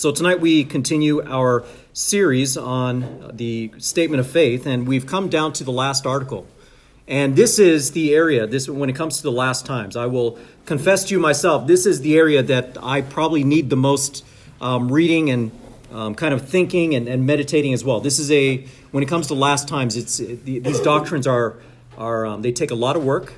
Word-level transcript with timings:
So 0.00 0.10
tonight 0.12 0.40
we 0.40 0.64
continue 0.64 1.22
our 1.22 1.62
series 1.92 2.56
on 2.56 3.32
the 3.34 3.70
statement 3.76 4.20
of 4.20 4.30
faith, 4.30 4.64
and 4.64 4.88
we've 4.88 5.06
come 5.06 5.28
down 5.28 5.52
to 5.52 5.64
the 5.64 5.72
last 5.72 6.06
article. 6.06 6.46
And 7.06 7.36
this 7.36 7.58
is 7.58 7.90
the 7.90 8.14
area, 8.14 8.46
this 8.46 8.66
when 8.66 8.88
it 8.88 8.96
comes 8.96 9.18
to 9.18 9.22
the 9.24 9.30
last 9.30 9.66
times, 9.66 9.96
I 9.96 10.06
will 10.06 10.38
confess 10.64 11.04
to 11.04 11.14
you 11.14 11.20
myself, 11.20 11.66
this 11.66 11.84
is 11.84 12.00
the 12.00 12.16
area 12.16 12.42
that 12.44 12.78
I 12.82 13.02
probably 13.02 13.44
need 13.44 13.68
the 13.68 13.76
most 13.76 14.24
um, 14.62 14.90
reading 14.90 15.28
and 15.28 15.50
um, 15.92 16.14
kind 16.14 16.32
of 16.32 16.48
thinking 16.48 16.94
and, 16.94 17.06
and, 17.06 17.26
meditating 17.26 17.74
as 17.74 17.84
well. 17.84 18.00
This 18.00 18.18
is 18.18 18.30
a, 18.30 18.64
when 18.92 19.02
it 19.02 19.08
comes 19.10 19.26
to 19.26 19.34
last 19.34 19.68
times, 19.68 19.98
it's, 19.98 20.18
it, 20.18 20.46
these 20.46 20.80
doctrines 20.80 21.26
are, 21.26 21.58
are 21.98 22.24
um, 22.24 22.40
they 22.40 22.52
take 22.52 22.70
a 22.70 22.74
lot 22.74 22.96
of 22.96 23.04
work. 23.04 23.34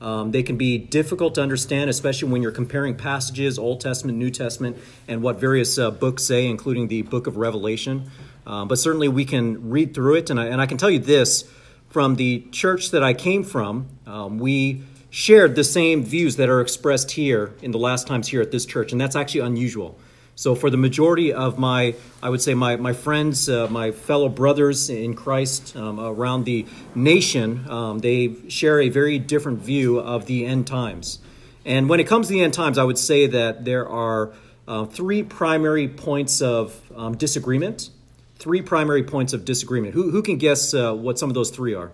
Um, 0.00 0.30
they 0.30 0.42
can 0.42 0.56
be 0.56 0.78
difficult 0.78 1.34
to 1.34 1.42
understand, 1.42 1.90
especially 1.90 2.28
when 2.28 2.42
you're 2.42 2.52
comparing 2.52 2.94
passages, 2.94 3.58
Old 3.58 3.80
Testament, 3.80 4.16
New 4.16 4.30
Testament, 4.30 4.76
and 5.08 5.22
what 5.22 5.40
various 5.40 5.78
uh, 5.78 5.90
books 5.90 6.24
say, 6.24 6.46
including 6.46 6.88
the 6.88 7.02
book 7.02 7.26
of 7.26 7.36
Revelation. 7.36 8.10
Um, 8.46 8.68
but 8.68 8.78
certainly 8.78 9.08
we 9.08 9.24
can 9.24 9.70
read 9.70 9.94
through 9.94 10.16
it. 10.16 10.30
And 10.30 10.40
I, 10.40 10.46
and 10.46 10.60
I, 10.60 10.66
can 10.66 10.78
tell 10.78 10.90
you 10.90 11.00
this 11.00 11.44
from 11.90 12.16
the 12.16 12.46
church 12.52 12.92
that 12.92 13.02
I 13.02 13.12
came 13.12 13.42
from, 13.42 13.88
um, 14.06 14.38
we 14.38 14.82
shared 15.10 15.56
the 15.56 15.64
same 15.64 16.04
views 16.04 16.36
that 16.36 16.48
are 16.48 16.60
expressed 16.60 17.12
here 17.12 17.54
in 17.60 17.72
the 17.72 17.78
last 17.78 18.06
times 18.06 18.28
here 18.28 18.40
at 18.40 18.50
this 18.50 18.64
church. 18.64 18.92
And 18.92 19.00
that's 19.00 19.16
actually 19.16 19.40
unusual. 19.40 19.98
So, 20.38 20.54
for 20.54 20.70
the 20.70 20.76
majority 20.76 21.32
of 21.32 21.58
my, 21.58 21.96
I 22.22 22.30
would 22.30 22.40
say, 22.40 22.54
my, 22.54 22.76
my 22.76 22.92
friends, 22.92 23.48
uh, 23.48 23.66
my 23.66 23.90
fellow 23.90 24.28
brothers 24.28 24.88
in 24.88 25.14
Christ 25.14 25.74
um, 25.74 25.98
around 25.98 26.44
the 26.44 26.64
nation, 26.94 27.68
um, 27.68 27.98
they 27.98 28.36
share 28.46 28.80
a 28.80 28.88
very 28.88 29.18
different 29.18 29.58
view 29.58 29.98
of 29.98 30.26
the 30.26 30.46
end 30.46 30.68
times. 30.68 31.18
And 31.64 31.88
when 31.88 31.98
it 31.98 32.06
comes 32.06 32.28
to 32.28 32.34
the 32.34 32.42
end 32.42 32.54
times, 32.54 32.78
I 32.78 32.84
would 32.84 32.98
say 32.98 33.26
that 33.26 33.64
there 33.64 33.88
are 33.88 34.32
uh, 34.68 34.84
three 34.84 35.24
primary 35.24 35.88
points 35.88 36.40
of 36.40 36.80
um, 36.94 37.16
disagreement. 37.16 37.90
Three 38.36 38.62
primary 38.62 39.02
points 39.02 39.32
of 39.32 39.44
disagreement. 39.44 39.94
Who, 39.94 40.12
who 40.12 40.22
can 40.22 40.38
guess 40.38 40.72
uh, 40.72 40.94
what 40.94 41.18
some 41.18 41.30
of 41.30 41.34
those 41.34 41.50
three 41.50 41.74
are 41.74 41.90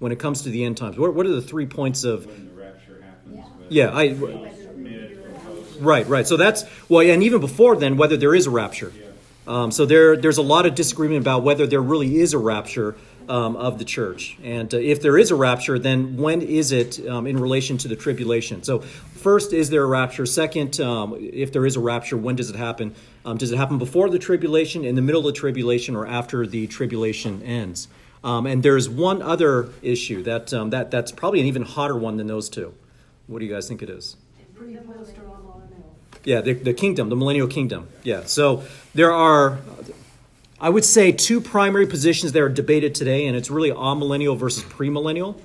when 0.00 0.10
it 0.10 0.18
comes 0.18 0.42
to 0.42 0.48
the 0.50 0.64
end 0.64 0.78
times? 0.78 0.98
What, 0.98 1.14
what 1.14 1.26
are 1.26 1.30
the 1.30 1.40
three 1.40 1.66
points 1.66 2.02
of. 2.02 2.26
When 2.26 2.48
the 2.48 2.60
rapture 2.60 3.00
happens. 3.00 3.44
Yeah, 3.68 3.90
I. 3.94 4.56
Right, 5.80 6.06
right. 6.06 6.26
So 6.26 6.36
that's 6.36 6.64
well, 6.88 7.08
and 7.08 7.22
even 7.22 7.40
before 7.40 7.76
then, 7.76 7.96
whether 7.96 8.16
there 8.16 8.34
is 8.34 8.46
a 8.46 8.50
rapture. 8.50 8.92
Um, 9.46 9.70
so 9.70 9.86
there, 9.86 10.14
there's 10.14 10.36
a 10.36 10.42
lot 10.42 10.66
of 10.66 10.74
disagreement 10.74 11.22
about 11.22 11.42
whether 11.42 11.66
there 11.66 11.80
really 11.80 12.18
is 12.18 12.34
a 12.34 12.38
rapture 12.38 12.96
um, 13.30 13.56
of 13.56 13.78
the 13.78 13.84
church, 13.84 14.36
and 14.42 14.72
uh, 14.74 14.78
if 14.78 15.00
there 15.00 15.16
is 15.16 15.30
a 15.30 15.34
rapture, 15.34 15.78
then 15.78 16.16
when 16.18 16.42
is 16.42 16.70
it 16.72 17.06
um, 17.08 17.26
in 17.26 17.38
relation 17.38 17.78
to 17.78 17.88
the 17.88 17.96
tribulation? 17.96 18.62
So 18.62 18.80
first, 18.80 19.52
is 19.52 19.70
there 19.70 19.82
a 19.82 19.86
rapture? 19.86 20.26
Second, 20.26 20.80
um, 20.80 21.16
if 21.18 21.52
there 21.52 21.64
is 21.64 21.76
a 21.76 21.80
rapture, 21.80 22.16
when 22.16 22.36
does 22.36 22.50
it 22.50 22.56
happen? 22.56 22.94
Um, 23.24 23.36
does 23.36 23.50
it 23.50 23.56
happen 23.56 23.78
before 23.78 24.10
the 24.10 24.18
tribulation, 24.18 24.84
in 24.84 24.94
the 24.94 25.02
middle 25.02 25.26
of 25.26 25.34
the 25.34 25.38
tribulation, 25.38 25.96
or 25.96 26.06
after 26.06 26.46
the 26.46 26.66
tribulation 26.66 27.42
ends? 27.42 27.88
Um, 28.24 28.46
and 28.46 28.62
there's 28.62 28.88
one 28.88 29.22
other 29.22 29.70
issue 29.80 30.22
that 30.24 30.48
that 30.48 30.90
that's 30.90 31.12
probably 31.12 31.40
an 31.40 31.46
even 31.46 31.62
hotter 31.62 31.96
one 31.96 32.16
than 32.16 32.26
those 32.26 32.48
two. 32.48 32.74
What 33.28 33.38
do 33.38 33.46
you 33.46 33.52
guys 33.52 33.68
think 33.68 33.82
it 33.82 33.90
is? 33.90 34.16
Yeah, 36.24 36.40
the, 36.40 36.52
the 36.52 36.74
kingdom, 36.74 37.08
the 37.08 37.16
millennial 37.16 37.48
kingdom. 37.48 37.88
Yeah. 38.02 38.24
So 38.24 38.64
there 38.94 39.12
are, 39.12 39.58
I 40.60 40.68
would 40.68 40.84
say, 40.84 41.12
two 41.12 41.40
primary 41.40 41.86
positions 41.86 42.32
that 42.32 42.42
are 42.42 42.48
debated 42.48 42.94
today, 42.94 43.26
and 43.26 43.36
it's 43.36 43.50
really 43.50 43.70
amillennial 43.70 44.36
versus 44.36 44.64
premillennial. 44.64 45.40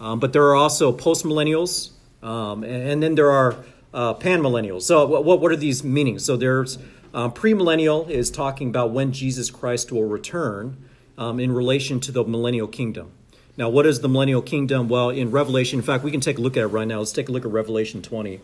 Um, 0.00 0.18
but 0.18 0.32
there 0.32 0.42
are 0.44 0.56
also 0.56 0.96
postmillennials, 0.96 1.90
um, 2.22 2.64
and, 2.64 2.90
and, 2.90 3.02
then 3.02 3.14
there 3.14 3.30
are 3.30 3.56
uh, 3.92 4.14
panmillennials. 4.14 4.82
So 4.82 5.06
what, 5.06 5.40
what 5.40 5.52
are 5.52 5.56
these 5.56 5.84
meanings? 5.84 6.24
So 6.24 6.36
there's 6.36 6.78
um, 7.12 7.32
premillennial 7.32 8.10
is 8.10 8.30
talking 8.30 8.68
about 8.68 8.90
when 8.90 9.12
Jesus 9.12 9.50
Christ 9.50 9.92
will 9.92 10.04
return 10.04 10.76
um, 11.16 11.38
in 11.38 11.52
relation 11.52 12.00
to 12.00 12.12
the 12.12 12.24
millennial 12.24 12.66
kingdom. 12.66 13.12
Now, 13.56 13.68
what 13.68 13.86
is 13.86 14.00
the 14.00 14.08
millennial 14.08 14.42
kingdom? 14.42 14.88
Well, 14.88 15.10
in 15.10 15.30
Revelation, 15.30 15.78
in 15.78 15.84
fact, 15.84 16.02
we 16.02 16.10
can 16.10 16.20
take 16.20 16.38
a 16.38 16.40
look 16.40 16.56
at 16.56 16.64
it 16.64 16.66
right 16.66 16.88
now. 16.88 16.98
Let's 16.98 17.12
take 17.12 17.28
a 17.28 17.32
look 17.32 17.44
at 17.44 17.52
Revelation 17.52 18.02
20. 18.02 18.40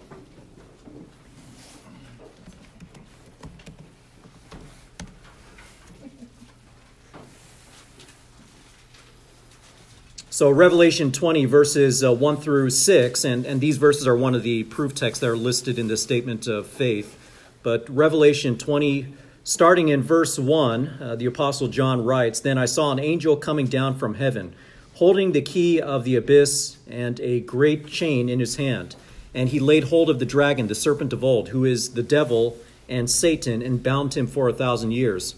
So, 10.40 10.48
Revelation 10.48 11.12
20, 11.12 11.44
verses 11.44 12.02
uh, 12.02 12.14
1 12.14 12.38
through 12.38 12.70
6, 12.70 13.24
and, 13.26 13.44
and 13.44 13.60
these 13.60 13.76
verses 13.76 14.06
are 14.06 14.16
one 14.16 14.34
of 14.34 14.42
the 14.42 14.64
proof 14.64 14.94
texts 14.94 15.20
that 15.20 15.28
are 15.28 15.36
listed 15.36 15.78
in 15.78 15.88
the 15.88 15.98
statement 15.98 16.46
of 16.46 16.66
faith. 16.66 17.14
But 17.62 17.86
Revelation 17.90 18.56
20, 18.56 19.08
starting 19.44 19.88
in 19.88 20.02
verse 20.02 20.38
1, 20.38 20.98
uh, 20.98 21.16
the 21.16 21.26
Apostle 21.26 21.68
John 21.68 22.06
writes 22.06 22.40
Then 22.40 22.56
I 22.56 22.64
saw 22.64 22.90
an 22.90 22.98
angel 22.98 23.36
coming 23.36 23.66
down 23.66 23.98
from 23.98 24.14
heaven, 24.14 24.54
holding 24.94 25.32
the 25.32 25.42
key 25.42 25.78
of 25.78 26.04
the 26.04 26.16
abyss 26.16 26.78
and 26.88 27.20
a 27.20 27.40
great 27.40 27.86
chain 27.86 28.30
in 28.30 28.40
his 28.40 28.56
hand. 28.56 28.96
And 29.34 29.50
he 29.50 29.60
laid 29.60 29.84
hold 29.84 30.08
of 30.08 30.20
the 30.20 30.24
dragon, 30.24 30.68
the 30.68 30.74
serpent 30.74 31.12
of 31.12 31.22
old, 31.22 31.50
who 31.50 31.66
is 31.66 31.90
the 31.90 32.02
devil 32.02 32.56
and 32.88 33.10
Satan, 33.10 33.60
and 33.60 33.82
bound 33.82 34.14
him 34.14 34.26
for 34.26 34.48
a 34.48 34.54
thousand 34.54 34.92
years. 34.92 35.34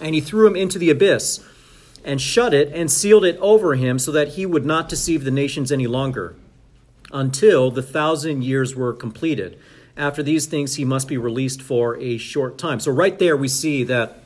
And 0.00 0.14
he 0.14 0.20
threw 0.20 0.46
him 0.46 0.54
into 0.54 0.78
the 0.78 0.90
abyss 0.90 1.44
and 2.04 2.20
shut 2.20 2.52
it 2.52 2.70
and 2.72 2.90
sealed 2.90 3.24
it 3.24 3.38
over 3.38 3.74
him 3.74 3.98
so 3.98 4.12
that 4.12 4.28
he 4.28 4.44
would 4.46 4.66
not 4.66 4.88
deceive 4.88 5.24
the 5.24 5.30
nations 5.30 5.72
any 5.72 5.86
longer 5.86 6.36
until 7.12 7.70
the 7.70 7.82
thousand 7.82 8.44
years 8.44 8.74
were 8.74 8.92
completed. 8.92 9.58
After 9.96 10.22
these 10.22 10.46
things, 10.46 10.74
he 10.74 10.84
must 10.84 11.08
be 11.08 11.16
released 11.16 11.62
for 11.62 11.96
a 11.98 12.18
short 12.18 12.58
time. 12.58 12.80
So, 12.80 12.90
right 12.90 13.18
there, 13.18 13.36
we 13.36 13.48
see 13.48 13.84
that 13.84 14.18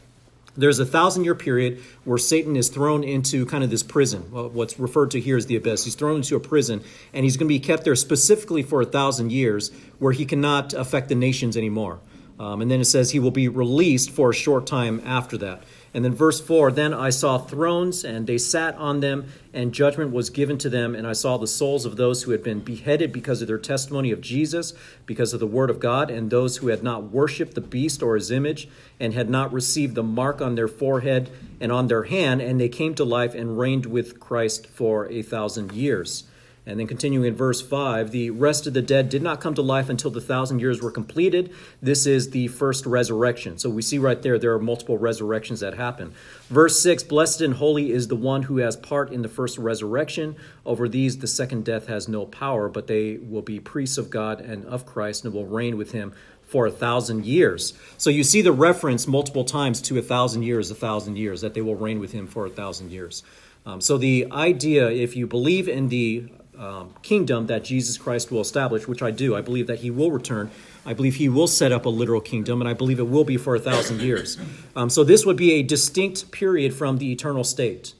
there's 0.56 0.81
a 0.81 0.87
thousand 0.87 1.25
year 1.25 1.34
period 1.34 1.81
where 2.05 2.19
Satan 2.19 2.56
is 2.56 2.69
thrown 2.69 3.05
into 3.05 3.47
kind 3.47 3.62
of 3.62 3.71
this 3.71 3.83
prison. 3.83 4.22
What's 4.33 4.78
referred 4.78 5.12
to 5.12 5.21
here 5.21 5.37
as 5.37 5.47
the 5.47 5.56
abyss. 5.56 5.84
He's 5.84 5.94
thrown 5.94 6.17
into 6.17 6.34
a 6.37 6.41
prison, 6.41 6.83
and 7.12 7.25
he's 7.25 7.37
going 7.37 7.47
to 7.47 7.55
be 7.55 7.61
kept 7.61 7.84
there 7.84 7.94
specifically 7.94 8.62
for 8.62 8.81
a 8.81 8.87
thousand 8.87 9.31
years 9.31 9.71
where 9.99 10.12
he 10.12 10.25
cannot 10.25 10.72
affect 10.72 11.11
the 11.11 11.15
nations 11.15 11.56
anymore. 11.56 12.00
Um, 12.41 12.62
and 12.62 12.71
then 12.71 12.81
it 12.81 12.87
says 12.87 13.11
he 13.11 13.19
will 13.19 13.31
be 13.31 13.49
released 13.49 14.11
for 14.11 14.31
a 14.31 14.34
short 14.34 14.67
time 14.67 15.03
after 15.05 15.37
that. 15.38 15.62
And 15.94 16.04
then 16.04 16.15
verse 16.15 16.41
4 16.41 16.72
Then 16.72 16.93
I 16.93 17.10
saw 17.10 17.38
thrones, 17.38 18.04
and 18.04 18.26
they 18.26 18.38
sat 18.38 18.75
on 18.76 19.00
them, 19.00 19.26
and 19.53 19.72
judgment 19.72 20.12
was 20.12 20.31
given 20.31 20.59
to 20.59 20.69
them. 20.69 20.94
And 20.94 21.06
I 21.06 21.12
saw 21.12 21.37
the 21.37 21.47
souls 21.47 21.84
of 21.84 21.97
those 21.97 22.22
who 22.22 22.32
had 22.32 22.43
been 22.43 22.60
beheaded 22.60 23.12
because 23.12 23.41
of 23.41 23.49
their 23.49 23.59
testimony 23.59 24.10
of 24.10 24.21
Jesus, 24.21 24.75
because 25.06 25.32
of 25.32 25.41
the 25.41 25.47
word 25.47 25.71
of 25.71 25.81
God, 25.81 26.10
and 26.10 26.31
those 26.31 26.59
who 26.59 26.69
had 26.69 26.82
not 26.82 27.04
worshipped 27.04 27.54
the 27.54 27.60
beast 27.60 28.03
or 28.03 28.15
his 28.15 28.31
image, 28.31 28.69
and 29.00 29.15
had 29.15 29.31
not 29.31 29.53
received 29.53 29.94
the 29.94 30.03
mark 30.03 30.41
on 30.41 30.54
their 30.54 30.69
forehead 30.69 31.31
and 31.60 31.72
on 31.72 31.87
their 31.88 32.05
hand. 32.05 32.41
And 32.41 32.60
they 32.60 32.69
came 32.69 32.94
to 32.97 33.05
life 33.05 33.34
and 33.34 33.59
reigned 33.59 33.87
with 33.87 34.20
Christ 34.20 34.66
for 34.66 35.09
a 35.10 35.22
thousand 35.22 35.72
years. 35.72 36.25
And 36.69 36.79
then 36.79 36.87
continuing 36.87 37.25
in 37.25 37.34
verse 37.34 37.62
5, 37.62 38.11
the 38.11 38.29
rest 38.29 38.67
of 38.67 38.75
the 38.75 38.83
dead 38.83 39.09
did 39.09 39.23
not 39.23 39.41
come 39.41 39.55
to 39.55 39.62
life 39.62 39.89
until 39.89 40.11
the 40.11 40.21
thousand 40.21 40.61
years 40.61 40.83
were 40.83 40.91
completed. 40.91 41.51
This 41.81 42.05
is 42.05 42.29
the 42.29 42.49
first 42.49 42.84
resurrection. 42.84 43.56
So 43.56 43.71
we 43.71 43.81
see 43.81 43.97
right 43.97 44.21
there, 44.21 44.39
there 44.39 44.53
are 44.53 44.59
multiple 44.59 44.99
resurrections 44.99 45.61
that 45.61 45.73
happen. 45.73 46.12
Verse 46.51 46.79
6 46.83 47.05
Blessed 47.05 47.41
and 47.41 47.55
holy 47.55 47.91
is 47.91 48.09
the 48.09 48.17
one 48.17 48.43
who 48.43 48.59
has 48.59 48.77
part 48.77 49.11
in 49.11 49.23
the 49.23 49.31
first 49.31 49.56
resurrection. 49.56 50.37
Over 50.67 50.91
these, 50.91 51.17
the 51.17 51.27
second 51.27 51.65
death 51.65 51.87
has 51.87 52.06
no 52.06 52.27
power, 52.27 52.69
but 52.69 52.87
they 52.87 53.17
will 53.17 53.41
be 53.41 53.61
priests 53.61 53.97
of 53.97 54.11
God 54.11 54.43
and 54.43 54.67
of 54.67 54.85
Christ 54.85 55.25
and 55.25 55.33
will 55.33 55.47
reign 55.47 55.79
with 55.79 55.93
him 55.93 56.12
for 56.43 56.67
a 56.67 56.71
thousand 56.71 57.25
years. 57.25 57.73
So 57.97 58.11
you 58.11 58.25
see 58.25 58.43
the 58.43 58.53
reference 58.53 59.06
multiple 59.06 59.45
times 59.45 59.81
to 59.83 59.99
a 59.99 60.03
thousand 60.03 60.43
years, 60.43 60.71
a 60.71 60.75
thousand 60.75 61.17
years, 61.17 61.41
that 61.41 61.55
they 61.55 61.62
will 61.62 61.77
reign 61.77 61.99
with 61.99 62.12
him 62.12 62.27
for 62.27 62.45
a 62.45 62.50
thousand 62.50 62.91
years. 62.91 63.23
Um, 63.65 63.81
so 63.81 63.97
the 63.97 64.29
idea, 64.33 64.91
if 64.91 65.17
you 65.17 65.27
believe 65.27 65.69
in 65.69 65.89
the 65.89 66.29
um, 66.59 66.95
kingdom 67.03 67.47
that 67.47 67.65
Jesus 67.65 67.97
Christ 67.97 68.31
will 68.31 68.41
establish, 68.41 68.89
which 68.89 69.03
I 69.03 69.11
do. 69.11 69.37
I 69.37 69.41
believe 69.41 69.67
that 69.69 69.79
he 69.79 69.91
will 69.91 70.11
return. 70.11 70.51
I 70.85 70.95
believe 70.95 71.17
he 71.17 71.29
will 71.29 71.47
set 71.47 71.71
up 71.71 71.85
a 71.87 71.89
literal 71.89 72.21
kingdom, 72.21 72.61
and 72.61 72.69
I 72.69 72.73
believe 72.73 72.99
it 72.99 73.09
will 73.09 73.25
be 73.25 73.37
for 73.37 73.55
a 73.55 73.61
thousand 73.61 74.01
years. 74.01 74.38
Um, 74.75 74.91
so 74.91 75.05
this 75.05 75.25
would 75.25 75.37
be 75.37 75.53
a 75.53 75.62
distinct 75.62 76.31
period 76.31 76.75
from 76.75 76.99
the 76.99 77.12
eternal 77.12 77.44
state. 77.44 77.94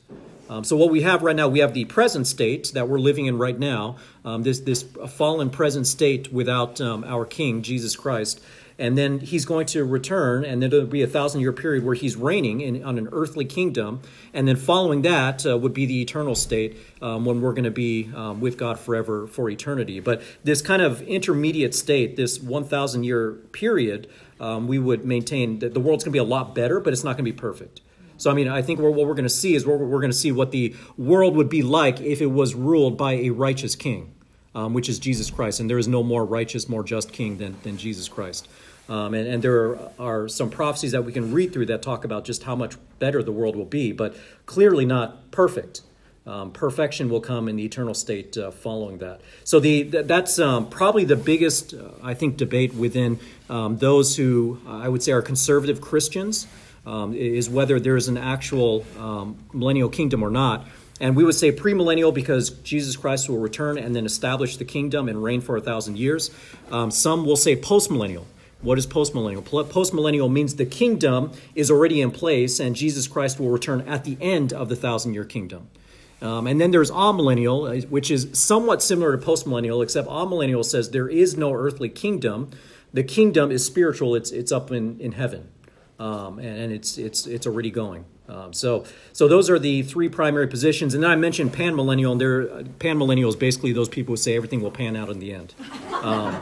Um, 0.51 0.65
so 0.65 0.77
what 0.77 0.91
we 0.91 1.03
have 1.03 1.23
right 1.23 1.37
now, 1.37 1.49
we 1.49 1.59
have 1.59 1.75
the 1.75 1.85
present 1.85 2.27
state 2.27 2.73
that 2.73 2.89
we're 2.89 2.99
living 2.99 3.27
in 3.27 3.37
right 3.37 3.59
now, 3.59 3.97
um, 4.25 4.43
this 4.43 4.61
this 4.61 4.83
fallen 5.09 5.51
present 5.51 5.87
state 5.87 6.33
without 6.33 6.81
um, 6.81 7.05
our 7.05 7.27
King 7.27 7.61
Jesus 7.63 7.95
Christ, 7.97 8.41
and 8.79 8.97
then 8.97 9.19
he's 9.19 9.45
going 9.45 9.67
to 9.67 9.85
return, 9.85 10.45
and 10.45 10.63
then 10.63 10.71
there'll 10.71 10.87
be 10.87 11.03
a 11.03 11.09
thousand 11.09 11.41
year 11.41 11.53
period 11.53 11.85
where 11.85 11.95
he's 11.95 12.17
reigning 12.17 12.61
in, 12.61 12.85
on 12.85 12.97
an 12.97 13.09
earthly 13.11 13.45
kingdom, 13.45 14.01
and 14.33 14.47
then 14.47 14.57
following 14.57 15.03
that 15.03 15.45
uh, 15.45 15.59
would 15.59 15.75
be 15.75 15.85
the 15.85 16.01
eternal 16.01 16.35
state 16.35 16.77
um, 17.03 17.25
when 17.25 17.41
we're 17.41 17.53
going 17.53 17.65
to 17.65 17.71
be 17.71 18.09
um, 18.15 18.41
with 18.41 18.57
God 18.57 18.79
forever 18.79 19.27
for 19.27 19.51
eternity. 19.51 19.99
But 19.99 20.23
this 20.45 20.63
kind 20.63 20.81
of 20.81 21.03
intermediate 21.03 21.75
state, 21.75 22.17
this 22.17 22.41
1,000 22.41 23.03
year 23.03 23.33
period, 23.53 24.09
um, 24.41 24.69
we 24.69 24.79
would 24.79 25.05
maintain 25.05 25.59
that 25.59 25.75
the 25.75 25.81
world's 25.81 26.05
going 26.05 26.13
to 26.13 26.17
be 26.17 26.19
a 26.19 26.25
lot 26.25 26.55
better, 26.55 26.79
but 26.79 26.93
it's 26.93 27.03
not 27.03 27.17
going 27.17 27.25
to 27.25 27.33
be 27.33 27.37
perfect. 27.37 27.81
So, 28.17 28.31
I 28.31 28.35
mean, 28.35 28.49
I 28.49 28.63
think 28.63 28.81
what 28.81 28.95
we're 28.95 29.15
going 29.15 29.23
to 29.23 29.29
see 29.29 29.55
is 29.55 29.65
we're, 29.65 29.77
we're 29.77 30.01
going 30.01 30.11
to 30.11 30.17
see 30.17 30.33
what 30.33 30.51
the 30.51 30.75
world 30.97 31.37
would 31.37 31.49
be 31.49 31.63
like 31.63 32.01
if 32.01 32.21
it 32.21 32.27
was 32.27 32.55
ruled 32.55 32.97
by 32.97 33.15
a 33.15 33.31
righteous 33.31 33.77
king, 33.77 34.13
um, 34.57 34.75
which 34.75 34.89
is 34.89 34.99
Jesus 34.99 35.31
Christ. 35.31 35.61
And 35.61 35.71
there 35.71 35.79
is 35.79 35.87
no 35.87 36.03
more 36.03 36.25
righteous, 36.25 36.69
more 36.69 36.83
just 36.83 37.13
king 37.13 37.39
than, 37.39 37.57
than 37.63 37.77
Jesus 37.77 38.09
Christ. 38.09 38.49
Um, 38.89 39.13
and, 39.13 39.29
and, 39.29 39.43
there 39.43 39.79
are, 39.99 40.29
some 40.29 40.49
prophecies 40.49 40.93
that 40.93 41.05
we 41.05 41.13
can 41.13 41.33
read 41.33 41.53
through 41.53 41.67
that 41.67 41.83
talk 41.83 42.05
about 42.05 42.25
just 42.25 42.45
how 42.45 42.57
much 42.57 42.77
better 42.99 43.23
the 43.23 43.33
world 43.33 43.55
will 43.55 43.67
be, 43.67 43.93
but 43.93 44.17
clearly 44.47 44.87
not 44.87 45.31
perfect. 45.31 45.83
Um, 46.27 46.53
perfection 46.53 47.09
will 47.09 47.21
come 47.21 47.49
in 47.49 47.57
the 47.57 47.65
eternal 47.65 47.95
state 47.95 48.37
uh, 48.37 48.51
following 48.51 48.99
that. 48.99 49.23
So 49.45 49.61
the 49.61 49.83
that's 49.85 50.39
um, 50.39 50.69
probably 50.69 51.05
the 51.05 51.17
biggest, 51.17 51.73
uh, 51.73 51.89
I 52.03 52.13
think, 52.13 52.37
debate 52.37 52.75
within 52.75 53.19
um, 53.49 53.79
those 53.79 54.17
who 54.17 54.61
uh, 54.67 54.77
I 54.77 54.89
would 54.89 55.03
say 55.03 55.13
are 55.13 55.23
conservative 55.23 55.81
Christians 55.81 56.47
um, 56.85 57.15
is 57.15 57.49
whether 57.49 57.81
there 57.81 57.97
is 57.97 58.09
an 58.09 58.19
actual 58.19 58.85
um, 58.99 59.39
millennial 59.55 59.89
kingdom 59.89 60.23
or 60.23 60.31
not. 60.31 60.67
And 61.01 61.17
we 61.17 61.25
would 61.25 61.35
say 61.35 61.51
premillennial 61.51 62.13
because 62.13 62.51
Jesus 62.51 62.97
Christ 62.97 63.31
will 63.31 63.39
return 63.39 63.79
and 63.79 63.97
then 63.97 64.05
establish 64.05 64.59
the 64.59 64.67
kingdom 64.67 65.09
and 65.09 65.23
reign 65.23 65.41
for 65.41 65.57
a 65.57 65.61
thousand 65.61 65.97
years. 65.97 66.31
Some 66.91 67.25
will 67.25 67.37
say 67.37 67.57
postmillennial. 67.57 68.25
What 68.61 68.77
is 68.77 68.87
postmillennial? 68.87 69.43
Postmillennial 69.43 70.31
means 70.31 70.57
the 70.57 70.67
kingdom 70.67 71.33
is 71.55 71.71
already 71.71 72.01
in 72.01 72.11
place 72.11 72.59
and 72.59 72.75
Jesus 72.75 73.07
Christ 73.07 73.39
will 73.39 73.51
return 73.51 73.83
at 73.83 74.05
the 74.05 74.19
end 74.21 74.53
of 74.53 74.69
the 74.69 74.77
thousand 74.77 75.15
year 75.15 75.25
kingdom. 75.25 75.69
Um, 76.21 76.49
and 76.49 76.61
then 76.61 76.73
there's 76.73 76.91
amillennial, 76.91 77.85
uh, 77.85 77.87
which 77.87 78.11
is 78.11 78.29
somewhat 78.33 78.83
similar 78.83 79.17
to 79.17 79.25
postmillennial, 79.25 79.83
except 79.83 80.09
amillennial 80.09 80.65
says 80.65 80.91
there 80.91 81.09
is 81.09 81.37
no 81.37 81.53
earthly 81.53 81.89
kingdom. 81.89 82.51
The 82.93 83.05
kingdom 83.05 83.53
is 83.53 83.65
spiritual; 83.65 84.17
it's 84.17 84.33
it's 84.33 84.51
up 84.51 84.73
in 84.73 84.99
in 84.99 85.13
heaven, 85.13 85.49
um, 85.99 86.39
and, 86.39 86.59
and, 86.59 86.73
it's 86.73 86.97
it's 86.99 87.27
it's 87.27 87.47
already 87.47 87.71
going. 87.71 88.05
Um, 88.29 88.53
so 88.53 88.85
so 89.13 89.27
those 89.27 89.51
are 89.51 89.59
the 89.59 89.83
three 89.83 90.09
primary 90.09 90.47
positions. 90.47 90.95
And 90.95 91.03
then 91.03 91.11
I 91.11 91.17
mentioned 91.17 91.53
panmillennial, 91.53 92.13
and 92.13 92.21
there 92.21 92.43
uh, 92.43 92.63
panmillennial 92.79 93.29
is 93.29 93.37
basically 93.37 93.73
those 93.73 93.89
people 93.89 94.13
who 94.13 94.17
say 94.17 94.37
everything 94.37 94.61
will 94.61 94.71
pan 94.71 94.97
out 94.97 95.09
in 95.11 95.19
the 95.19 95.33
end. 95.33 95.55
Um, 96.03 96.41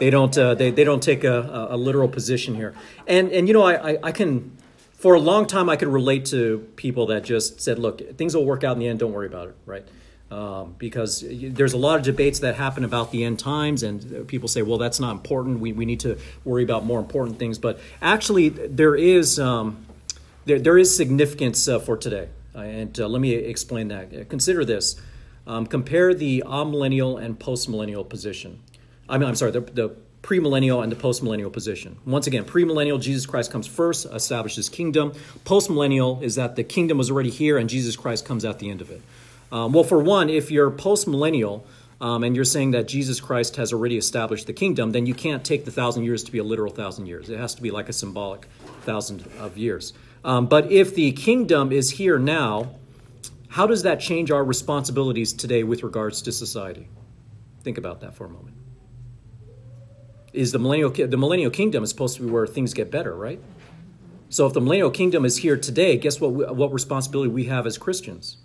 they 0.00 0.10
don't 0.10 0.36
uh, 0.36 0.54
they 0.54 0.70
they 0.70 0.84
don't 0.84 1.02
take 1.02 1.24
a, 1.24 1.68
a, 1.70 1.76
literal 1.76 2.08
position 2.08 2.54
here. 2.54 2.74
And 3.06 3.30
and 3.30 3.46
you 3.46 3.54
know 3.54 3.62
I, 3.62 3.92
I, 3.92 3.98
I 4.04 4.12
can 4.12 4.56
for 5.04 5.12
a 5.12 5.20
long 5.20 5.46
time, 5.46 5.68
I 5.68 5.76
could 5.76 5.88
relate 5.88 6.24
to 6.26 6.66
people 6.76 7.04
that 7.08 7.24
just 7.24 7.60
said, 7.60 7.78
look, 7.78 8.16
things 8.16 8.34
will 8.34 8.46
work 8.46 8.64
out 8.64 8.72
in 8.72 8.78
the 8.78 8.88
end, 8.88 9.00
don't 9.00 9.12
worry 9.12 9.26
about 9.26 9.48
it, 9.48 9.54
right? 9.66 9.86
Um, 10.34 10.74
because 10.78 11.22
there's 11.28 11.74
a 11.74 11.78
lot 11.78 11.96
of 11.96 12.02
debates 12.02 12.40
that 12.40 12.56
happen 12.56 12.82
about 12.82 13.12
the 13.12 13.22
end 13.22 13.38
times, 13.38 13.84
and 13.84 14.26
people 14.26 14.48
say, 14.48 14.62
well, 14.62 14.78
that's 14.78 14.98
not 14.98 15.12
important. 15.12 15.60
We, 15.60 15.72
we 15.72 15.84
need 15.84 16.00
to 16.00 16.18
worry 16.44 16.64
about 16.64 16.84
more 16.84 16.98
important 16.98 17.38
things. 17.38 17.56
But 17.56 17.78
actually, 18.02 18.48
there 18.48 18.96
is, 18.96 19.38
um, 19.38 19.86
there, 20.44 20.58
there 20.58 20.76
is 20.76 20.96
significance 20.96 21.68
uh, 21.68 21.78
for 21.78 21.96
today. 21.96 22.30
Uh, 22.52 22.62
and 22.62 22.98
uh, 22.98 23.06
let 23.06 23.20
me 23.20 23.32
explain 23.32 23.88
that. 23.88 24.28
Consider 24.28 24.64
this 24.64 25.00
um, 25.46 25.66
compare 25.66 26.12
the 26.14 26.42
amillennial 26.44 27.22
and 27.22 27.38
postmillennial 27.38 28.08
position. 28.08 28.60
I 29.08 29.18
mean, 29.18 29.28
I'm 29.28 29.36
sorry, 29.36 29.52
the, 29.52 29.60
the 29.60 29.96
premillennial 30.22 30.82
and 30.82 30.90
the 30.90 30.96
postmillennial 30.96 31.52
position. 31.52 31.98
Once 32.06 32.26
again, 32.26 32.44
premillennial, 32.44 33.00
Jesus 33.00 33.24
Christ 33.24 33.52
comes 33.52 33.68
first, 33.68 34.06
establishes 34.06 34.68
kingdom. 34.68 35.12
Postmillennial 35.44 36.22
is 36.22 36.34
that 36.34 36.56
the 36.56 36.64
kingdom 36.64 36.98
was 36.98 37.10
already 37.10 37.30
here 37.30 37.56
and 37.56 37.68
Jesus 37.68 37.94
Christ 37.94 38.24
comes 38.24 38.44
at 38.44 38.58
the 38.58 38.70
end 38.70 38.80
of 38.80 38.90
it. 38.90 39.02
Um, 39.52 39.72
well, 39.72 39.84
for 39.84 40.02
one, 40.02 40.28
if 40.30 40.50
you're 40.50 40.70
postmillennial 40.70 41.64
um, 42.00 42.24
and 42.24 42.34
you're 42.34 42.44
saying 42.44 42.72
that 42.72 42.88
Jesus 42.88 43.20
Christ 43.20 43.56
has 43.56 43.72
already 43.72 43.96
established 43.96 44.46
the 44.46 44.52
kingdom, 44.52 44.92
then 44.92 45.06
you 45.06 45.14
can't 45.14 45.44
take 45.44 45.64
the 45.64 45.70
thousand 45.70 46.04
years 46.04 46.24
to 46.24 46.32
be 46.32 46.38
a 46.38 46.44
literal 46.44 46.72
thousand 46.72 47.06
years. 47.06 47.30
It 47.30 47.38
has 47.38 47.54
to 47.54 47.62
be 47.62 47.70
like 47.70 47.88
a 47.88 47.92
symbolic 47.92 48.46
thousand 48.82 49.24
of 49.38 49.56
years. 49.56 49.92
Um, 50.24 50.46
but 50.46 50.72
if 50.72 50.94
the 50.94 51.12
kingdom 51.12 51.72
is 51.72 51.90
here 51.90 52.18
now, 52.18 52.70
how 53.48 53.66
does 53.66 53.82
that 53.84 54.00
change 54.00 54.30
our 54.30 54.44
responsibilities 54.44 55.32
today 55.32 55.62
with 55.62 55.82
regards 55.82 56.22
to 56.22 56.32
society? 56.32 56.88
Think 57.62 57.78
about 57.78 58.00
that 58.00 58.14
for 58.14 58.24
a 58.24 58.28
moment 58.28 58.56
is 60.34 60.50
the 60.52 60.58
millennial 60.58 60.90
the 60.90 61.16
millennial 61.16 61.50
kingdom 61.50 61.82
is 61.82 61.90
supposed 61.90 62.16
to 62.16 62.22
be 62.22 62.30
where 62.30 62.46
things 62.46 62.74
get 62.74 62.90
better, 62.90 63.14
right? 63.14 63.40
So 64.28 64.46
if 64.46 64.52
the 64.52 64.60
millennial 64.60 64.90
kingdom 64.90 65.24
is 65.24 65.38
here 65.38 65.56
today, 65.56 65.96
guess 65.96 66.20
what? 66.20 66.56
What 66.56 66.72
responsibility 66.72 67.30
we 67.30 67.44
have 67.44 67.66
as 67.66 67.78
Christians? 67.78 68.36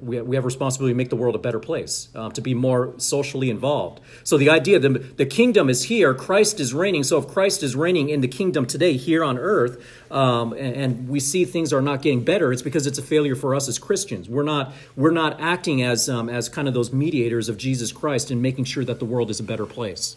We 0.00 0.20
we 0.22 0.36
have 0.36 0.44
responsibility 0.44 0.92
to 0.92 0.96
make 0.96 1.10
the 1.10 1.16
world 1.16 1.34
a 1.34 1.38
better 1.38 1.58
place, 1.58 2.08
um, 2.14 2.32
to 2.32 2.40
be 2.40 2.54
more 2.54 2.94
socially 2.98 3.50
involved. 3.50 4.00
So 4.22 4.38
the 4.38 4.50
idea 4.50 4.78
that 4.78 5.16
the 5.16 5.26
kingdom 5.26 5.68
is 5.68 5.84
here, 5.84 6.14
Christ 6.14 6.60
is 6.60 6.72
reigning. 6.72 7.04
So 7.04 7.18
if 7.18 7.28
Christ 7.28 7.62
is 7.62 7.76
reigning 7.76 8.08
in 8.08 8.20
the 8.20 8.28
kingdom 8.28 8.66
today 8.66 8.96
here 8.96 9.22
on 9.22 9.38
earth, 9.38 9.84
um, 10.10 10.52
and, 10.52 10.76
and, 10.76 11.08
we 11.08 11.20
see 11.20 11.44
things 11.44 11.72
are 11.72 11.82
not 11.82 12.02
getting 12.02 12.24
better, 12.24 12.52
it's 12.52 12.62
because 12.62 12.86
it's 12.86 12.98
a 12.98 13.02
failure 13.02 13.34
for 13.34 13.54
us 13.54 13.68
as 13.68 13.78
Christians. 13.78 14.28
We're 14.28 14.42
not 14.42 14.72
we're 14.96 15.10
not 15.10 15.40
acting 15.40 15.82
as 15.82 16.08
um, 16.08 16.28
as 16.28 16.48
kind 16.48 16.68
of 16.68 16.74
those 16.74 16.92
mediators 16.92 17.48
of 17.48 17.58
Jesus 17.58 17.92
Christ 17.92 18.30
and 18.30 18.40
making 18.40 18.64
sure 18.64 18.84
that 18.84 18.98
the 18.98 19.04
world 19.04 19.28
is 19.28 19.40
a 19.40 19.44
better 19.44 19.66
place. 19.66 20.16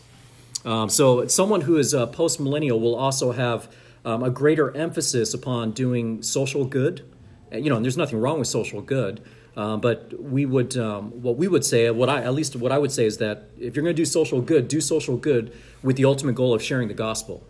Um, 0.66 0.90
so 0.90 1.28
someone 1.28 1.62
who 1.62 1.78
is 1.78 1.94
a 1.94 2.08
post 2.08 2.40
millennial 2.40 2.80
will 2.80 2.96
also 2.96 3.32
have 3.32 3.70
um, 4.06 4.24
a 4.24 4.30
greater 4.30 4.76
emphasis 4.76 5.34
upon 5.34 5.72
doing 5.72 6.22
social 6.22 6.66
good. 6.66 7.04
You 7.52 7.70
know, 7.70 7.76
and 7.78 7.86
there's 7.86 7.98
nothing 7.98 8.20
wrong 8.20 8.40
with 8.40 8.48
social 8.48 8.82
good. 8.82 9.22
Um, 9.58 9.82
but 9.82 10.14
we 10.22 10.46
would, 10.46 10.78
um, 10.78 11.10
what 11.24 11.36
we 11.36 11.48
would 11.48 11.66
say, 11.66 11.90
what 11.90 12.10
I 12.10 12.22
at 12.22 12.36
least 12.36 12.56
what 12.56 12.72
I 12.72 12.78
would 12.78 12.92
say 12.92 13.08
is 13.08 13.18
that 13.18 13.50
if 13.58 13.76
you're 13.76 13.84
going 13.84 13.96
to 13.96 14.02
do 14.02 14.06
social 14.06 14.40
good, 14.40 14.68
do 14.68 14.80
social 14.80 15.18
good 15.18 15.52
with 15.82 15.96
the 15.98 16.06
ultimate 16.06 16.36
goal 16.36 16.54
of 16.54 16.62
sharing 16.62 16.88
the 16.88 16.94
gospel, 16.94 17.44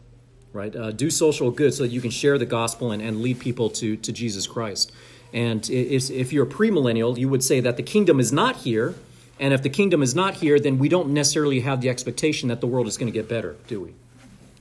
right? 0.54 0.74
Uh, 0.74 0.92
do 0.92 1.09
social 1.09 1.51
good 1.51 1.74
so 1.74 1.83
that 1.83 1.89
you 1.89 2.00
can 2.00 2.09
share 2.09 2.38
the 2.38 2.45
gospel 2.45 2.92
and, 2.94 3.01
and 3.01 3.21
lead 3.21 3.39
people 3.39 3.69
to 3.71 3.98
to 3.98 4.13
Jesus 4.13 4.48
Christ. 4.48 4.94
And 5.33 5.69
if, 5.69 6.09
if 6.09 6.31
you're 6.31 6.45
a 6.45 6.50
premillennial, 6.50 7.18
you 7.18 7.27
would 7.27 7.44
say 7.44 7.59
that 7.59 7.75
the 7.75 7.83
kingdom 7.83 8.21
is 8.21 8.31
not 8.31 8.56
here, 8.56 8.95
and 9.38 9.54
if 9.54 9.62
the 9.62 9.69
kingdom 9.69 10.01
is 10.01 10.15
not 10.15 10.36
here, 10.36 10.59
then 10.62 10.80
we 10.80 10.88
don't 10.88 11.09
necessarily 11.09 11.59
have 11.59 11.81
the 11.81 11.89
expectation 11.89 12.48
that 12.48 12.62
the 12.62 12.68
world 12.68 12.88
is 12.88 12.98
going 12.98 13.12
to 13.12 13.19
get 13.19 13.27
better, 13.27 13.57
do 13.68 13.81
we? 13.81 13.94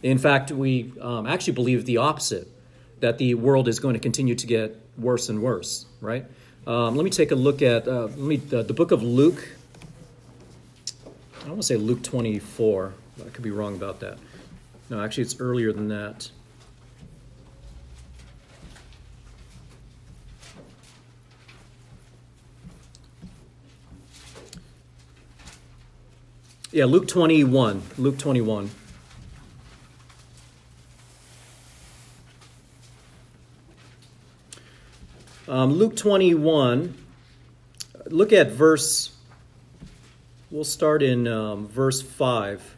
In 0.03 0.19
fact, 0.19 0.51
we 0.51 0.93
um, 1.01 1.27
actually 1.27 1.55
believe 1.55 1.87
the 1.87 1.99
opposite 1.99 2.49
that 2.99 3.19
the 3.19 3.35
world 3.35 3.69
is 3.69 3.79
going 3.79 3.95
to 3.95 4.01
continue 4.01 4.35
to 4.35 4.47
get 4.47 4.77
worse 4.99 5.29
and 5.29 5.41
worse, 5.43 5.87
right? 6.01 6.27
Um, 6.67 6.97
let 6.97 7.05
me 7.05 7.11
take 7.11 7.31
a 7.31 7.37
look 7.37 7.63
at 7.63 7.87
uh, 7.87 8.07
let 8.07 8.19
me, 8.19 8.37
the 8.37 8.65
book 8.65 8.91
of 8.91 9.01
Luke. 9.01 9.51
I 11.45 11.49
want 11.49 11.61
to 11.61 11.67
say 11.67 11.77
Luke 11.77 12.03
24. 12.03 12.93
I 13.25 13.29
could 13.29 13.45
be 13.45 13.53
wrong 13.53 13.77
about 13.77 14.01
that. 14.01 14.19
No, 14.91 15.01
actually, 15.01 15.23
it's 15.23 15.39
earlier 15.39 15.73
than 15.73 15.89
that. 15.89 16.31
Yeah, 26.73 26.87
Luke 26.87 27.07
21. 27.07 27.83
Luke 27.97 28.19
21. 28.19 28.71
Um, 35.49 35.75
Luke 35.75 35.95
21, 35.95 36.93
look 38.07 38.33
at 38.33 38.51
verse, 38.51 39.13
we'll 40.51 40.65
start 40.65 41.05
in 41.05 41.29
um, 41.29 41.69
verse 41.69 42.03
5. 42.03 42.75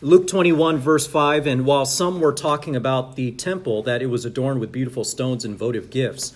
Luke 0.00 0.26
21, 0.26 0.78
verse 0.78 1.06
5, 1.06 1.46
and 1.46 1.66
while 1.66 1.84
some 1.84 2.18
were 2.18 2.32
talking 2.32 2.74
about 2.74 3.14
the 3.14 3.32
temple, 3.32 3.82
that 3.82 4.00
it 4.00 4.06
was 4.06 4.24
adorned 4.24 4.58
with 4.58 4.72
beautiful 4.72 5.04
stones 5.04 5.44
and 5.44 5.58
votive 5.58 5.90
gifts, 5.90 6.34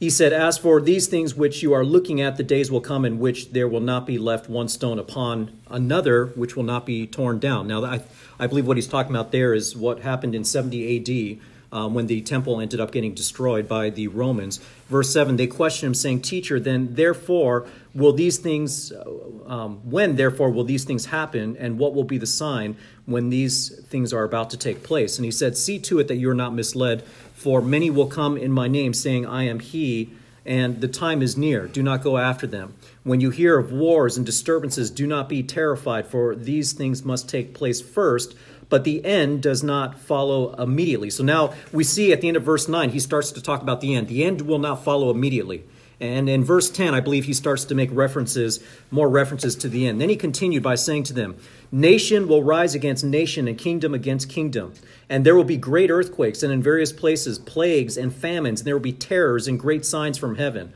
he 0.00 0.10
said, 0.10 0.32
As 0.32 0.58
for 0.58 0.80
these 0.80 1.06
things 1.06 1.36
which 1.36 1.62
you 1.62 1.72
are 1.72 1.84
looking 1.84 2.20
at, 2.20 2.36
the 2.36 2.42
days 2.42 2.72
will 2.72 2.80
come 2.80 3.04
in 3.04 3.20
which 3.20 3.52
there 3.52 3.68
will 3.68 3.80
not 3.80 4.04
be 4.04 4.18
left 4.18 4.50
one 4.50 4.66
stone 4.66 4.98
upon 4.98 5.60
another, 5.70 6.26
which 6.34 6.56
will 6.56 6.64
not 6.64 6.86
be 6.86 7.06
torn 7.06 7.38
down. 7.38 7.68
Now, 7.68 7.84
I, 7.84 8.02
I 8.36 8.48
believe 8.48 8.66
what 8.66 8.78
he's 8.78 8.88
talking 8.88 9.14
about 9.14 9.30
there 9.30 9.54
is 9.54 9.76
what 9.76 10.00
happened 10.00 10.34
in 10.34 10.42
70 10.42 11.38
AD 11.38 11.40
um, 11.72 11.94
when 11.94 12.06
the 12.06 12.20
temple 12.20 12.60
ended 12.60 12.80
up 12.80 12.92
getting 12.92 13.14
destroyed 13.14 13.68
by 13.68 13.90
the 13.90 14.08
Romans. 14.08 14.58
Verse 14.88 15.12
7, 15.12 15.36
they 15.36 15.46
question 15.46 15.88
him, 15.88 15.94
saying, 15.94 16.22
Teacher, 16.22 16.60
then 16.60 16.94
therefore 16.94 17.66
will 17.94 18.12
these 18.12 18.38
things, 18.38 18.92
uh, 18.92 19.04
um, 19.46 19.78
when 19.90 20.16
therefore 20.16 20.50
will 20.50 20.64
these 20.64 20.84
things 20.84 21.06
happen, 21.06 21.56
and 21.56 21.78
what 21.78 21.94
will 21.94 22.04
be 22.04 22.18
the 22.18 22.26
sign 22.26 22.76
when 23.06 23.30
these 23.30 23.78
things 23.86 24.12
are 24.12 24.24
about 24.24 24.50
to 24.50 24.56
take 24.56 24.82
place? 24.82 25.18
And 25.18 25.24
he 25.24 25.30
said, 25.30 25.56
See 25.56 25.78
to 25.80 25.98
it 25.98 26.08
that 26.08 26.16
you 26.16 26.30
are 26.30 26.34
not 26.34 26.54
misled. 26.54 27.02
For 27.34 27.60
many 27.60 27.90
will 27.90 28.06
come 28.06 28.36
in 28.36 28.52
my 28.52 28.68
name, 28.68 28.94
saying, 28.94 29.26
I 29.26 29.44
am 29.44 29.60
he, 29.60 30.10
and 30.46 30.80
the 30.80 30.88
time 30.88 31.22
is 31.22 31.36
near. 31.36 31.66
Do 31.66 31.82
not 31.82 32.02
go 32.02 32.18
after 32.18 32.46
them. 32.46 32.74
When 33.02 33.20
you 33.20 33.30
hear 33.30 33.58
of 33.58 33.72
wars 33.72 34.16
and 34.16 34.24
disturbances, 34.24 34.90
do 34.90 35.06
not 35.06 35.28
be 35.28 35.42
terrified, 35.42 36.06
for 36.06 36.34
these 36.34 36.72
things 36.72 37.04
must 37.04 37.28
take 37.28 37.52
place 37.52 37.80
first, 37.80 38.34
but 38.68 38.84
the 38.84 39.04
end 39.04 39.42
does 39.42 39.62
not 39.62 39.98
follow 39.98 40.54
immediately. 40.54 41.10
So 41.10 41.22
now 41.22 41.54
we 41.72 41.84
see 41.84 42.12
at 42.12 42.20
the 42.20 42.28
end 42.28 42.36
of 42.36 42.42
verse 42.42 42.68
9, 42.68 42.90
he 42.90 43.00
starts 43.00 43.32
to 43.32 43.42
talk 43.42 43.62
about 43.62 43.80
the 43.80 43.94
end. 43.94 44.08
The 44.08 44.24
end 44.24 44.42
will 44.42 44.58
not 44.58 44.84
follow 44.84 45.10
immediately. 45.10 45.64
And 45.98 46.28
in 46.28 46.44
verse 46.44 46.68
10, 46.68 46.94
I 46.94 47.00
believe 47.00 47.24
he 47.24 47.32
starts 47.32 47.64
to 47.66 47.74
make 47.74 47.88
references, 47.90 48.62
more 48.90 49.08
references 49.08 49.56
to 49.56 49.68
the 49.68 49.86
end. 49.86 49.98
Then 49.98 50.10
he 50.10 50.16
continued 50.16 50.62
by 50.62 50.74
saying 50.74 51.04
to 51.04 51.14
them, 51.14 51.36
Nation 51.72 52.28
will 52.28 52.42
rise 52.42 52.74
against 52.74 53.02
nation 53.02 53.48
and 53.48 53.56
kingdom 53.56 53.94
against 53.94 54.28
kingdom. 54.28 54.74
And 55.08 55.24
there 55.24 55.34
will 55.34 55.44
be 55.44 55.56
great 55.56 55.90
earthquakes, 55.90 56.42
and 56.42 56.52
in 56.52 56.62
various 56.62 56.92
places, 56.92 57.38
plagues 57.38 57.96
and 57.96 58.14
famines, 58.14 58.60
and 58.60 58.66
there 58.66 58.74
will 58.74 58.82
be 58.82 58.92
terrors 58.92 59.48
and 59.48 59.58
great 59.58 59.86
signs 59.86 60.18
from 60.18 60.36
heaven. 60.36 60.72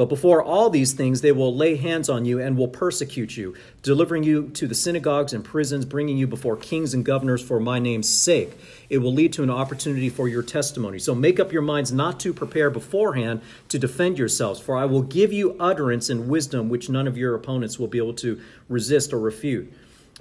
But 0.00 0.08
before 0.08 0.42
all 0.42 0.70
these 0.70 0.94
things, 0.94 1.20
they 1.20 1.30
will 1.30 1.54
lay 1.54 1.76
hands 1.76 2.08
on 2.08 2.24
you 2.24 2.40
and 2.40 2.56
will 2.56 2.68
persecute 2.68 3.36
you, 3.36 3.54
delivering 3.82 4.22
you 4.22 4.48
to 4.54 4.66
the 4.66 4.74
synagogues 4.74 5.34
and 5.34 5.44
prisons, 5.44 5.84
bringing 5.84 6.16
you 6.16 6.26
before 6.26 6.56
kings 6.56 6.94
and 6.94 7.04
governors 7.04 7.42
for 7.42 7.60
my 7.60 7.78
name's 7.78 8.08
sake. 8.08 8.58
It 8.88 8.96
will 8.96 9.12
lead 9.12 9.34
to 9.34 9.42
an 9.42 9.50
opportunity 9.50 10.08
for 10.08 10.26
your 10.26 10.42
testimony. 10.42 11.00
So 11.00 11.14
make 11.14 11.38
up 11.38 11.52
your 11.52 11.60
minds 11.60 11.92
not 11.92 12.18
to 12.20 12.32
prepare 12.32 12.70
beforehand 12.70 13.42
to 13.68 13.78
defend 13.78 14.16
yourselves, 14.16 14.58
for 14.58 14.74
I 14.74 14.86
will 14.86 15.02
give 15.02 15.34
you 15.34 15.54
utterance 15.60 16.08
and 16.08 16.30
wisdom 16.30 16.70
which 16.70 16.88
none 16.88 17.06
of 17.06 17.18
your 17.18 17.34
opponents 17.34 17.78
will 17.78 17.86
be 17.86 17.98
able 17.98 18.14
to 18.14 18.40
resist 18.70 19.12
or 19.12 19.18
refute. 19.18 19.70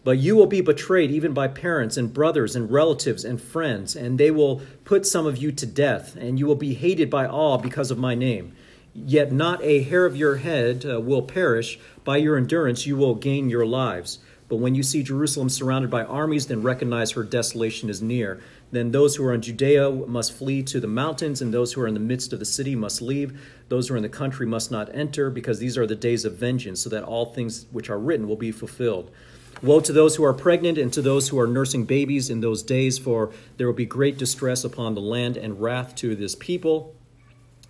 But 0.04 0.18
you 0.18 0.36
will 0.36 0.46
be 0.46 0.60
betrayed 0.60 1.10
even 1.10 1.34
by 1.34 1.48
parents 1.48 1.96
and 1.96 2.14
brothers 2.14 2.54
and 2.54 2.70
relatives 2.70 3.24
and 3.24 3.42
friends, 3.42 3.96
and 3.96 4.18
they 4.18 4.30
will 4.30 4.62
put 4.84 5.06
some 5.06 5.26
of 5.26 5.38
you 5.38 5.54
to 5.54 5.66
death, 5.66 6.18
and 6.18 6.38
you 6.38 6.48
will 6.48 6.56
be 6.56 6.74
hated 6.74 7.10
by 7.10 7.26
all 7.26 7.58
because 7.58 7.92
of 7.92 7.98
my 7.98 8.14
name. 8.14 8.54
Yet 9.06 9.32
not 9.32 9.64
a 9.64 9.84
hair 9.84 10.06
of 10.06 10.18
your 10.18 10.38
head 10.38 10.86
uh, 10.86 11.00
will 11.00 11.22
perish. 11.22 11.80
By 12.04 12.18
your 12.18 12.38
endurance, 12.38 12.86
you 12.86 12.98
will 12.98 13.16
gain 13.16 13.50
your 13.50 13.66
lives. 13.66 14.20
But 14.50 14.58
when 14.58 14.76
you 14.76 14.84
see 14.84 15.04
Jerusalem 15.04 15.48
surrounded 15.48 15.92
by 15.92 16.04
armies, 16.04 16.48
then 16.48 16.64
recognize 16.64 17.12
her 17.12 17.24
desolation 17.24 17.90
is 17.90 18.02
near. 18.02 18.42
Then 18.72 18.92
those 18.92 19.16
who 19.16 19.24
are 19.26 19.34
in 19.34 19.42
Judea 19.42 19.90
must 19.92 20.34
flee 20.34 20.64
to 20.64 20.80
the 20.80 20.88
mountains, 20.88 21.42
and 21.42 21.54
those 21.54 21.74
who 21.74 21.82
are 21.82 21.88
in 21.88 21.94
the 21.94 22.00
midst 22.00 22.34
of 22.34 22.40
the 22.40 22.46
city 22.46 22.76
must 22.76 23.02
leave. 23.02 23.40
Those 23.70 23.88
who 23.88 23.94
are 23.94 23.98
in 23.98 24.04
the 24.04 24.10
country 24.10 24.46
must 24.46 24.72
not 24.72 24.94
enter, 24.94 25.30
because 25.30 25.60
these 25.60 25.78
are 25.78 25.86
the 25.86 25.96
days 25.96 26.26
of 26.26 26.34
vengeance, 26.34 26.82
so 26.82 26.90
that 26.90 27.04
all 27.04 27.28
things 27.28 27.68
which 27.72 27.90
are 27.90 28.00
written 28.00 28.28
will 28.28 28.36
be 28.36 28.52
fulfilled. 28.52 29.12
Woe 29.62 29.80
to 29.82 29.94
those 29.94 30.16
who 30.16 30.26
are 30.26 30.34
pregnant 30.34 30.78
and 30.78 30.92
to 30.94 31.02
those 31.02 31.30
who 31.30 31.40
are 31.40 31.48
nursing 31.48 31.86
babies 31.86 32.30
in 32.30 32.42
those 32.42 32.64
days, 32.64 32.98
for 32.98 33.32
there 33.58 33.68
will 33.68 33.74
be 33.74 33.86
great 33.86 34.18
distress 34.18 34.64
upon 34.64 34.96
the 34.96 35.02
land 35.02 35.38
and 35.38 35.62
wrath 35.62 35.96
to 35.96 36.16
this 36.16 36.36
people. 36.36 36.96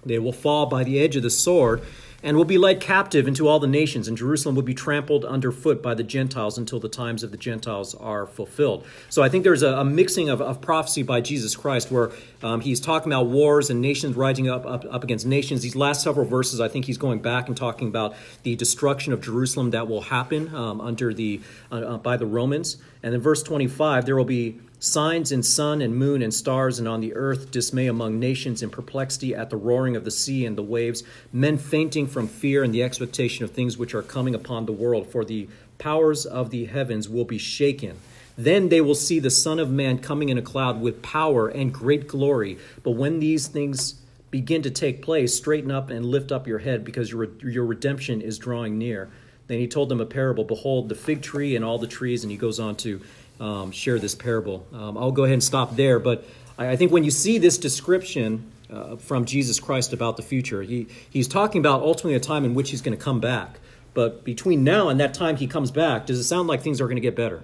They 0.09 0.19
will 0.19 0.33
fall 0.33 0.65
by 0.65 0.83
the 0.83 0.99
edge 0.99 1.15
of 1.15 1.23
the 1.23 1.29
sword 1.29 1.81
and 2.23 2.35
will 2.35 2.45
be 2.45 2.57
led 2.57 2.81
captive 2.81 3.27
into 3.27 3.47
all 3.47 3.59
the 3.59 3.67
nations, 3.67 4.07
and 4.07 4.17
Jerusalem 4.17 4.55
will 4.55 4.63
be 4.63 4.73
trampled 4.73 5.23
underfoot 5.23 5.81
by 5.81 5.93
the 5.93 6.03
Gentiles 6.03 6.57
until 6.57 6.79
the 6.79 6.89
times 6.89 7.23
of 7.23 7.31
the 7.31 7.37
Gentiles 7.37 7.95
are 7.95 8.25
fulfilled. 8.25 8.85
So 9.09 9.21
I 9.21 9.29
think 9.29 9.43
there's 9.43 9.63
a, 9.63 9.69
a 9.69 9.85
mixing 9.85 10.29
of, 10.29 10.41
of, 10.41 10.59
prophecy 10.59 11.03
by 11.03 11.21
Jesus 11.21 11.55
Christ 11.55 11.91
where 11.91 12.11
um, 12.43 12.61
he's 12.61 12.81
talking 12.81 13.11
about 13.11 13.27
wars 13.27 13.69
and 13.69 13.81
nations 13.81 14.15
rising 14.15 14.49
up, 14.49 14.65
up, 14.65 14.85
up 14.89 15.03
against 15.03 15.25
nations. 15.25 15.61
These 15.61 15.75
last 15.75 16.03
several 16.03 16.25
verses, 16.25 16.59
I 16.59 16.67
think 16.67 16.85
he's 16.85 16.97
going 16.97 17.21
back 17.21 17.47
and 17.47 17.55
talking 17.55 17.87
about 17.87 18.15
the 18.43 18.55
destruction 18.55 19.13
of 19.13 19.21
Jerusalem 19.21 19.71
that 19.71 19.87
will 19.87 20.01
happen 20.01 20.53
um, 20.53 20.81
under 20.81 21.13
the 21.13 21.41
uh, 21.71 21.75
uh 21.75 21.97
by 21.97 22.17
the 22.17 22.25
Romans. 22.25 22.77
And 23.01 23.15
in 23.15 23.21
verse 23.21 23.41
25, 23.43 24.05
there 24.05 24.15
will 24.15 24.25
be 24.25 24.59
signs 24.79 25.31
in 25.31 25.43
sun 25.43 25.81
and 25.81 25.95
moon 25.95 26.21
and 26.21 26.33
stars, 26.33 26.79
and 26.79 26.87
on 26.87 27.01
the 27.01 27.13
earth 27.15 27.51
dismay 27.51 27.87
among 27.87 28.19
nations 28.19 28.63
and 28.63 28.71
perplexity 28.71 29.35
at 29.35 29.49
the 29.49 29.57
roaring 29.57 29.95
of 29.95 30.05
the 30.05 30.11
sea 30.11 30.45
and 30.45 30.57
the 30.57 30.63
waves, 30.63 31.03
men 31.31 31.57
fainting 31.57 32.07
from 32.07 32.27
fear 32.27 32.63
and 32.63 32.73
the 32.73 32.83
expectation 32.83 33.43
of 33.43 33.51
things 33.51 33.77
which 33.77 33.93
are 33.93 34.01
coming 34.01 34.33
upon 34.33 34.65
the 34.65 34.71
world, 34.71 35.07
for 35.07 35.23
the 35.25 35.47
powers 35.77 36.25
of 36.25 36.49
the 36.49 36.65
heavens 36.65 37.07
will 37.07 37.25
be 37.25 37.37
shaken. 37.37 37.97
Then 38.37 38.69
they 38.69 38.79
will 38.79 38.95
see 38.95 39.19
the 39.19 39.29
Son 39.29 39.59
of 39.59 39.69
Man 39.69 39.99
coming 39.99 40.29
in 40.29 40.37
a 40.37 40.41
cloud 40.41 40.79
with 40.79 41.01
power 41.01 41.49
and 41.49 41.73
great 41.73 42.07
glory. 42.07 42.57
But 42.83 42.91
when 42.91 43.19
these 43.19 43.47
things 43.47 43.95
begin 44.31 44.61
to 44.61 44.71
take 44.71 45.01
place, 45.01 45.35
straighten 45.35 45.71
up 45.71 45.89
and 45.89 46.05
lift 46.05 46.31
up 46.31 46.47
your 46.47 46.59
head, 46.59 46.85
because 46.85 47.11
your, 47.11 47.27
your 47.41 47.65
redemption 47.65 48.21
is 48.21 48.37
drawing 48.37 48.77
near. 48.77 49.09
Then 49.47 49.59
he 49.59 49.67
told 49.67 49.89
them 49.89 49.99
a 49.99 50.05
parable 50.05 50.43
Behold, 50.43 50.87
the 50.87 50.95
fig 50.95 51.21
tree 51.21 51.55
and 51.55 51.65
all 51.65 51.79
the 51.79 51.87
trees, 51.87 52.23
and 52.23 52.31
he 52.31 52.37
goes 52.37 52.59
on 52.59 52.75
to 52.77 53.01
um, 53.39 53.71
share 53.71 53.99
this 53.99 54.15
parable. 54.15 54.65
Um, 54.73 54.97
I'll 54.97 55.11
go 55.11 55.23
ahead 55.23 55.33
and 55.33 55.43
stop 55.43 55.75
there, 55.75 55.99
but 55.99 56.25
I, 56.57 56.69
I 56.71 56.75
think 56.75 56.91
when 56.91 57.03
you 57.03 57.11
see 57.11 57.37
this 57.37 57.57
description 57.57 58.51
uh, 58.71 58.97
from 58.97 59.25
Jesus 59.25 59.59
Christ 59.59 59.93
about 59.93 60.17
the 60.17 60.23
future, 60.23 60.61
he, 60.61 60.87
he's 61.09 61.27
talking 61.27 61.59
about 61.59 61.81
ultimately 61.81 62.15
a 62.15 62.19
time 62.19 62.45
in 62.45 62.53
which 62.53 62.69
he's 62.71 62.81
going 62.81 62.97
to 62.97 63.03
come 63.03 63.19
back. 63.19 63.59
But 63.93 64.23
between 64.23 64.63
now 64.63 64.89
and 64.89 64.99
that 64.99 65.13
time 65.13 65.37
he 65.37 65.47
comes 65.47 65.71
back, 65.71 66.05
does 66.05 66.19
it 66.19 66.23
sound 66.23 66.47
like 66.47 66.61
things 66.61 66.79
are 66.79 66.85
going 66.85 66.97
to 66.97 67.01
get 67.01 67.15
better? 67.15 67.43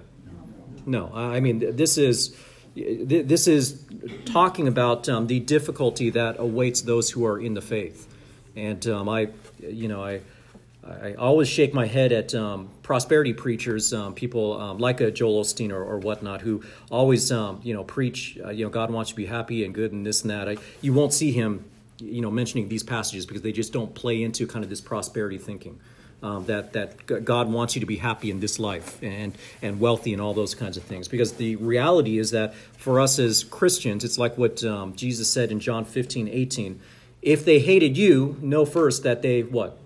No. 0.86 1.10
I 1.12 1.40
mean, 1.40 1.76
this 1.76 1.98
is 1.98 2.36
this 2.76 3.48
is 3.48 3.82
talking 4.26 4.68
about 4.68 5.08
um, 5.08 5.26
the 5.26 5.40
difficulty 5.40 6.10
that 6.10 6.36
awaits 6.38 6.82
those 6.82 7.10
who 7.10 7.24
are 7.24 7.40
in 7.40 7.54
the 7.54 7.62
faith. 7.62 8.06
And 8.54 8.86
um, 8.86 9.08
I, 9.08 9.28
you 9.58 9.88
know, 9.88 10.04
I 10.04 10.20
I 10.86 11.14
always 11.14 11.48
shake 11.48 11.74
my 11.74 11.86
head 11.86 12.12
at 12.12 12.34
um, 12.34 12.70
prosperity 12.86 13.32
preachers, 13.32 13.92
um, 13.92 14.14
people 14.14 14.60
um, 14.60 14.78
like 14.78 15.00
a 15.00 15.10
Joel 15.10 15.42
Osteen 15.42 15.72
or, 15.72 15.82
or 15.82 15.98
whatnot, 15.98 16.40
who 16.40 16.62
always, 16.88 17.32
um, 17.32 17.60
you 17.64 17.74
know, 17.74 17.82
preach, 17.82 18.38
uh, 18.44 18.50
you 18.50 18.64
know, 18.64 18.70
God 18.70 18.92
wants 18.92 19.10
you 19.10 19.14
to 19.14 19.16
be 19.16 19.26
happy 19.26 19.64
and 19.64 19.74
good 19.74 19.90
and 19.90 20.06
this 20.06 20.22
and 20.22 20.30
that. 20.30 20.48
I, 20.48 20.56
you 20.82 20.92
won't 20.92 21.12
see 21.12 21.32
him, 21.32 21.64
you 21.98 22.20
know, 22.20 22.30
mentioning 22.30 22.68
these 22.68 22.84
passages 22.84 23.26
because 23.26 23.42
they 23.42 23.50
just 23.50 23.72
don't 23.72 23.92
play 23.92 24.22
into 24.22 24.46
kind 24.46 24.62
of 24.62 24.70
this 24.70 24.80
prosperity 24.80 25.36
thinking. 25.36 25.80
Um, 26.22 26.46
that 26.46 26.72
that 26.72 27.24
God 27.24 27.50
wants 27.52 27.74
you 27.74 27.80
to 27.80 27.86
be 27.86 27.96
happy 27.96 28.30
in 28.30 28.40
this 28.40 28.58
life 28.58 29.02
and 29.02 29.36
and 29.60 29.78
wealthy 29.78 30.14
and 30.14 30.22
all 30.22 30.32
those 30.32 30.54
kinds 30.54 30.78
of 30.78 30.82
things. 30.82 31.08
Because 31.08 31.34
the 31.34 31.56
reality 31.56 32.18
is 32.18 32.30
that 32.30 32.54
for 32.54 33.00
us 33.00 33.18
as 33.18 33.44
Christians, 33.44 34.02
it's 34.02 34.16
like 34.16 34.38
what 34.38 34.64
um, 34.64 34.96
Jesus 34.96 35.30
said 35.30 35.52
in 35.52 35.60
John 35.60 35.84
15, 35.84 36.26
18. 36.26 36.80
If 37.20 37.44
they 37.44 37.58
hated 37.58 37.98
you, 37.98 38.38
know 38.40 38.64
first 38.64 39.02
that 39.02 39.20
they 39.20 39.42
what 39.42 39.76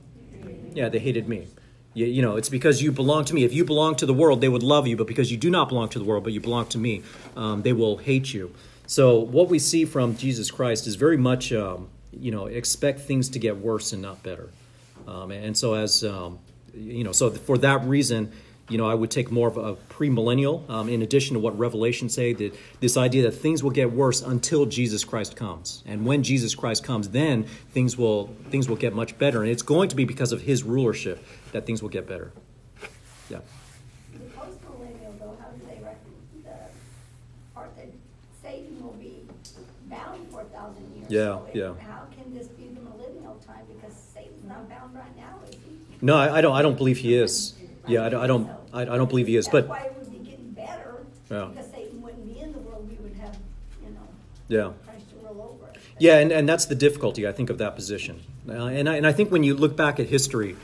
yeah, 0.72 0.88
they 0.88 1.00
hated 1.00 1.28
me. 1.28 1.48
You, 1.94 2.06
you, 2.06 2.22
know, 2.22 2.36
it's 2.36 2.48
because 2.48 2.82
you 2.82 2.92
belong 2.92 3.24
to 3.26 3.34
me. 3.34 3.44
If 3.44 3.52
you 3.52 3.64
belong 3.64 3.96
to 3.96 4.06
the 4.06 4.14
world, 4.14 4.40
they 4.40 4.48
would 4.48 4.62
love 4.62 4.86
you, 4.86 4.96
but 4.96 5.06
because 5.06 5.30
you 5.30 5.36
do 5.36 5.50
not 5.50 5.68
belong 5.68 5.88
to 5.90 5.98
the 5.98 6.04
world, 6.04 6.24
but 6.24 6.32
you 6.32 6.40
belong 6.40 6.66
to 6.66 6.78
me, 6.78 7.02
um, 7.36 7.62
they 7.62 7.72
will 7.72 7.96
hate 7.96 8.32
you. 8.32 8.54
So, 8.86 9.18
what 9.18 9.48
we 9.48 9.58
see 9.58 9.84
from 9.84 10.16
Jesus 10.16 10.50
Christ 10.50 10.86
is 10.86 10.96
very 10.96 11.16
much, 11.16 11.52
um, 11.52 11.88
you 12.12 12.30
know, 12.30 12.46
expect 12.46 13.00
things 13.00 13.28
to 13.30 13.38
get 13.38 13.56
worse 13.56 13.92
and 13.92 14.02
not 14.02 14.22
better. 14.22 14.50
Um, 15.06 15.30
and 15.30 15.56
so, 15.56 15.74
as 15.74 16.04
um, 16.04 16.38
you 16.74 17.04
know, 17.04 17.12
so 17.12 17.30
for 17.30 17.58
that 17.58 17.84
reason, 17.84 18.32
you 18.70 18.78
know, 18.78 18.88
I 18.88 18.94
would 18.94 19.10
take 19.10 19.30
more 19.30 19.48
of 19.48 19.56
a 19.56 19.74
premillennial. 19.92 20.68
Um, 20.70 20.88
in 20.88 21.02
addition 21.02 21.34
to 21.34 21.40
what 21.40 21.58
Revelation 21.58 22.08
say, 22.08 22.32
that 22.32 22.54
this 22.78 22.96
idea 22.96 23.24
that 23.24 23.32
things 23.32 23.62
will 23.62 23.72
get 23.72 23.92
worse 23.92 24.22
until 24.22 24.64
Jesus 24.64 25.04
Christ 25.04 25.36
comes, 25.36 25.82
and 25.86 26.06
when 26.06 26.22
Jesus 26.22 26.54
Christ 26.54 26.84
comes, 26.84 27.08
then 27.10 27.44
things 27.72 27.98
will 27.98 28.28
things 28.50 28.68
will 28.68 28.76
get 28.76 28.94
much 28.94 29.18
better, 29.18 29.42
and 29.42 29.50
it's 29.50 29.62
going 29.62 29.88
to 29.88 29.96
be 29.96 30.04
because 30.04 30.30
of 30.32 30.42
His 30.42 30.62
rulership 30.62 31.22
that 31.52 31.66
things 31.66 31.82
will 31.82 31.88
get 31.88 32.06
better. 32.06 32.32
Yeah. 33.28 33.40
The 34.12 34.18
postmillennial, 34.38 35.18
though, 35.18 35.36
how 35.40 35.48
do 35.48 35.60
they 35.66 35.82
reckon 35.82 36.12
the 36.44 36.50
part 37.54 37.76
that 37.76 37.88
Satan 38.40 38.82
will 38.82 38.92
be 38.92 39.24
bound 39.86 40.30
for 40.30 40.42
a 40.42 40.44
thousand 40.44 40.96
years? 40.96 41.10
Yeah, 41.10 41.26
so 41.26 41.48
yeah. 41.54 41.74
How 41.84 42.06
can 42.16 42.32
this 42.32 42.46
be 42.46 42.68
the 42.68 42.80
millennial 42.80 43.34
time? 43.44 43.64
Because 43.74 43.94
Satan's 43.94 44.44
not 44.44 44.68
bound 44.68 44.94
right 44.94 45.16
now, 45.16 45.38
is 45.48 45.54
he? 45.54 45.76
No, 46.00 46.16
I, 46.16 46.38
I 46.38 46.40
don't. 46.40 46.54
I 46.54 46.62
don't 46.62 46.76
believe 46.76 46.98
he 46.98 47.14
is. 47.14 47.54
Yeah, 47.86 48.04
I 48.04 48.08
don't. 48.08 48.22
I 48.22 48.26
don't, 48.26 48.50
I, 48.72 48.82
I 48.82 48.84
don't 48.84 49.08
believe 49.08 49.26
he 49.26 49.36
is. 49.36 49.46
That's 49.46 49.52
But 49.52 49.68
why 49.68 49.80
it 49.82 49.94
would 49.98 50.10
be 50.10 50.30
getting 50.30 50.50
better. 50.50 51.04
Yeah. 51.30 51.50
Because 51.52 51.70
Satan 51.70 52.00
wouldn't 52.02 52.26
be 52.26 52.40
in 52.40 52.52
the 52.52 52.58
world, 52.58 52.88
we 52.88 52.96
would 52.96 53.16
have, 53.20 53.36
you 53.82 53.90
know, 53.90 54.00
yeah. 54.48 54.72
Christ 54.84 55.10
to 55.10 55.16
rule 55.16 55.58
over 55.60 55.70
us. 55.70 55.76
Yeah, 55.98 56.18
and, 56.18 56.32
and 56.32 56.48
that's 56.48 56.66
the 56.66 56.74
difficulty, 56.74 57.26
I 57.26 57.32
think, 57.32 57.50
of 57.50 57.58
that 57.58 57.76
position. 57.76 58.20
Uh, 58.48 58.66
and, 58.66 58.88
I, 58.88 58.96
and 58.96 59.06
I 59.06 59.12
think 59.12 59.30
when 59.30 59.42
you 59.42 59.54
look 59.54 59.76
back 59.76 60.00
at 60.00 60.08
history, 60.08 60.56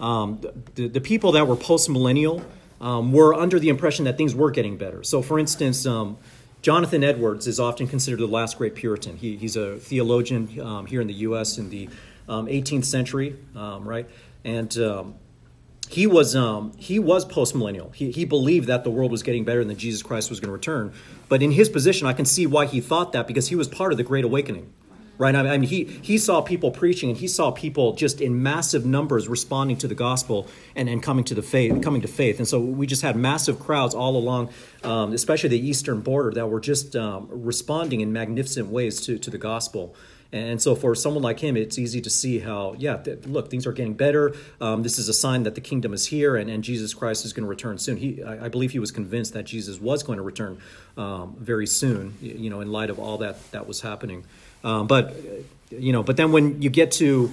um, 0.00 0.40
the, 0.74 0.88
the 0.88 1.00
people 1.00 1.32
that 1.32 1.46
were 1.46 1.56
post 1.56 1.88
millennial 1.88 2.42
um, 2.80 3.12
were 3.12 3.32
under 3.32 3.58
the 3.58 3.68
impression 3.68 4.04
that 4.04 4.18
things 4.18 4.34
were 4.34 4.50
getting 4.50 4.76
better. 4.76 5.02
So, 5.04 5.22
for 5.22 5.38
instance, 5.38 5.86
um, 5.86 6.18
Jonathan 6.60 7.02
Edwards 7.04 7.46
is 7.46 7.58
often 7.58 7.86
considered 7.86 8.20
the 8.20 8.26
last 8.26 8.58
great 8.58 8.74
Puritan. 8.74 9.16
He, 9.16 9.36
he's 9.36 9.56
a 9.56 9.76
theologian 9.78 10.60
um, 10.60 10.86
here 10.86 11.00
in 11.00 11.06
the 11.06 11.14
U.S. 11.14 11.58
in 11.58 11.70
the 11.70 11.88
18th 12.28 12.72
um, 12.74 12.82
century, 12.82 13.36
um, 13.56 13.88
right? 13.88 14.08
And 14.44 14.76
he 15.92 16.06
was 16.06 16.34
um, 16.34 16.72
he 16.78 16.98
was 16.98 17.24
post 17.24 17.54
millennial. 17.54 17.90
He, 17.90 18.10
he 18.10 18.24
believed 18.24 18.68
that 18.68 18.82
the 18.82 18.90
world 18.90 19.10
was 19.10 19.22
getting 19.22 19.44
better 19.44 19.60
and 19.60 19.68
that 19.68 19.76
Jesus 19.76 20.02
Christ 20.02 20.30
was 20.30 20.40
going 20.40 20.48
to 20.48 20.52
return. 20.52 20.92
But 21.28 21.42
in 21.42 21.52
his 21.52 21.68
position, 21.68 22.06
I 22.06 22.14
can 22.14 22.24
see 22.24 22.46
why 22.46 22.66
he 22.66 22.80
thought 22.80 23.12
that 23.12 23.26
because 23.26 23.48
he 23.48 23.56
was 23.56 23.68
part 23.68 23.92
of 23.92 23.98
the 23.98 24.04
Great 24.04 24.24
Awakening, 24.24 24.72
right? 25.18 25.34
I 25.34 25.42
mean, 25.42 25.68
he 25.68 25.84
he 25.84 26.16
saw 26.16 26.40
people 26.40 26.70
preaching 26.70 27.10
and 27.10 27.18
he 27.18 27.28
saw 27.28 27.50
people 27.50 27.92
just 27.92 28.22
in 28.22 28.42
massive 28.42 28.86
numbers 28.86 29.28
responding 29.28 29.76
to 29.78 29.88
the 29.88 29.94
gospel 29.94 30.48
and, 30.74 30.88
and 30.88 31.02
coming 31.02 31.24
to 31.24 31.34
the 31.34 31.42
faith, 31.42 31.82
coming 31.82 32.00
to 32.02 32.08
faith. 32.08 32.38
And 32.38 32.48
so 32.48 32.58
we 32.58 32.86
just 32.86 33.02
had 33.02 33.14
massive 33.14 33.60
crowds 33.60 33.94
all 33.94 34.16
along, 34.16 34.48
um, 34.84 35.12
especially 35.12 35.50
the 35.50 35.68
eastern 35.68 36.00
border, 36.00 36.30
that 36.32 36.48
were 36.48 36.60
just 36.60 36.96
um, 36.96 37.28
responding 37.30 38.00
in 38.00 38.12
magnificent 38.14 38.68
ways 38.68 39.00
to 39.02 39.18
to 39.18 39.30
the 39.30 39.38
gospel. 39.38 39.94
And 40.32 40.62
so 40.62 40.74
for 40.74 40.94
someone 40.94 41.22
like 41.22 41.40
him, 41.40 41.58
it's 41.58 41.78
easy 41.78 42.00
to 42.00 42.08
see 42.08 42.38
how, 42.38 42.74
yeah, 42.78 42.96
th- 42.96 43.26
look, 43.26 43.50
things 43.50 43.66
are 43.66 43.72
getting 43.72 43.92
better. 43.92 44.34
Um, 44.62 44.82
this 44.82 44.98
is 44.98 45.08
a 45.10 45.12
sign 45.12 45.42
that 45.42 45.54
the 45.54 45.60
kingdom 45.60 45.92
is 45.92 46.06
here 46.06 46.36
and, 46.36 46.48
and 46.48 46.64
Jesus 46.64 46.94
Christ 46.94 47.26
is 47.26 47.34
going 47.34 47.44
to 47.44 47.48
return 47.48 47.76
soon. 47.76 47.98
He, 47.98 48.22
I, 48.22 48.46
I, 48.46 48.48
believe 48.48 48.72
he 48.72 48.78
was 48.78 48.90
convinced 48.90 49.34
that 49.34 49.44
Jesus 49.44 49.78
was 49.78 50.02
going 50.02 50.16
to 50.16 50.22
return 50.22 50.58
um, 50.96 51.36
very 51.38 51.66
soon, 51.66 52.16
you 52.22 52.48
know, 52.48 52.62
in 52.62 52.72
light 52.72 52.88
of 52.88 52.98
all 52.98 53.18
that 53.18 53.52
that 53.52 53.68
was 53.68 53.82
happening. 53.82 54.24
Um, 54.64 54.86
but, 54.86 55.14
you 55.70 55.92
know, 55.92 56.02
but 56.02 56.16
then 56.16 56.32
when 56.32 56.62
you 56.62 56.70
get 56.70 56.92
to 56.92 57.30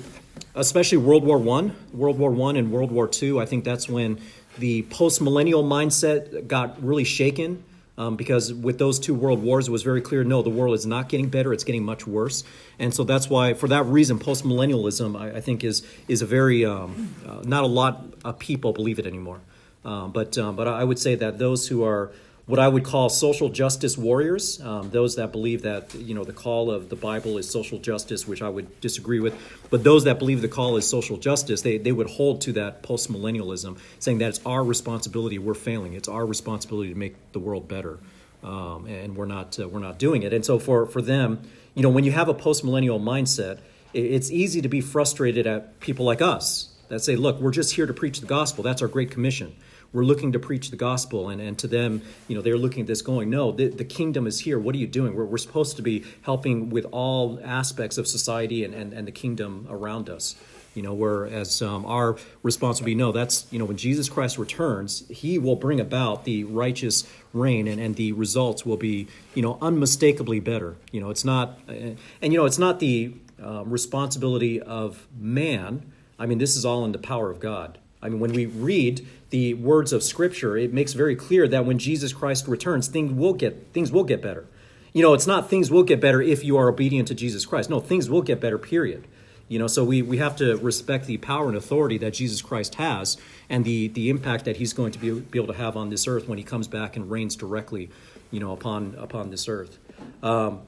especially 0.56 0.98
World 0.98 1.24
War 1.24 1.38
One, 1.38 1.76
World 1.94 2.20
War 2.20 2.32
One 2.32 2.58
and 2.58 2.72
World 2.72 2.92
War 2.92 3.08
Two, 3.08 3.40
I 3.40 3.46
think 3.46 3.64
that's 3.64 3.88
when 3.88 4.20
the 4.58 4.82
post 4.84 5.22
millennial 5.22 5.64
mindset 5.64 6.48
got 6.48 6.84
really 6.84 7.06
shaken 7.06 7.64
Um, 8.00 8.16
because 8.16 8.54
with 8.54 8.80
those 8.80 8.98
two 8.98 9.14
world 9.14 9.44
wars, 9.44 9.68
it 9.68 9.72
was 9.72 9.84
very 9.84 10.02
clear 10.02 10.24
no, 10.24 10.42
the 10.42 10.50
world 10.50 10.74
is 10.74 10.86
not 10.86 11.10
getting 11.10 11.28
better; 11.28 11.52
it's 11.52 11.66
getting 11.66 11.84
much 11.84 12.08
worse. 12.08 12.46
And 12.80 12.94
so 12.94 13.04
that's 13.04 13.30
why, 13.30 13.54
for 13.54 13.68
that 13.68 13.86
reason, 13.88 14.20
postmillennialism, 14.20 15.20
I, 15.20 15.38
I 15.38 15.42
think, 15.42 15.66
is 15.66 15.86
is 16.08 16.22
a 16.22 16.26
very 16.26 16.64
um, 16.64 17.14
uh, 17.28 17.42
not 17.44 17.66
a 17.66 17.68
lot 17.68 18.06
of 18.24 18.40
people 18.40 18.72
believe 18.72 19.00
it 19.00 19.06
anymore. 19.06 19.42
Um, 19.84 20.14
but 20.14 20.38
um, 20.38 20.56
but 20.56 20.66
I 20.66 20.86
would 20.86 20.98
say 20.98 21.16
that 21.16 21.40
those 21.40 21.68
who 21.68 21.84
are 21.84 22.12
what 22.50 22.58
I 22.58 22.68
would 22.68 22.84
call 22.84 23.10
social 23.10 23.50
justice 23.50 23.96
warriors, 23.96 24.60
um, 24.62 24.90
those 24.90 25.18
that 25.18 25.32
believe 25.32 25.62
that 25.62 25.94
you 25.94 26.16
know 26.16 26.24
the 26.24 26.34
call 26.34 26.72
of 26.72 26.90
the 26.90 26.96
Bible 26.96 27.38
is 27.38 27.48
social 27.48 27.78
justice, 27.78 28.28
which 28.28 28.42
I 28.42 28.50
would 28.50 28.82
disagree 28.82 29.20
with, 29.20 29.36
but 29.70 29.84
those 29.84 30.06
that 30.06 30.18
believe 30.18 30.42
the 30.42 30.48
call 30.48 30.76
is 30.76 30.88
social 30.90 31.18
justice, 31.18 31.62
they, 31.62 31.78
they 31.78 31.92
would 31.92 32.08
hold 32.08 32.42
to 32.42 32.54
that 32.54 32.82
postmillennialism, 32.82 33.78
saying 34.00 34.18
that 34.18 34.30
it's 34.30 34.42
our 34.48 34.64
responsibility, 34.64 35.38
we're 35.38 35.54
failing, 35.54 35.94
it's 35.94 36.08
our 36.08 36.26
responsibility 36.26 36.92
to 36.92 36.98
make 36.98 37.16
the 37.34 37.40
world 37.40 37.68
better, 37.68 38.00
um, 38.44 38.88
and 38.88 39.16
we're 39.16 39.28
not 39.28 39.60
uh, 39.60 39.68
we're 39.68 39.78
not 39.78 40.00
doing 40.00 40.24
it. 40.24 40.34
And 40.34 40.44
so 40.44 40.58
for 40.58 40.88
for 40.88 41.04
them, 41.04 41.44
you 41.76 41.84
know, 41.84 41.90
when 41.90 42.04
you 42.04 42.12
have 42.14 42.30
a 42.30 42.34
postmillennial 42.34 43.00
mindset, 43.00 43.60
it's 43.94 44.32
easy 44.32 44.64
to 44.64 44.70
be 44.70 44.82
frustrated 44.82 45.46
at 45.46 45.80
people 45.80 46.04
like 46.04 46.24
us 46.24 46.70
that 46.88 47.02
say, 47.02 47.16
look, 47.16 47.40
we're 47.40 47.52
just 47.52 47.76
here 47.76 47.86
to 47.86 47.94
preach 47.94 48.22
the 48.22 48.26
gospel. 48.26 48.64
That's 48.64 48.82
our 48.82 48.88
great 48.88 49.12
commission 49.12 49.56
we're 49.94 50.04
looking 50.04 50.32
to 50.32 50.40
preach 50.40 50.70
the 50.70 50.78
gospel 50.78 51.30
and, 51.30 51.42
and 51.42 51.58
to 51.60 51.68
them 51.68 52.02
you 52.28 52.36
know 52.36 52.42
they're 52.42 52.58
looking 52.58 52.82
at 52.82 52.88
this 52.88 53.02
going 53.02 53.30
no 53.30 53.52
the, 53.52 53.68
the 53.68 53.86
kingdom 53.86 54.26
is 54.28 54.40
here. 54.40 54.58
What 54.58 54.74
are 54.76 54.78
you 54.78 54.88
doing? 54.88 55.16
We're, 55.16 55.26
we're 55.26 55.38
supposed 55.38 55.76
to 55.76 55.82
be 55.82 56.06
helping 56.22 56.70
with 56.70 56.86
all 56.92 57.40
aspects 57.44 57.98
of 57.98 58.08
society 58.08 58.64
and, 58.64 58.74
and, 58.74 58.94
and 58.94 59.08
the 59.08 59.12
kingdom 59.12 59.68
around 59.70 60.10
us. 60.10 60.36
You 60.76 60.84
know 60.84 60.94
whereas 60.94 61.62
um, 61.62 61.86
our 61.86 62.16
response 62.44 62.80
would 62.80 62.86
be 62.86 62.96
no 62.96 63.12
that's 63.12 63.48
you 63.52 63.58
know 63.60 63.66
when 63.66 63.76
jesus 63.76 64.08
christ 64.08 64.38
returns 64.38 65.04
he 65.10 65.40
will 65.40 65.56
bring 65.56 65.80
about 65.80 66.26
the 66.26 66.44
righteous 66.44 67.06
reign 67.34 67.68
and, 67.68 67.82
and 67.82 67.96
the 67.96 68.12
results 68.12 68.66
will 68.66 68.78
be 68.78 69.08
you 69.34 69.42
know 69.42 69.58
unmistakably 69.62 70.40
better. 70.40 70.78
You 70.92 71.02
know 71.02 71.10
it's 71.10 71.26
not 71.26 71.60
and 71.68 71.98
you 72.22 72.38
know 72.38 72.46
it's 72.46 72.60
not 72.60 72.80
the 72.80 73.14
um, 73.42 73.70
responsibility 73.70 74.62
of 74.62 75.08
man. 75.18 75.92
I 76.20 76.28
mean 76.28 76.38
this 76.38 76.56
is 76.56 76.64
all 76.66 76.86
in 76.86 76.92
the 76.92 77.00
power 77.00 77.30
of 77.32 77.40
god. 77.40 77.80
I 78.02 78.08
mean 78.08 78.20
when 78.20 78.32
we 78.32 78.46
read 78.46 79.06
the 79.30 79.54
words 79.56 79.94
of 79.94 80.04
Scripture, 80.04 80.58
it 80.58 80.74
makes 80.74 80.94
very 80.94 81.16
clear 81.16 81.48
that 81.48 81.66
when 81.66 81.78
Jesus 81.78 82.14
Christ 82.14 82.48
returns, 82.48 82.88
things 82.88 83.12
will 83.14 83.34
get 83.34 83.68
things 83.74 83.92
will 83.92 84.04
get 84.04 84.22
better. 84.22 84.46
You 84.94 85.04
know, 85.04 85.14
it's 85.14 85.28
not 85.28 85.50
things 85.50 85.70
will 85.70 85.84
get 85.84 86.02
better 86.02 86.22
if 86.22 86.44
you 86.44 86.58
are 86.58 86.68
obedient 86.68 87.08
to 87.10 87.16
Jesus 87.16 87.46
Christ. 87.46 87.70
No, 87.70 87.80
things 87.80 88.10
will 88.10 88.24
get 88.24 88.40
better. 88.40 88.58
Period. 88.58 89.08
You 89.48 89.58
know, 89.58 89.68
so 89.68 89.84
we, 89.84 90.04
we 90.04 90.20
have 90.20 90.36
to 90.38 90.58
respect 90.58 91.08
the 91.08 91.18
power 91.18 91.48
and 91.48 91.58
authority 91.58 91.98
that 92.00 92.14
Jesus 92.14 92.40
Christ 92.40 92.76
has 92.76 93.18
and 93.50 93.66
the, 93.66 93.88
the 93.88 94.12
impact 94.12 94.46
that 94.46 94.58
he's 94.58 94.74
going 94.74 94.92
to 94.92 95.00
be, 95.00 95.20
be 95.20 95.40
able 95.40 95.52
to 95.52 95.60
have 95.60 95.76
on 95.76 95.90
this 95.90 96.08
earth 96.08 96.28
when 96.28 96.38
he 96.38 96.44
comes 96.44 96.68
back 96.68 96.96
and 96.96 97.10
reigns 97.10 97.36
directly, 97.36 97.90
you 98.30 98.40
know, 98.40 98.52
upon 98.52 98.96
upon 98.98 99.32
this 99.32 99.48
earth. 99.48 99.80
Um, 100.22 100.62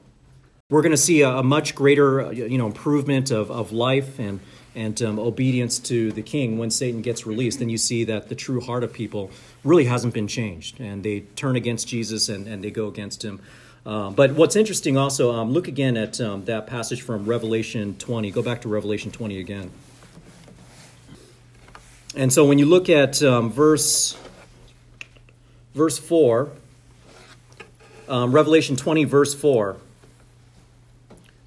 we're 0.68 0.82
going 0.82 0.92
to 0.92 0.96
see 0.96 1.22
a, 1.22 1.28
a, 1.28 1.42
much 1.42 1.74
greater, 1.74 2.32
you 2.32 2.58
know, 2.58 2.66
improvement 2.66 3.30
of, 3.30 3.50
of 3.50 3.72
life 3.72 4.18
and 4.18 4.40
and 4.74 5.00
um, 5.02 5.18
obedience 5.18 5.78
to 5.78 6.12
the 6.12 6.22
king 6.22 6.58
when 6.58 6.70
Satan 6.70 7.02
gets 7.02 7.26
released, 7.26 7.58
then 7.58 7.68
you 7.68 7.78
see 7.78 8.04
that 8.04 8.28
the 8.28 8.34
true 8.34 8.60
heart 8.60 8.84
of 8.84 8.92
people 8.92 9.30
really 9.64 9.84
hasn't 9.84 10.14
been 10.14 10.28
changed. 10.28 10.80
And 10.80 11.02
they 11.02 11.20
turn 11.20 11.56
against 11.56 11.88
Jesus 11.88 12.28
and, 12.28 12.46
and 12.46 12.64
they 12.64 12.70
go 12.70 12.88
against 12.88 13.24
him. 13.24 13.40
Um, 13.84 14.14
but 14.14 14.32
what's 14.32 14.56
interesting 14.56 14.96
also, 14.96 15.32
um, 15.32 15.50
look 15.52 15.68
again 15.68 15.96
at 15.96 16.20
um, 16.20 16.44
that 16.44 16.66
passage 16.66 17.02
from 17.02 17.26
Revelation 17.26 17.96
20. 17.98 18.30
Go 18.30 18.42
back 18.42 18.62
to 18.62 18.68
Revelation 18.68 19.10
20 19.10 19.40
again. 19.40 19.70
And 22.14 22.32
so 22.32 22.44
when 22.44 22.58
you 22.58 22.66
look 22.66 22.88
at 22.88 23.22
um, 23.22 23.50
verse, 23.50 24.16
verse 25.74 25.98
4, 25.98 26.52
um, 28.08 28.32
Revelation 28.32 28.76
20, 28.76 29.04
verse 29.04 29.34
4. 29.34 29.76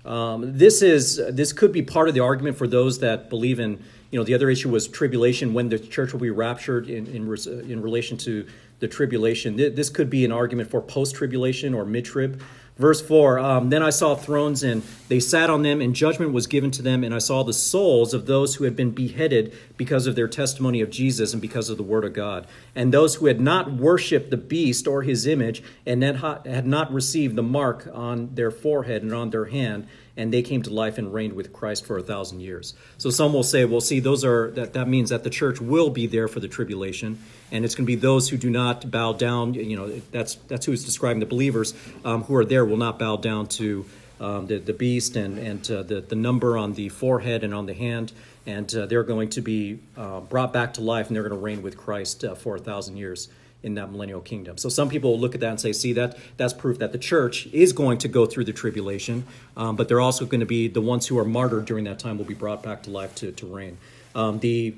Um, 0.05 0.57
this 0.57 0.81
is 0.81 1.19
this 1.31 1.51
could 1.51 1.71
be 1.71 1.81
part 1.81 2.07
of 2.07 2.13
the 2.13 2.21
argument 2.21 2.57
for 2.57 2.67
those 2.67 2.99
that 2.99 3.29
believe 3.29 3.59
in 3.59 3.83
you 4.11 4.19
know 4.19 4.23
the 4.23 4.35
other 4.35 4.49
issue 4.49 4.69
was 4.69 4.87
tribulation 4.87 5.53
when 5.53 5.69
the 5.69 5.79
church 5.79 6.13
will 6.13 6.19
be 6.19 6.29
raptured 6.29 6.89
in 6.89 7.07
in, 7.07 7.27
in 7.69 7.81
relation 7.81 8.17
to 8.19 8.45
the 8.79 8.87
tribulation. 8.87 9.55
This 9.55 9.89
could 9.89 10.09
be 10.09 10.23
an 10.25 10.31
argument 10.31 10.69
for 10.69 10.81
post 10.81 11.15
tribulation 11.15 11.73
or 11.73 11.85
mid 11.85 12.05
trib. 12.05 12.41
Verse 12.77 13.01
4 13.01 13.39
um, 13.39 13.69
Then 13.69 13.81
I 13.81 13.89
saw 13.89 14.15
thrones, 14.15 14.61
and 14.61 14.83
they 15.07 15.19
sat 15.19 15.49
on 15.49 15.61
them, 15.61 15.79
and 15.79 15.95
judgment 15.95 16.33
was 16.33 16.45
given 16.45 16.71
to 16.71 16.81
them. 16.81 17.03
And 17.03 17.13
I 17.13 17.19
saw 17.19 17.43
the 17.43 17.53
souls 17.53 18.13
of 18.13 18.25
those 18.25 18.55
who 18.55 18.65
had 18.65 18.75
been 18.75 18.91
beheaded 18.91 19.53
because 19.77 20.07
of 20.07 20.15
their 20.15 20.27
testimony 20.27 20.81
of 20.81 20.89
Jesus 20.89 21.31
and 21.31 21.41
because 21.41 21.69
of 21.69 21.77
the 21.77 21.83
word 21.83 22.03
of 22.03 22.13
God. 22.13 22.47
And 22.75 22.93
those 22.93 23.15
who 23.15 23.27
had 23.27 23.39
not 23.39 23.71
worshipped 23.71 24.29
the 24.29 24.37
beast 24.37 24.87
or 24.87 25.03
his 25.03 25.25
image, 25.25 25.63
and 25.85 26.03
had 26.03 26.67
not 26.67 26.91
received 26.91 27.35
the 27.35 27.43
mark 27.43 27.87
on 27.93 28.35
their 28.35 28.51
forehead 28.51 29.03
and 29.03 29.13
on 29.13 29.29
their 29.29 29.45
hand, 29.45 29.87
and 30.17 30.33
they 30.33 30.41
came 30.41 30.61
to 30.63 30.69
life 30.69 30.97
and 30.97 31.13
reigned 31.13 31.33
with 31.33 31.51
Christ 31.51 31.85
for 31.85 31.97
a 31.97 32.03
thousand 32.03 32.39
years. 32.39 32.73
So 32.97 33.09
some 33.09 33.33
will 33.33 33.43
say, 33.43 33.65
well, 33.65 33.81
see, 33.81 33.99
those 33.99 34.23
are 34.23 34.51
that, 34.51 34.73
that 34.73 34.87
means 34.87 35.09
that 35.09 35.23
the 35.23 35.29
church 35.29 35.59
will 35.59 35.89
be 35.89 36.07
there 36.07 36.27
for 36.27 36.39
the 36.39 36.47
tribulation, 36.47 37.21
and 37.51 37.63
it's 37.65 37.75
going 37.75 37.85
to 37.85 37.87
be 37.87 37.95
those 37.95 38.29
who 38.29 38.37
do 38.37 38.49
not 38.49 38.89
bow 38.89 39.13
down. 39.13 39.53
You 39.53 39.75
know, 39.75 39.89
that's 40.11 40.35
that's 40.47 40.65
who 40.65 40.71
is 40.71 40.83
describing 40.83 41.19
the 41.19 41.25
believers 41.25 41.73
um, 42.03 42.23
who 42.23 42.35
are 42.35 42.45
there 42.45 42.65
will 42.65 42.77
not 42.77 42.99
bow 42.99 43.17
down 43.17 43.47
to 43.47 43.85
um, 44.19 44.47
the, 44.47 44.57
the 44.57 44.73
beast 44.73 45.15
and 45.15 45.37
and 45.37 45.71
uh, 45.71 45.83
the 45.83 46.01
the 46.01 46.15
number 46.15 46.57
on 46.57 46.73
the 46.73 46.89
forehead 46.89 47.43
and 47.43 47.53
on 47.53 47.65
the 47.65 47.73
hand, 47.73 48.13
and 48.45 48.73
uh, 48.75 48.85
they're 48.85 49.03
going 49.03 49.29
to 49.29 49.41
be 49.41 49.79
uh, 49.97 50.21
brought 50.21 50.53
back 50.53 50.73
to 50.75 50.81
life, 50.81 51.07
and 51.07 51.15
they're 51.15 51.27
going 51.27 51.39
to 51.39 51.43
reign 51.43 51.61
with 51.61 51.77
Christ 51.77 52.23
uh, 52.23 52.35
for 52.35 52.55
a 52.55 52.59
thousand 52.59 52.97
years 52.97 53.29
in 53.65 53.73
that 53.73 53.91
millennial 53.91 54.21
kingdom. 54.21 54.57
So 54.59 54.69
some 54.69 54.89
people 54.89 55.11
will 55.11 55.19
look 55.19 55.33
at 55.33 55.41
that 55.41 55.49
and 55.49 55.59
say, 55.59 55.73
see, 55.73 55.93
that 55.93 56.17
that's 56.37 56.53
proof 56.53 56.77
that 56.79 56.91
the 56.91 56.99
church 56.99 57.47
is 57.47 57.73
going 57.73 57.97
to 57.99 58.07
go 58.07 58.27
through 58.27 58.45
the 58.45 58.53
tribulation, 58.53 59.25
um, 59.57 59.75
but 59.75 59.87
they're 59.87 60.01
also 60.01 60.25
going 60.25 60.41
to 60.41 60.45
be 60.45 60.67
the 60.67 60.81
ones 60.81 61.07
who 61.07 61.17
are 61.17 61.25
martyred 61.25 61.65
during 61.65 61.85
that 61.85 61.97
time 61.97 62.19
will 62.19 62.25
be 62.25 62.35
brought 62.35 62.61
back 62.61 62.83
to 62.83 62.91
life 62.91 63.15
to, 63.15 63.31
to 63.31 63.47
reign. 63.47 63.77
Um, 64.13 64.39
the, 64.39 64.75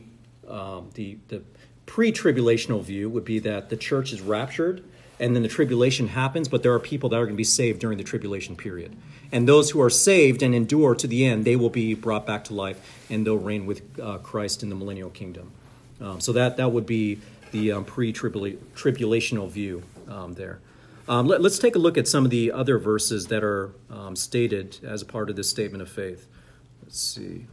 um, 0.47 0.89
the, 0.93 1.17
the 1.27 1.41
pre-tribulational 1.87 2.83
view 2.83 3.09
would 3.09 3.25
be 3.25 3.39
that 3.39 3.69
the 3.69 3.77
church 3.77 4.13
is 4.13 4.21
raptured 4.21 4.83
and 5.19 5.35
then 5.35 5.41
the 5.41 5.49
tribulation 5.49 6.09
happens, 6.09 6.47
but 6.47 6.61
there 6.61 6.73
are 6.73 6.79
people 6.79 7.09
that 7.09 7.15
are 7.15 7.25
going 7.25 7.33
to 7.33 7.37
be 7.37 7.43
saved 7.43 7.79
during 7.79 7.97
the 7.97 8.03
tribulation 8.03 8.55
period. 8.55 8.95
And 9.31 9.47
those 9.47 9.71
who 9.71 9.81
are 9.81 9.89
saved 9.89 10.43
and 10.43 10.53
endure 10.53 10.93
to 10.93 11.07
the 11.07 11.25
end, 11.25 11.43
they 11.43 11.55
will 11.55 11.71
be 11.71 11.95
brought 11.95 12.27
back 12.27 12.43
to 12.45 12.53
life 12.53 12.79
and 13.09 13.25
they'll 13.25 13.37
reign 13.37 13.65
with 13.65 13.81
uh, 13.99 14.19
Christ 14.19 14.61
in 14.61 14.69
the 14.69 14.75
millennial 14.75 15.09
kingdom. 15.09 15.51
Um, 15.99 16.21
so 16.21 16.33
that, 16.33 16.57
that 16.57 16.71
would 16.71 16.85
be 16.85 17.19
the 17.51 17.71
um, 17.71 17.85
pre-tribulational 17.85 19.49
view 19.49 19.81
um, 20.07 20.33
there. 20.35 20.59
Um, 21.09 21.25
let, 21.25 21.43
us 21.43 21.57
take 21.57 21.75
a 21.75 21.79
look 21.79 21.97
at 21.97 22.07
some 22.07 22.25
of 22.25 22.31
the 22.31 22.51
other 22.51 22.77
verses 22.77 23.27
that 23.27 23.43
are 23.43 23.71
um, 23.89 24.15
stated 24.15 24.77
as 24.83 25.01
a 25.01 25.05
part 25.05 25.29
of 25.29 25.35
this 25.35 25.49
statement 25.49 25.81
of 25.81 25.89
faith. 25.89 26.27
Let's 26.83 26.99
see. 26.99 27.47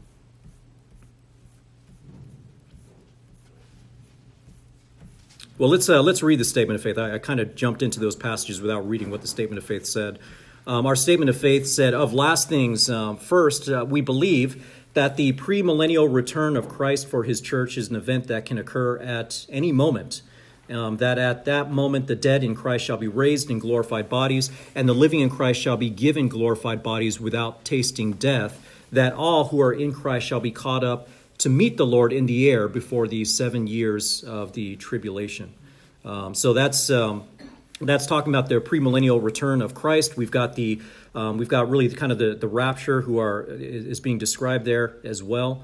Well, 5.57 5.71
let's 5.71 5.89
uh, 5.89 6.03
let's 6.03 6.21
read 6.21 6.41
the 6.41 6.45
statement 6.45 6.81
of 6.81 6.83
faith. 6.83 6.99
I, 6.99 7.15
I 7.15 7.19
kind 7.19 7.39
of 7.39 7.55
jumped 7.55 7.81
into 7.81 8.01
those 8.01 8.17
passages 8.17 8.61
without 8.61 8.89
reading 8.89 9.11
what 9.11 9.21
the 9.21 9.29
statement 9.29 9.59
of 9.59 9.65
faith 9.65 9.87
said. 9.87 10.19
Um, 10.67 10.85
our 10.85 10.97
statement 10.97 11.31
of 11.31 11.37
faith 11.37 11.69
said, 11.69 11.95
"Of 11.95 12.13
last 12.13 12.49
things, 12.49 12.91
um, 12.91 13.17
first 13.17 13.69
uh, 13.69 13.85
we 13.89 14.01
believe." 14.01 14.65
that 14.95 15.17
the 15.17 15.33
premillennial 15.33 16.13
return 16.13 16.57
of 16.57 16.69
Christ 16.69 17.09
for 17.09 17.25
his 17.25 17.41
church 17.41 17.77
is 17.77 17.91
an 17.91 17.97
event 17.97 18.29
that 18.29 18.47
can 18.47 18.59
occur 18.59 18.97
at 18.99 19.45
any 19.49 19.73
moment. 19.73 20.23
Um, 20.71 20.99
that 20.99 21.19
at 21.19 21.45
that 21.47 21.71
moment 21.71 22.07
the 22.07 22.15
dead 22.15 22.45
in 22.45 22.55
Christ 22.55 22.85
shall 22.85 22.97
be 22.97 23.09
raised 23.09 23.51
in 23.51 23.59
glorified 23.59 24.09
bodies, 24.09 24.53
and 24.73 24.89
the 24.89 24.95
living 24.95 25.19
in 25.19 25.31
Christ 25.31 25.61
shall 25.61 25.77
be 25.77 25.91
given 25.91 26.29
glorified 26.29 26.83
bodies 26.85 27.21
without 27.21 27.65
tasting 27.65 28.13
death, 28.13 28.65
that 28.93 29.13
all 29.13 29.47
who 29.49 29.61
are 29.61 29.73
in 29.73 29.93
Christ 29.93 30.29
shall 30.29 30.39
be 30.39 30.53
caught 30.53 30.85
up 30.85 31.09
to 31.39 31.49
meet 31.49 31.77
the 31.77 31.87
Lord 31.87 32.13
in 32.13 32.27
the 32.27 32.51
air 32.51 32.69
before 32.69 33.09
the 33.09 33.25
seven 33.25 33.67
years 33.67 34.23
of 34.25 34.53
the 34.53 34.77
tribulation. 34.77 35.53
Um, 36.05 36.35
so 36.35 36.53
that's 36.53 36.91
um, 36.91 37.25
that's 37.81 38.07
talking 38.07 38.33
about 38.33 38.49
the 38.49 38.61
premillennial 38.61 39.23
return 39.23 39.63
of 39.63 39.75
Christ. 39.75 40.17
We've 40.17 40.31
got 40.31 40.55
the 40.55 40.81
um, 41.15 41.39
we've 41.39 41.49
got 41.49 41.69
really 41.71 41.89
kind 41.91 42.13
of 42.13 42.19
the, 42.19 42.35
the 42.35 42.49
rapture 42.49 43.01
who 43.03 43.19
are 43.19 43.47
is 43.49 44.01
being 44.01 44.19
described 44.19 44.65
there 44.65 44.97
as 45.05 45.23
well. 45.23 45.63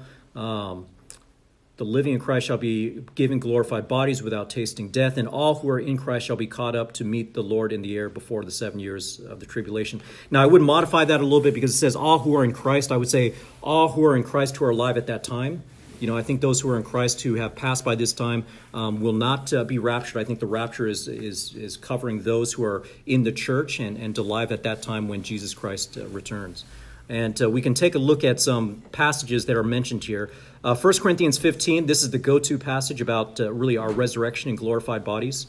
The 1.81 1.85
living 1.85 2.13
in 2.13 2.19
Christ 2.19 2.45
shall 2.45 2.59
be 2.59 3.03
given 3.15 3.39
glorified 3.39 3.87
bodies 3.87 4.21
without 4.21 4.51
tasting 4.51 4.89
death, 4.89 5.17
and 5.17 5.27
all 5.27 5.55
who 5.55 5.69
are 5.71 5.79
in 5.79 5.97
Christ 5.97 6.27
shall 6.27 6.35
be 6.35 6.45
caught 6.45 6.75
up 6.75 6.91
to 6.93 7.03
meet 7.03 7.33
the 7.33 7.41
Lord 7.41 7.73
in 7.73 7.81
the 7.81 7.97
air 7.97 8.07
before 8.07 8.45
the 8.45 8.51
seven 8.51 8.79
years 8.79 9.19
of 9.19 9.39
the 9.39 9.47
tribulation. 9.47 9.99
Now, 10.29 10.43
I 10.43 10.45
would 10.45 10.61
modify 10.61 11.05
that 11.05 11.19
a 11.19 11.23
little 11.23 11.41
bit 11.41 11.55
because 11.55 11.73
it 11.73 11.77
says 11.79 11.95
all 11.95 12.19
who 12.19 12.35
are 12.35 12.43
in 12.43 12.53
Christ. 12.53 12.91
I 12.91 12.97
would 12.97 13.09
say 13.09 13.33
all 13.63 13.87
who 13.89 14.05
are 14.05 14.15
in 14.15 14.21
Christ 14.21 14.57
who 14.57 14.65
are 14.65 14.69
alive 14.69 14.95
at 14.95 15.07
that 15.07 15.23
time. 15.23 15.63
You 15.99 16.05
know, 16.05 16.15
I 16.15 16.21
think 16.21 16.39
those 16.39 16.61
who 16.61 16.69
are 16.69 16.77
in 16.77 16.83
Christ 16.83 17.23
who 17.23 17.33
have 17.33 17.55
passed 17.55 17.83
by 17.83 17.95
this 17.95 18.13
time 18.13 18.45
um, 18.75 19.01
will 19.01 19.13
not 19.13 19.51
uh, 19.51 19.63
be 19.63 19.79
raptured. 19.79 20.21
I 20.21 20.23
think 20.23 20.39
the 20.39 20.45
rapture 20.45 20.85
is, 20.85 21.07
is, 21.07 21.55
is 21.55 21.77
covering 21.77 22.21
those 22.21 22.53
who 22.53 22.63
are 22.63 22.83
in 23.07 23.23
the 23.23 23.31
church 23.31 23.79
and, 23.79 23.97
and 23.97 24.15
alive 24.19 24.51
at 24.51 24.61
that 24.63 24.83
time 24.83 25.07
when 25.07 25.23
Jesus 25.23 25.55
Christ 25.55 25.97
uh, 25.97 26.05
returns. 26.09 26.63
And 27.11 27.41
uh, 27.41 27.49
we 27.49 27.61
can 27.61 27.73
take 27.73 27.93
a 27.93 27.99
look 27.99 28.23
at 28.23 28.39
some 28.39 28.83
passages 28.93 29.45
that 29.47 29.57
are 29.57 29.65
mentioned 29.65 30.05
here. 30.05 30.31
Uh, 30.63 30.73
1 30.73 30.93
Corinthians 30.99 31.37
15, 31.37 31.85
this 31.85 32.03
is 32.03 32.11
the 32.11 32.17
go 32.17 32.39
to 32.39 32.57
passage 32.57 33.01
about 33.01 33.37
uh, 33.37 33.51
really 33.51 33.75
our 33.75 33.91
resurrection 33.91 34.47
and 34.47 34.57
glorified 34.57 35.03
bodies. 35.03 35.47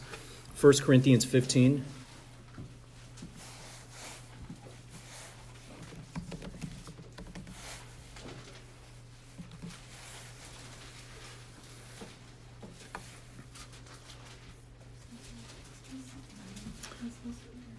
1 0.61 0.79
Corinthians 0.79 1.25
15. 1.25 1.85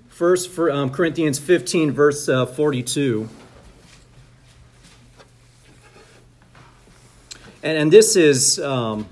First, 0.08 0.50
for, 0.52 0.72
um, 0.72 0.90
Corinthians 0.90 1.38
15, 1.38 1.92
verse 1.92 2.30
uh, 2.30 2.46
42. 2.46 3.28
And, 7.64 7.78
and 7.78 7.92
this 7.92 8.18
is 8.18 8.60
um, 8.60 9.08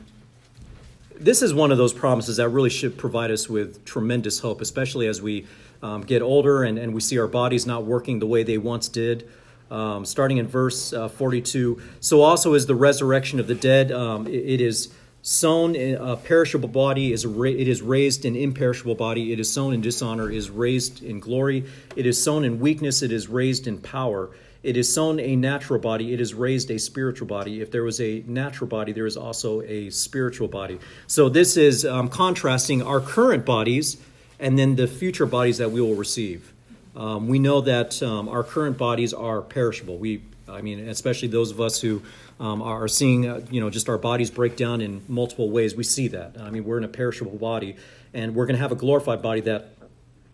this 1.18 1.42
is 1.42 1.54
one 1.54 1.72
of 1.72 1.78
those 1.78 1.94
promises 1.94 2.38
that 2.38 2.50
really 2.50 2.70
should 2.70 2.98
provide 2.98 3.32
us 3.32 3.50
with 3.50 3.86
tremendous 3.86 4.40
hope, 4.40 4.60
especially 4.60 5.08
as 5.08 5.22
we 5.22 5.48
um, 5.82 6.02
get 6.02 6.22
older 6.22 6.64
and, 6.64 6.78
and 6.78 6.94
we 6.94 7.00
see 7.00 7.18
our 7.18 7.28
bodies 7.28 7.66
not 7.66 7.86
working 7.86 8.20
the 8.20 8.28
way 8.28 8.44
they 8.44 8.58
once 8.58 8.90
did. 8.90 9.28
Um, 9.70 10.04
starting 10.04 10.38
in 10.38 10.50
verse 10.50 10.92
uh, 10.92 11.08
42. 11.08 11.82
So 12.02 12.24
also 12.24 12.56
is 12.56 12.66
the 12.66 12.76
resurrection 12.76 13.40
of 13.40 13.48
the 13.48 13.56
dead. 13.56 13.90
Um, 13.94 14.28
it, 14.28 14.34
it 14.34 14.62
is 14.62 14.94
sown 15.22 15.76
in 15.76 15.96
a 15.96 16.18
perishable 16.18 16.68
body 16.68 17.14
is 17.14 17.26
ra- 17.26 17.48
it 17.48 17.70
is 17.70 17.82
raised 17.82 18.26
in 18.26 18.36
imperishable 18.36 18.96
body 18.96 19.32
it 19.32 19.40
is 19.40 19.54
sown 19.54 19.72
in 19.72 19.80
dishonor 19.80 20.32
is 20.32 20.50
raised 20.50 21.04
in 21.04 21.20
glory 21.20 21.64
it 21.96 22.08
is 22.08 22.22
sown 22.22 22.44
in 22.44 22.60
weakness 22.60 23.04
it 23.04 23.12
is 23.12 23.28
raised 23.28 23.68
in 23.68 23.78
power 23.78 24.32
it 24.64 24.78
is 24.78 24.94
sown 24.94 25.20
a 25.20 25.36
natural 25.36 25.80
body 25.80 26.14
it 26.14 26.22
is 26.22 26.34
raised 26.34 26.70
a 26.72 26.78
spiritual 26.78 27.28
body 27.28 27.62
if 27.62 27.72
there 27.72 27.84
was 27.84 28.00
a 28.00 28.24
natural 28.28 28.68
body 28.68 28.92
there 28.92 29.06
is 29.06 29.18
also 29.18 29.62
a 29.62 29.90
spiritual 29.90 30.48
body 30.48 30.80
so 31.08 31.30
this 31.30 31.58
is 31.58 31.86
um, 31.86 32.08
contrasting 32.08 32.82
our 32.82 33.00
current 33.00 33.46
bodies 33.46 33.98
and 34.40 34.58
then 34.58 34.76
the 34.76 34.88
future 34.88 35.26
bodies 35.26 35.58
that 35.58 35.72
we 35.72 35.82
will 35.82 35.96
receive 35.96 36.54
um, 36.96 37.28
we 37.28 37.40
know 37.40 37.62
that 37.62 38.02
um, 38.04 38.28
our 38.28 38.44
current 38.44 38.78
bodies 38.78 39.14
are 39.14 39.42
perishable 39.42 39.98
we 39.98 40.22
i 40.50 40.62
mean 40.62 40.88
especially 40.90 41.28
those 41.28 41.52
of 41.52 41.60
us 41.60 41.82
who 41.82 42.02
um, 42.42 42.64
are 42.64 42.88
seeing, 42.88 43.30
uh, 43.30 43.42
you 43.52 43.62
know, 43.62 43.70
just 43.70 43.88
our 43.88 44.00
bodies 44.00 44.32
break 44.32 44.56
down 44.56 44.82
in 44.82 45.04
multiple 45.08 45.52
ways. 45.52 45.76
We 45.76 45.84
see 45.84 46.08
that. 46.10 46.38
I 46.40 46.50
mean, 46.50 46.66
we're 46.66 46.80
in 46.80 46.84
a 46.84 46.90
perishable 46.90 47.38
body, 47.38 47.76
and 48.16 48.34
we're 48.34 48.48
going 48.48 48.56
to 48.56 48.62
have 48.62 48.72
a 48.72 48.76
glorified 48.76 49.22
body 49.22 49.42
that 49.42 49.76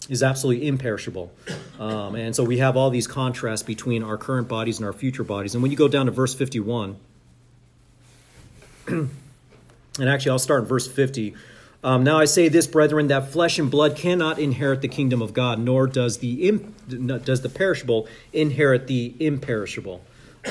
is 0.09 0.23
absolutely 0.23 0.67
imperishable. 0.67 1.31
Um, 1.79 2.15
and 2.15 2.35
so 2.35 2.43
we 2.43 2.57
have 2.59 2.77
all 2.77 2.89
these 2.89 3.07
contrasts 3.07 3.63
between 3.63 4.03
our 4.03 4.17
current 4.17 4.47
bodies 4.47 4.77
and 4.77 4.85
our 4.85 4.93
future 4.93 5.23
bodies. 5.23 5.53
And 5.53 5.61
when 5.61 5.71
you 5.71 5.77
go 5.77 5.87
down 5.87 6.05
to 6.05 6.11
verse 6.11 6.33
51, 6.33 6.97
and 8.87 9.09
actually, 9.99 10.31
I'll 10.31 10.39
start 10.39 10.63
in 10.63 10.67
verse 10.67 10.87
50. 10.87 11.35
Um, 11.83 12.03
now 12.03 12.17
I 12.17 12.25
say 12.25 12.47
this, 12.49 12.67
brethren, 12.67 13.07
that 13.07 13.29
flesh 13.29 13.59
and 13.59 13.69
blood 13.69 13.95
cannot 13.95 14.39
inherit 14.39 14.81
the 14.81 14.87
kingdom 14.87 15.21
of 15.21 15.33
God, 15.33 15.59
nor 15.59 15.87
does 15.87 16.17
the 16.19 16.47
imp- 16.47 17.25
does 17.25 17.41
the 17.41 17.49
perishable 17.49 18.07
inherit 18.33 18.87
the 18.87 19.13
imperishable. 19.19 20.01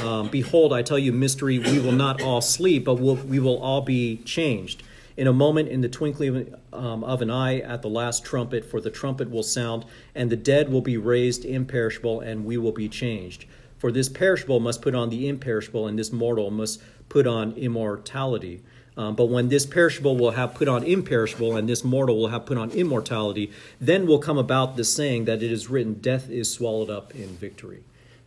Um, 0.01 0.29
Behold, 0.29 0.73
I 0.73 0.83
tell 0.83 0.99
you 0.99 1.13
mystery, 1.13 1.59
we 1.59 1.79
will 1.79 1.93
not 1.93 2.23
all 2.23 2.41
sleep, 2.41 2.85
but 2.85 2.97
we'll, 2.97 3.17
we 3.17 3.39
will 3.39 3.59
all 3.59 3.81
be 3.81 4.19
changed. 4.19 4.83
In 5.17 5.27
a 5.27 5.33
moment, 5.33 5.69
in 5.69 5.81
the 5.81 5.89
twinkling 5.89 6.55
um, 6.75 7.03
of 7.03 7.23
an 7.23 7.31
eye, 7.31 7.61
at 7.61 7.81
the 7.81 7.89
last 7.89 8.25
trumpet, 8.25 8.65
for 8.65 8.81
the 8.81 8.91
trumpet 8.91 9.31
will 9.31 9.43
sound, 9.43 9.87
and 10.15 10.29
the 10.31 10.37
dead 10.37 10.71
will 10.71 10.83
be 10.83 10.99
raised 10.99 11.45
imperishable, 11.45 12.21
and 12.21 12.45
we 12.45 12.59
will 12.59 12.73
be 12.73 12.89
changed. 12.89 13.47
For 13.79 13.91
this 13.91 14.11
perishable 14.11 14.61
must 14.61 14.83
put 14.83 14.95
on 14.95 15.09
the 15.09 15.27
imperishable, 15.27 15.87
and 15.87 15.99
this 15.99 16.13
mortal 16.13 16.51
must 16.51 16.83
put 17.09 17.27
on 17.27 17.53
immortality. 17.53 18.63
Um, 18.99 19.15
but 19.15 19.27
when 19.27 19.49
this 19.49 19.65
perishable 19.65 20.17
will 20.17 20.33
have 20.33 20.55
put 20.55 20.69
on 20.69 20.83
imperishable, 20.83 21.57
and 21.57 21.69
this 21.69 21.83
mortal 21.83 22.19
will 22.19 22.29
have 22.29 22.45
put 22.45 22.59
on 22.59 22.71
immortality, 22.71 23.53
then 23.81 24.07
will 24.07 24.19
come 24.19 24.39
about 24.39 24.77
the 24.77 24.85
saying 24.85 25.27
that 25.27 25.43
it 25.43 25.51
is 25.51 25.69
written, 25.69 25.95
Death 25.95 26.29
is 26.29 26.53
swallowed 26.53 26.91
up 26.91 27.15
in 27.15 27.29
victory. 27.29 27.85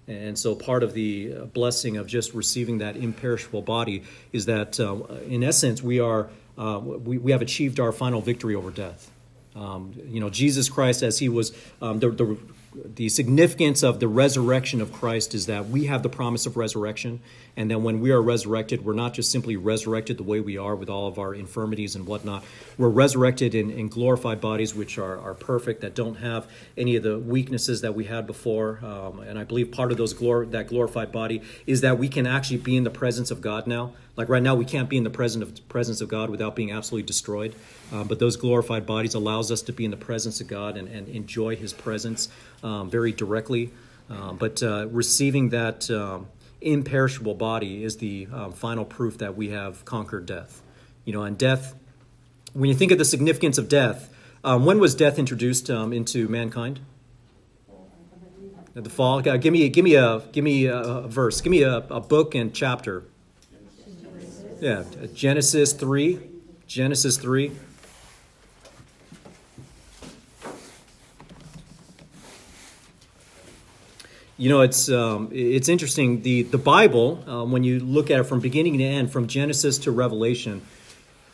And 0.08 0.40
so, 0.40 0.56
part 0.56 0.82
of 0.82 0.94
the 0.94 1.36
uh, 1.36 1.46
blessing 1.46 1.98
of 1.98 2.08
just 2.08 2.34
receiving 2.34 2.80
that 2.80 2.96
imperishable 2.96 3.62
body 3.62 4.04
is 4.34 4.48
that, 4.48 4.80
uh, 4.80 5.04
in 5.28 5.44
essence, 5.44 5.84
we 5.84 6.00
are 6.00 6.30
uh, 6.60 6.80
we, 6.80 7.18
we 7.18 7.32
have 7.32 7.42
achieved 7.42 7.80
our 7.80 7.92
final 7.92 8.22
victory 8.22 8.54
over 8.54 8.70
death. 8.70 9.10
Um, 9.56 9.94
you 10.06 10.20
know, 10.20 10.30
Jesus 10.30 10.70
Christ, 10.70 11.02
as 11.02 11.18
he 11.18 11.30
was 11.30 11.52
um, 11.82 12.00
the, 12.00 12.10
the 12.12 12.38
the 12.74 13.10
significance 13.10 13.82
of 13.82 14.00
the 14.00 14.08
resurrection 14.08 14.80
of 14.80 14.94
Christ 14.94 15.34
is 15.34 15.48
that 15.48 15.70
we 15.70 15.86
have 15.86 16.04
the 16.04 16.10
promise 16.10 16.46
of 16.46 16.56
resurrection, 16.56 17.20
and 17.58 17.72
that 17.72 17.80
when 17.80 18.00
we 18.00 18.12
are 18.12 18.22
resurrected, 18.22 18.86
we're 18.86 18.94
not 18.94 19.16
just 19.16 19.32
simply 19.32 19.58
resurrected 19.58 20.18
the 20.18 20.24
way 20.24 20.40
we 20.40 20.58
are 20.58 20.76
with 20.76 20.90
all 20.90 21.08
of 21.08 21.18
our 21.18 21.34
infirmities 21.34 21.96
and 21.96 22.06
whatnot. 22.06 22.44
We're 22.78 22.90
resurrected 22.90 23.56
in, 23.56 23.72
in 23.72 23.88
glorified 23.88 24.40
bodies 24.40 24.76
which 24.76 25.00
are, 25.00 25.20
are 25.20 25.34
perfect, 25.34 25.82
that 25.82 25.96
don't 25.96 26.16
have 26.16 26.48
any 26.78 26.96
of 26.96 27.04
the 27.04 27.18
weaknesses 27.18 27.82
that 27.82 27.96
we 27.96 28.06
had 28.06 28.28
before. 28.28 28.80
Um, 28.84 29.20
and 29.22 29.40
I 29.40 29.46
believe 29.46 29.72
part 29.72 29.92
of 29.92 29.98
those 29.98 30.14
glor- 30.14 30.50
that 30.52 30.68
glorified 30.68 31.12
body 31.12 31.42
is 31.66 31.82
that 31.82 31.98
we 31.98 32.08
can 32.08 32.28
actually 32.28 32.58
be 32.58 32.78
in 32.78 32.84
the 32.84 32.92
presence 32.92 33.32
of 33.32 33.42
God 33.42 33.66
now. 33.66 33.94
Like 34.16 34.28
right 34.28 34.44
now, 34.44 34.56
we 34.56 34.66
can't 34.66 34.90
be 34.90 34.98
in 34.98 35.04
the 35.04 35.10
presence 35.10 35.60
of, 35.60 35.70
presence 35.70 36.02
of 36.02 36.10
God 36.10 36.30
without 36.30 36.56
being 36.56 36.72
absolutely 36.72 37.08
destroyed. 37.08 37.56
Um, 37.94 38.08
but 38.08 38.20
those 38.20 38.36
glorified 38.36 38.86
bodies 38.86 39.14
allows 39.14 39.52
us 39.52 39.62
to 39.64 39.74
be 39.74 39.86
in 39.86 39.92
the 39.92 39.98
presence 39.98 40.42
of 40.42 40.48
God 40.48 40.76
and, 40.76 40.88
and 40.90 41.08
enjoy 41.08 41.56
His 41.56 41.72
presence 41.72 42.28
um, 42.62 42.90
very 42.90 43.12
directly. 43.14 43.72
Um, 44.10 44.38
but 44.38 44.62
uh, 44.62 44.88
receiving 44.90 45.50
that 45.50 45.90
um, 45.90 46.28
imperishable 46.60 47.36
body 47.36 47.84
is 47.84 47.98
the 47.98 48.28
um, 48.34 48.52
final 48.52 48.84
proof 48.84 49.20
that 49.20 49.38
we 49.38 49.50
have 49.50 49.86
conquered 49.86 50.26
death. 50.26 50.62
You 51.06 51.14
know, 51.14 51.24
and 51.24 51.38
death. 51.38 51.76
When 52.54 52.70
you 52.70 52.76
think 52.76 52.92
of 52.92 52.98
the 52.98 53.06
significance 53.06 53.58
of 53.58 53.70
death, 53.70 54.14
um, 54.44 54.66
when 54.66 54.80
was 54.80 54.96
death 54.96 55.18
introduced 55.20 55.70
into 55.70 56.28
mankind? 56.28 56.82
The 58.74 58.90
fall. 58.90 59.28
Uh, 59.28 59.38
give 59.38 59.52
me, 59.52 59.68
give 59.70 59.84
me 59.84 59.96
a, 59.96 60.20
give 60.32 60.44
me 60.44 60.66
a 60.66 61.02
verse. 61.08 61.42
Give 61.42 61.52
me 61.52 61.64
a, 61.64 61.78
a 61.78 62.00
book 62.00 62.36
and 62.36 62.54
chapter. 62.54 63.04
Yeah, 64.60 64.84
Genesis 65.14 65.72
three. 65.72 66.20
Genesis 66.68 67.18
three. 67.18 67.52
You 74.36 74.50
know, 74.50 74.62
it's 74.62 74.90
um, 74.90 75.30
it's 75.32 75.70
interesting. 75.70 76.24
The 76.24 76.44
the 76.44 76.58
Bible, 76.58 77.24
um, 77.26 77.52
when 77.54 77.64
you 77.64 77.80
look 77.80 78.12
at 78.12 78.20
it 78.20 78.24
from 78.24 78.42
beginning 78.42 78.78
to 78.80 78.84
end, 78.84 79.14
from 79.14 79.28
Genesis 79.28 79.78
to 79.80 79.92
Revelation, 79.92 80.62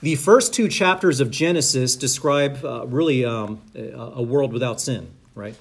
the 0.01 0.15
first 0.15 0.53
two 0.53 0.67
chapters 0.67 1.19
of 1.19 1.31
Genesis 1.31 1.95
describe 1.95 2.63
uh, 2.63 2.85
really 2.85 3.25
um, 3.25 3.59
a, 3.73 3.89
a, 3.91 4.21
world 4.21 4.53
without 4.53 4.79
sin, 4.79 5.09
right? 5.33 5.55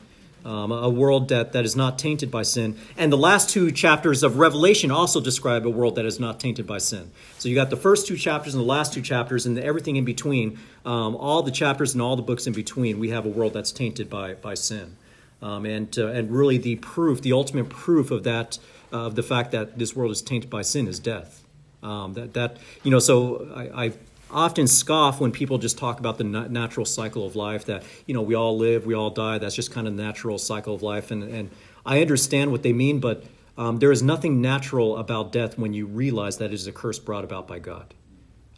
Um, 0.45 0.73
a 0.73 0.91
world 0.91 1.31
that, 1.31 1.53
that 1.53 1.65
is 1.65 1.75
not 1.75 1.99
tainted 1.99 2.31
by 2.31 2.43
sin. 2.43 2.77
And 2.99 3.11
the 3.11 3.17
last 3.17 3.49
two 3.49 3.73
chapters 3.73 4.23
of 4.23 4.37
Revelation 4.37 4.91
also 4.91 5.19
describe 5.19 5.67
a 5.67 5.71
world 5.71 5.95
that 5.95 6.05
is 6.05 6.21
not 6.21 6.39
tainted 6.39 6.67
by 6.67 6.77
sin. 6.77 7.13
So 7.39 7.49
you 7.49 7.55
got 7.55 7.71
the 7.71 7.79
first 7.79 8.07
two 8.07 8.19
chapters 8.19 8.55
and 8.55 8.61
the 8.61 8.67
last 8.67 8.93
two 8.93 9.01
chapters, 9.01 9.47
and 9.47 9.59
everything 9.59 9.97
in 9.97 10.05
between, 10.05 10.59
um, 10.85 11.17
all 11.17 11.43
the 11.43 11.51
chapters 11.51 11.95
and 11.95 12.03
all 12.03 12.15
the 12.15 12.23
books 12.23 12.47
in 12.47 12.53
between, 12.53 12.99
we 12.99 13.09
have 13.09 13.25
a 13.25 13.31
world 13.31 13.55
that's 13.55 13.73
tainted 13.73 14.11
by, 14.11 14.35
by 14.35 14.53
sin. 14.53 14.99
Um, 15.41 15.65
and, 15.65 15.99
uh, 15.99 16.09
and 16.09 16.31
really, 16.31 16.59
the 16.59 16.77
proof, 16.77 17.23
the 17.23 17.33
ultimate 17.33 17.71
proof 17.71 18.11
of 18.11 18.25
that, 18.25 18.59
uh, 18.93 19.07
of 19.07 19.15
the 19.15 19.23
fact 19.23 19.51
that 19.53 19.79
this 19.79 19.97
world 19.97 20.13
is 20.13 20.21
tainted 20.21 20.51
by 20.51 20.61
sin, 20.61 20.89
is 20.89 20.99
death. 20.99 21.43
Um, 21.83 22.13
that, 22.15 22.35
that, 22.35 22.59
you 22.83 22.91
know, 22.91 22.99
so 22.99 23.51
I, 23.55 23.87
I 23.87 23.93
often 24.35 24.67
scoff 24.67 25.21
when 25.21 25.31
people 25.31 25.59
just 25.59 25.79
talk 25.79 26.01
about 26.01 26.19
the 26.19 26.25
natural 26.25 26.85
cycle 26.85 27.25
of 27.25 27.37
life 27.37 27.65
that 27.67 27.85
you 28.07 28.15
know 28.15 28.23
we 28.23 28.35
all 28.35 28.59
live 28.59 28.85
we 28.85 28.95
all 28.95 29.11
die. 29.11 29.39
That's 29.39 29.55
just 29.55 29.71
kind 29.71 29.87
of 29.87 29.95
natural 29.95 30.39
cycle 30.39 30.75
of 30.75 30.83
life. 30.83 31.11
And, 31.11 31.23
and 31.23 31.51
i 31.87 32.01
understand 32.01 32.51
what 32.51 32.63
they 32.63 32.73
mean 32.73 32.99
but 32.99 33.25
um, 33.57 33.79
there 33.79 33.93
is 33.93 34.03
nothing 34.03 34.41
natural 34.41 34.97
about 34.97 35.33
death 35.33 35.59
when 35.59 35.73
you 35.73 35.87
realize 35.87 36.39
that 36.39 36.47
it 36.47 36.55
is 36.55 36.67
a 36.67 36.73
curse 36.73 36.99
brought 36.99 37.25
about 37.25 37.47
by 37.47 37.59
god. 37.61 37.95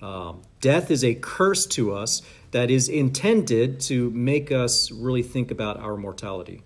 Um, 0.02 0.42
death 0.60 0.90
is 0.90 1.04
a 1.04 1.14
curse 1.14 1.66
to 1.68 1.94
us 1.94 2.22
that 2.50 2.70
is 2.70 2.88
intended 2.88 3.80
to 3.80 4.10
make 4.10 4.52
us 4.52 4.90
really 4.90 5.22
think 5.22 5.50
about 5.50 5.78
our 5.78 5.96
mortality 5.96 6.62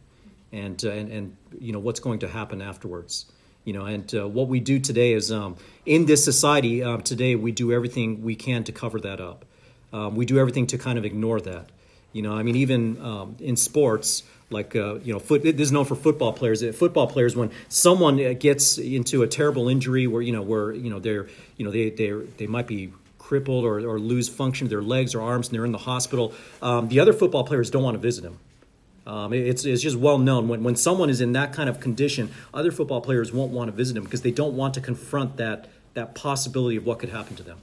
and, 0.53 0.85
uh, 0.85 0.91
and, 0.91 1.13
and 1.13 1.37
you 1.59 1.73
know 1.73 1.79
what's 1.79 2.01
going 2.01 2.21
to 2.21 2.29
happen 2.29 2.61
afterwards. 2.61 3.27
You 3.65 3.75
know, 3.75 3.85
and 3.85 4.13
uh, 4.15 4.27
what 4.27 4.49
we 4.49 4.61
do 4.61 4.79
today 4.79 5.13
is 5.13 5.31
um, 5.31 5.57
in 5.85 6.07
this 6.07 6.25
society 6.25 6.83
uh, 6.83 6.97
today 6.99 7.35
we 7.35 7.53
do 7.53 7.73
everything 7.73 8.23
we 8.23 8.35
can 8.35 8.65
to 8.65 8.73
cover 8.73 8.99
that 9.01 9.21
up. 9.21 9.45
Um, 9.93 10.17
we 10.17 10.25
do 10.25 10.39
everything 10.39 10.67
to 10.69 10.79
kind 10.79 10.99
of 10.99 11.05
ignore 11.05 11.41
that. 11.41 11.67
You 12.13 12.23
know, 12.23 12.33
I 12.33 12.43
mean, 12.43 12.57
even 12.57 13.01
um, 13.01 13.37
in 13.39 13.57
sports, 13.57 14.23
like 14.51 14.75
uh, 14.75 14.95
you 14.97 15.13
know, 15.13 15.19
foot, 15.19 15.43
this 15.43 15.55
is 15.61 15.73
known 15.73 15.85
for 15.85 15.95
football 15.95 16.33
players. 16.33 16.65
Football 16.77 17.07
players, 17.07 17.37
when 17.37 17.51
someone 17.69 18.35
gets 18.35 18.79
into 18.79 19.23
a 19.23 19.29
terrible 19.29 19.69
injury, 19.69 20.07
where 20.07 20.23
you 20.23 20.33
know, 20.33 20.43
where 20.43 20.73
you 20.73 20.91
know 20.91 20.99
they're, 20.99 21.29
you 21.57 21.65
know, 21.65 21.71
they 21.71 21.91
they 21.91 22.11
they 22.39 22.47
might 22.47 22.67
be 22.67 22.93
crippled 23.19 23.65
or, 23.65 23.79
or 23.79 24.01
lose 24.01 24.29
function 24.29 24.67
of 24.67 24.71
their 24.71 24.83
legs 24.83 25.15
or 25.15 25.21
arms, 25.23 25.49
and 25.49 25.55
they're 25.55 25.65
in 25.65 25.71
the 25.71 25.79
hospital. 25.79 26.33
Um, 26.61 26.89
the 26.89 26.99
other 26.99 27.13
football 27.13 27.45
players 27.45 27.71
don't 27.71 27.85
want 27.85 27.95
to 27.95 28.01
visit 28.01 28.23
them. 28.23 28.39
Um, 29.11 29.33
it's, 29.33 29.65
it's 29.65 29.83
just 29.83 29.97
well 29.97 30.19
known 30.19 30.47
when, 30.47 30.63
when 30.63 30.77
someone 30.77 31.11
is 31.11 31.21
in 31.21 31.33
that 31.33 31.53
kind 31.53 31.69
of 31.69 31.81
condition, 31.81 32.31
other 32.55 32.71
football 32.71 33.01
players 33.01 33.33
won't 33.33 33.51
want 33.51 33.69
to 33.69 33.77
visit 33.77 33.97
him 33.97 34.05
because 34.05 34.23
they 34.23 34.31
don't 34.31 34.57
want 34.57 34.75
to 34.75 34.81
confront 34.81 35.37
that, 35.39 35.67
that 35.95 36.15
possibility 36.15 36.77
of 36.77 36.87
what 36.87 37.01
could 37.01 37.09
happen 37.09 37.35
to 37.35 37.43
them. 37.43 37.59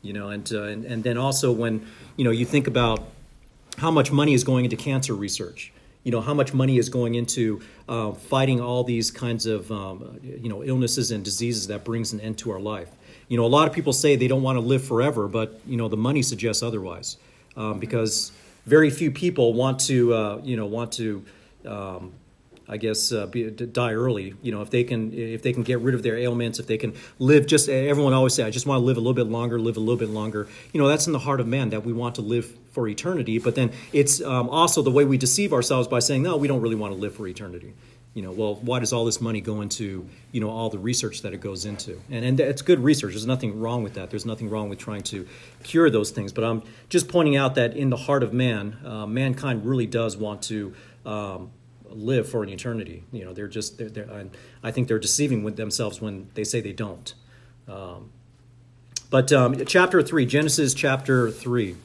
You 0.00 0.14
know, 0.14 0.30
and, 0.30 0.50
uh, 0.50 0.62
and, 0.62 0.86
and 0.86 1.04
then 1.04 1.18
also 1.18 1.52
when, 1.52 1.86
you 2.16 2.24
know, 2.24 2.30
you 2.30 2.46
think 2.46 2.66
about 2.66 3.02
how 3.76 3.90
much 3.90 4.10
money 4.10 4.32
is 4.32 4.42
going 4.42 4.64
into 4.64 4.76
cancer 4.76 5.14
research, 5.14 5.70
you 6.02 6.12
know, 6.12 6.22
how 6.22 6.32
much 6.32 6.54
money 6.54 6.78
is 6.78 6.88
going 6.88 7.14
into 7.14 7.60
uh, 7.86 8.12
fighting 8.12 8.62
all 8.62 8.82
these 8.82 9.10
kinds 9.10 9.44
of, 9.44 9.70
um, 9.70 10.18
you 10.22 10.48
know, 10.48 10.64
illnesses 10.64 11.10
and 11.10 11.22
diseases 11.22 11.66
that 11.66 11.84
brings 11.84 12.14
an 12.14 12.20
end 12.20 12.38
to 12.38 12.52
our 12.52 12.60
life. 12.60 12.88
You 13.28 13.36
know, 13.36 13.44
a 13.44 13.52
lot 13.58 13.68
of 13.68 13.74
people 13.74 13.92
say 13.92 14.16
they 14.16 14.28
don't 14.28 14.42
want 14.42 14.56
to 14.56 14.60
live 14.60 14.82
forever, 14.82 15.28
but, 15.28 15.60
you 15.66 15.76
know, 15.76 15.88
the 15.88 15.98
money 15.98 16.22
suggests 16.22 16.62
otherwise 16.62 17.18
um, 17.54 17.78
because 17.78 18.32
very 18.70 18.88
few 18.88 19.10
people 19.10 19.52
want 19.52 19.80
to, 19.80 20.14
uh, 20.14 20.40
you 20.42 20.56
know, 20.56 20.66
want 20.66 20.92
to. 20.92 21.24
Um, 21.66 22.12
I 22.72 22.76
guess 22.76 23.10
uh, 23.10 23.26
be, 23.26 23.50
die 23.50 23.94
early. 23.94 24.32
You 24.42 24.52
know, 24.52 24.62
if 24.62 24.70
they 24.70 24.84
can, 24.84 25.12
if 25.12 25.42
they 25.42 25.52
can 25.52 25.64
get 25.64 25.80
rid 25.80 25.96
of 25.96 26.04
their 26.04 26.16
ailments, 26.16 26.60
if 26.60 26.68
they 26.68 26.78
can 26.78 26.94
live 27.18 27.48
just. 27.48 27.68
Everyone 27.68 28.12
always 28.12 28.32
say, 28.32 28.44
"I 28.44 28.50
just 28.50 28.64
want 28.64 28.80
to 28.80 28.84
live 28.84 28.96
a 28.96 29.00
little 29.00 29.12
bit 29.12 29.26
longer, 29.26 29.58
live 29.58 29.76
a 29.76 29.80
little 29.80 29.96
bit 29.96 30.10
longer." 30.10 30.46
You 30.72 30.80
know, 30.80 30.86
that's 30.86 31.08
in 31.08 31.12
the 31.12 31.18
heart 31.18 31.40
of 31.40 31.48
man 31.48 31.70
that 31.70 31.84
we 31.84 31.92
want 31.92 32.14
to 32.14 32.22
live 32.22 32.56
for 32.70 32.86
eternity. 32.86 33.38
But 33.40 33.56
then 33.56 33.72
it's 33.92 34.22
um, 34.22 34.48
also 34.48 34.82
the 34.82 34.92
way 34.92 35.04
we 35.04 35.18
deceive 35.18 35.52
ourselves 35.52 35.88
by 35.88 35.98
saying, 35.98 36.22
"No, 36.22 36.36
we 36.36 36.46
don't 36.46 36.60
really 36.60 36.76
want 36.76 36.94
to 36.94 37.00
live 37.00 37.12
for 37.16 37.26
eternity." 37.26 37.74
You 38.14 38.22
know, 38.22 38.32
well, 38.32 38.56
why 38.56 38.80
does 38.80 38.92
all 38.92 39.04
this 39.04 39.20
money 39.20 39.40
go 39.40 39.60
into 39.60 40.08
you 40.32 40.40
know 40.40 40.50
all 40.50 40.68
the 40.68 40.78
research 40.78 41.22
that 41.22 41.32
it 41.32 41.40
goes 41.40 41.64
into? 41.64 42.00
And 42.10 42.24
and 42.24 42.40
it's 42.40 42.62
good 42.62 42.80
research. 42.80 43.12
There's 43.12 43.26
nothing 43.26 43.60
wrong 43.60 43.82
with 43.82 43.94
that. 43.94 44.10
There's 44.10 44.26
nothing 44.26 44.50
wrong 44.50 44.68
with 44.68 44.78
trying 44.78 45.02
to 45.04 45.26
cure 45.62 45.90
those 45.90 46.10
things. 46.10 46.32
But 46.32 46.44
I'm 46.44 46.62
just 46.88 47.08
pointing 47.08 47.36
out 47.36 47.54
that 47.54 47.76
in 47.76 47.90
the 47.90 47.96
heart 47.96 48.22
of 48.22 48.32
man, 48.32 48.76
uh, 48.84 49.06
mankind 49.06 49.64
really 49.64 49.86
does 49.86 50.16
want 50.16 50.42
to. 50.44 50.74
Um, 51.06 51.50
live 51.92 52.28
for 52.28 52.42
an 52.42 52.48
eternity. 52.48 53.02
You 53.12 53.24
know, 53.24 53.32
they're 53.32 53.48
just, 53.48 53.78
they're, 53.78 53.88
they're, 53.88 54.26
I 54.62 54.70
think 54.70 54.88
they're 54.88 55.00
deceiving 55.00 55.42
with 55.42 55.56
themselves 55.56 56.00
when 56.00 56.30
they 56.34 56.44
say 56.44 56.60
they 56.60 56.72
don't. 56.72 57.12
Um, 57.68 58.10
but 59.10 59.32
um, 59.32 59.64
chapter 59.66 60.02
3, 60.02 60.24
Genesis 60.26 60.72
chapter 60.72 61.30
3. 61.30 61.76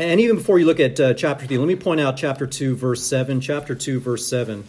And 0.00 0.18
even 0.18 0.36
before 0.36 0.58
you 0.58 0.64
look 0.64 0.80
at 0.80 0.98
uh, 0.98 1.12
chapter 1.12 1.44
3, 1.44 1.58
let 1.58 1.68
me 1.68 1.76
point 1.76 2.00
out 2.00 2.16
chapter 2.16 2.46
2, 2.46 2.74
verse 2.74 3.04
7. 3.04 3.38
Chapter 3.42 3.74
2, 3.74 4.00
verse 4.00 4.26
7, 4.26 4.64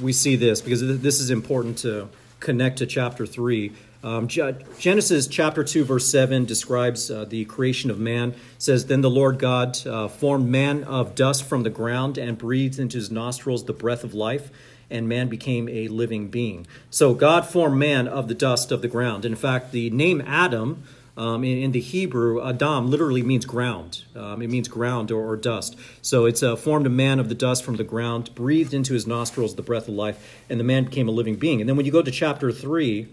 we 0.00 0.12
see 0.12 0.36
this 0.36 0.60
because 0.60 1.00
this 1.00 1.18
is 1.18 1.30
important 1.30 1.78
to 1.78 2.08
connect 2.38 2.78
to 2.78 2.86
chapter 2.86 3.26
3. 3.26 3.72
Um, 4.04 4.28
Genesis 4.28 5.26
chapter 5.26 5.64
2, 5.64 5.84
verse 5.84 6.08
7 6.08 6.44
describes 6.44 7.10
uh, 7.10 7.24
the 7.24 7.46
creation 7.46 7.90
of 7.90 7.98
man. 7.98 8.30
It 8.30 8.36
says, 8.58 8.86
Then 8.86 9.00
the 9.00 9.10
Lord 9.10 9.40
God 9.40 9.84
uh, 9.84 10.06
formed 10.06 10.48
man 10.48 10.84
of 10.84 11.16
dust 11.16 11.42
from 11.42 11.64
the 11.64 11.70
ground 11.70 12.16
and 12.16 12.38
breathed 12.38 12.78
into 12.78 12.96
his 12.96 13.10
nostrils 13.10 13.64
the 13.64 13.72
breath 13.72 14.04
of 14.04 14.14
life, 14.14 14.52
and 14.88 15.08
man 15.08 15.26
became 15.26 15.68
a 15.68 15.88
living 15.88 16.28
being. 16.28 16.68
So 16.90 17.12
God 17.12 17.44
formed 17.44 17.76
man 17.76 18.06
of 18.06 18.28
the 18.28 18.34
dust 18.34 18.70
of 18.70 18.82
the 18.82 18.88
ground. 18.88 19.24
In 19.24 19.34
fact, 19.34 19.72
the 19.72 19.90
name 19.90 20.22
Adam 20.24 20.84
um, 21.18 21.42
in, 21.42 21.58
in, 21.58 21.72
the 21.72 21.80
Hebrew, 21.80 22.40
Adam 22.48 22.88
literally 22.90 23.22
means 23.22 23.44
ground. 23.44 24.04
Um, 24.14 24.40
it 24.40 24.48
means 24.48 24.68
ground 24.68 25.10
or, 25.10 25.20
or 25.20 25.36
dust. 25.36 25.76
So 26.00 26.26
it's 26.26 26.44
uh, 26.44 26.54
formed 26.54 26.86
a 26.86 26.90
man 26.90 27.18
of 27.18 27.28
the 27.28 27.34
dust 27.34 27.64
from 27.64 27.74
the 27.74 27.82
ground, 27.82 28.32
breathed 28.36 28.72
into 28.72 28.94
his 28.94 29.04
nostrils 29.04 29.56
the 29.56 29.62
breath 29.62 29.88
of 29.88 29.94
life, 29.94 30.44
and 30.48 30.60
the 30.60 30.64
man 30.64 30.84
became 30.84 31.08
a 31.08 31.10
living 31.10 31.34
being. 31.34 31.60
And 31.60 31.68
then 31.68 31.76
when 31.76 31.84
you 31.84 31.92
go 31.92 32.02
to 32.02 32.10
chapter 32.12 32.52
3, 32.52 33.08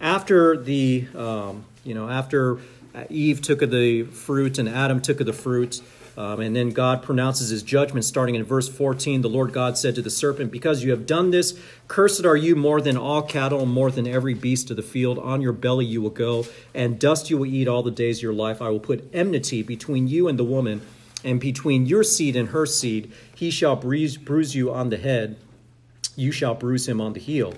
after 0.00 0.56
the, 0.56 1.06
um, 1.14 1.64
you 1.84 1.94
know, 1.94 2.10
after 2.10 2.58
Eve 3.08 3.40
took 3.40 3.62
of 3.62 3.70
the 3.70 4.02
fruit 4.02 4.58
and 4.58 4.68
Adam 4.68 5.00
took 5.00 5.20
of 5.20 5.26
the 5.26 5.32
fruit, 5.32 5.80
um, 6.16 6.40
and 6.40 6.54
then 6.54 6.70
God 6.70 7.02
pronounces 7.02 7.48
his 7.48 7.62
judgment 7.62 8.04
starting 8.04 8.36
in 8.36 8.44
verse 8.44 8.68
14. 8.68 9.22
The 9.22 9.28
Lord 9.28 9.52
God 9.52 9.76
said 9.76 9.96
to 9.96 10.02
the 10.02 10.10
serpent, 10.10 10.52
Because 10.52 10.84
you 10.84 10.90
have 10.92 11.06
done 11.06 11.30
this, 11.30 11.58
cursed 11.88 12.24
are 12.24 12.36
you 12.36 12.54
more 12.54 12.80
than 12.80 12.96
all 12.96 13.22
cattle, 13.22 13.66
more 13.66 13.90
than 13.90 14.06
every 14.06 14.34
beast 14.34 14.70
of 14.70 14.76
the 14.76 14.82
field. 14.82 15.18
On 15.18 15.40
your 15.40 15.52
belly 15.52 15.84
you 15.84 16.00
will 16.00 16.10
go, 16.10 16.46
and 16.72 17.00
dust 17.00 17.30
you 17.30 17.38
will 17.38 17.46
eat 17.46 17.66
all 17.66 17.82
the 17.82 17.90
days 17.90 18.18
of 18.18 18.22
your 18.22 18.32
life. 18.32 18.62
I 18.62 18.68
will 18.68 18.80
put 18.80 19.10
enmity 19.12 19.62
between 19.62 20.06
you 20.06 20.28
and 20.28 20.38
the 20.38 20.44
woman, 20.44 20.82
and 21.24 21.40
between 21.40 21.86
your 21.86 22.04
seed 22.04 22.36
and 22.36 22.50
her 22.50 22.66
seed. 22.66 23.10
He 23.34 23.50
shall 23.50 23.74
bruise, 23.74 24.16
bruise 24.16 24.54
you 24.54 24.72
on 24.72 24.90
the 24.90 24.98
head, 24.98 25.36
you 26.14 26.30
shall 26.30 26.54
bruise 26.54 26.86
him 26.86 27.00
on 27.00 27.14
the 27.14 27.20
heel. 27.20 27.54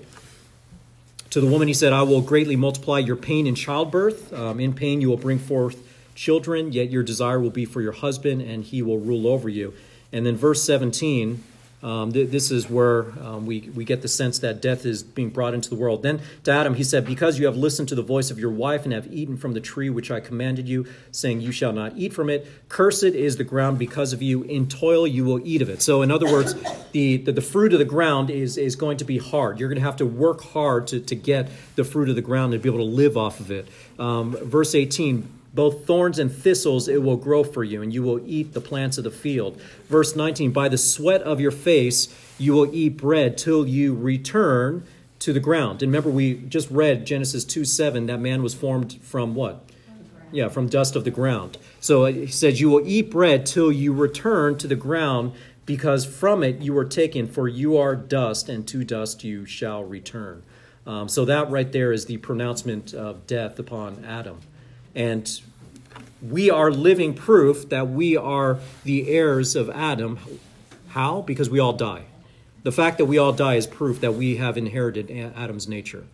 To 1.31 1.41
the 1.41 1.47
woman, 1.47 1.67
he 1.67 1.73
said, 1.73 1.93
I 1.93 2.03
will 2.03 2.21
greatly 2.21 2.55
multiply 2.55 2.99
your 2.99 3.17
pain 3.17 3.45
in 3.45 3.53
childbirth. 3.53 4.33
Um, 4.33 4.59
in 4.59 4.73
pain, 4.73 5.01
you 5.01 5.09
will 5.09 5.17
bring 5.17 5.37
forth 5.37 5.86
children, 6.17 6.73
yet 6.73 6.89
your 6.89 7.03
desire 7.03 7.39
will 7.39 7.49
be 7.49 7.63
for 7.63 7.81
your 7.81 7.93
husband, 7.93 8.41
and 8.41 8.65
he 8.65 8.81
will 8.81 8.99
rule 8.99 9.27
over 9.27 9.47
you. 9.47 9.73
And 10.11 10.25
then, 10.25 10.35
verse 10.35 10.63
17 10.63 11.43
um, 11.83 12.11
th- 12.11 12.31
this 12.31 12.49
is 12.49 12.67
where 12.69 13.11
um, 13.23 13.45
we, 13.45 13.69
we 13.75 13.85
get 13.85 14.01
the 14.01 14.07
sense 14.07 14.39
that 14.39 14.61
death 14.61 14.83
is 14.85 15.03
being 15.03 15.29
brought 15.29 15.53
into 15.53 15.69
the 15.69 15.75
world. 15.75 16.01
Then 16.01 16.21
to 16.43 16.51
Adam, 16.51 16.73
he 16.73 16.83
said, 16.83 17.05
Because 17.05 17.37
you 17.37 17.45
have 17.45 17.55
listened 17.55 17.87
to 17.89 17.95
the 17.95 18.01
voice 18.01 18.31
of 18.31 18.39
your 18.39 18.49
wife 18.49 18.83
and 18.83 18.93
have 18.93 19.13
eaten 19.13 19.37
from 19.37 19.53
the 19.53 19.61
tree 19.61 19.89
which 19.89 20.09
I 20.09 20.19
commanded 20.19 20.67
you, 20.67 20.87
saying, 21.11 21.41
You 21.41 21.51
shall 21.51 21.73
not 21.73 21.93
eat 21.95 22.13
from 22.13 22.31
it, 22.31 22.47
cursed 22.67 23.03
is 23.03 23.37
the 23.37 23.43
ground 23.43 23.77
because 23.77 24.11
of 24.11 24.23
you. 24.23 24.41
In 24.43 24.67
toil 24.67 25.05
you 25.05 25.23
will 25.23 25.39
eat 25.47 25.61
of 25.61 25.69
it. 25.69 25.83
So, 25.83 26.01
in 26.01 26.09
other 26.09 26.25
words, 26.25 26.55
the, 26.93 27.17
the, 27.17 27.31
the 27.31 27.41
fruit 27.41 27.73
of 27.73 27.79
the 27.79 27.85
ground 27.85 28.31
is, 28.31 28.57
is 28.57 28.75
going 28.75 28.97
to 28.97 29.05
be 29.05 29.19
hard. 29.19 29.59
You're 29.59 29.69
going 29.69 29.79
to 29.79 29.85
have 29.85 29.97
to 29.97 30.05
work 30.05 30.41
hard 30.41 30.87
to, 30.87 30.99
to 30.99 31.15
get 31.15 31.47
the 31.75 31.83
fruit 31.83 32.09
of 32.09 32.15
the 32.15 32.23
ground 32.23 32.55
and 32.55 32.63
be 32.63 32.69
able 32.69 32.79
to 32.79 32.85
live 32.85 33.17
off 33.17 33.39
of 33.39 33.51
it. 33.51 33.67
Um, 33.99 34.31
verse 34.31 34.73
18 34.73 35.37
both 35.57 35.85
thorns 35.85 36.19
and 36.19 36.31
thistles 36.31 36.87
it 36.87 37.01
will 37.01 37.17
grow 37.17 37.43
for 37.43 37.63
you, 37.63 37.81
and 37.81 37.91
you 37.91 38.03
will 38.03 38.21
eat 38.25 38.53
the 38.53 38.61
plants 38.61 38.97
of 38.97 39.03
the 39.03 39.11
field. 39.11 39.59
Verse 39.89 40.15
19 40.15 40.51
By 40.51 40.69
the 40.69 40.77
sweat 40.77 41.21
of 41.23 41.41
your 41.41 41.51
face 41.51 42.15
you 42.37 42.53
will 42.53 42.73
eat 42.73 42.97
bread 42.97 43.37
till 43.37 43.67
you 43.67 43.95
return 43.95 44.85
to 45.19 45.33
the 45.33 45.39
ground. 45.39 45.81
And 45.81 45.91
remember, 45.91 46.11
we 46.11 46.35
just 46.35 46.69
read 46.69 47.07
Genesis 47.07 47.43
2 47.43 47.65
7, 47.65 48.05
that 48.05 48.19
man 48.19 48.43
was 48.43 48.53
formed 48.53 49.01
from 49.01 49.33
what? 49.33 49.65
Yeah, 50.31 50.49
from 50.49 50.67
dust 50.69 50.95
of 50.95 51.03
the 51.03 51.11
ground. 51.11 51.57
So 51.79 52.05
he 52.05 52.27
says, 52.27 52.61
You 52.61 52.69
will 52.69 52.87
eat 52.87 53.09
bread 53.09 53.45
till 53.45 53.71
you 53.71 53.93
return 53.93 54.57
to 54.59 54.67
the 54.67 54.75
ground, 54.75 55.33
because 55.65 56.05
from 56.05 56.43
it 56.43 56.61
you 56.61 56.73
were 56.73 56.85
taken, 56.85 57.27
for 57.27 57.47
you 57.47 57.77
are 57.77 57.95
dust, 57.95 58.47
and 58.47 58.67
to 58.67 58.83
dust 58.83 59.23
you 59.23 59.45
shall 59.45 59.83
return. 59.83 60.43
Um, 60.85 61.09
so 61.09 61.25
that 61.25 61.49
right 61.49 61.71
there 61.71 61.91
is 61.91 62.05
the 62.05 62.17
pronouncement 62.17 62.93
of 62.93 63.25
death 63.25 63.57
upon 63.57 64.05
Adam. 64.05 64.39
And 64.95 65.41
we 66.21 66.49
are 66.49 66.71
living 66.71 67.13
proof 67.13 67.69
that 67.69 67.89
we 67.89 68.17
are 68.17 68.59
the 68.83 69.09
heirs 69.09 69.55
of 69.55 69.69
Adam. 69.69 70.19
How? 70.89 71.21
Because 71.21 71.49
we 71.49 71.59
all 71.59 71.73
die. 71.73 72.05
The 72.63 72.71
fact 72.71 72.97
that 72.97 73.05
we 73.05 73.17
all 73.17 73.33
die 73.33 73.55
is 73.55 73.67
proof 73.67 74.01
that 74.01 74.15
we 74.15 74.37
have 74.37 74.57
inherited 74.57 75.11
Adam's 75.11 75.67
nature, 75.67 76.05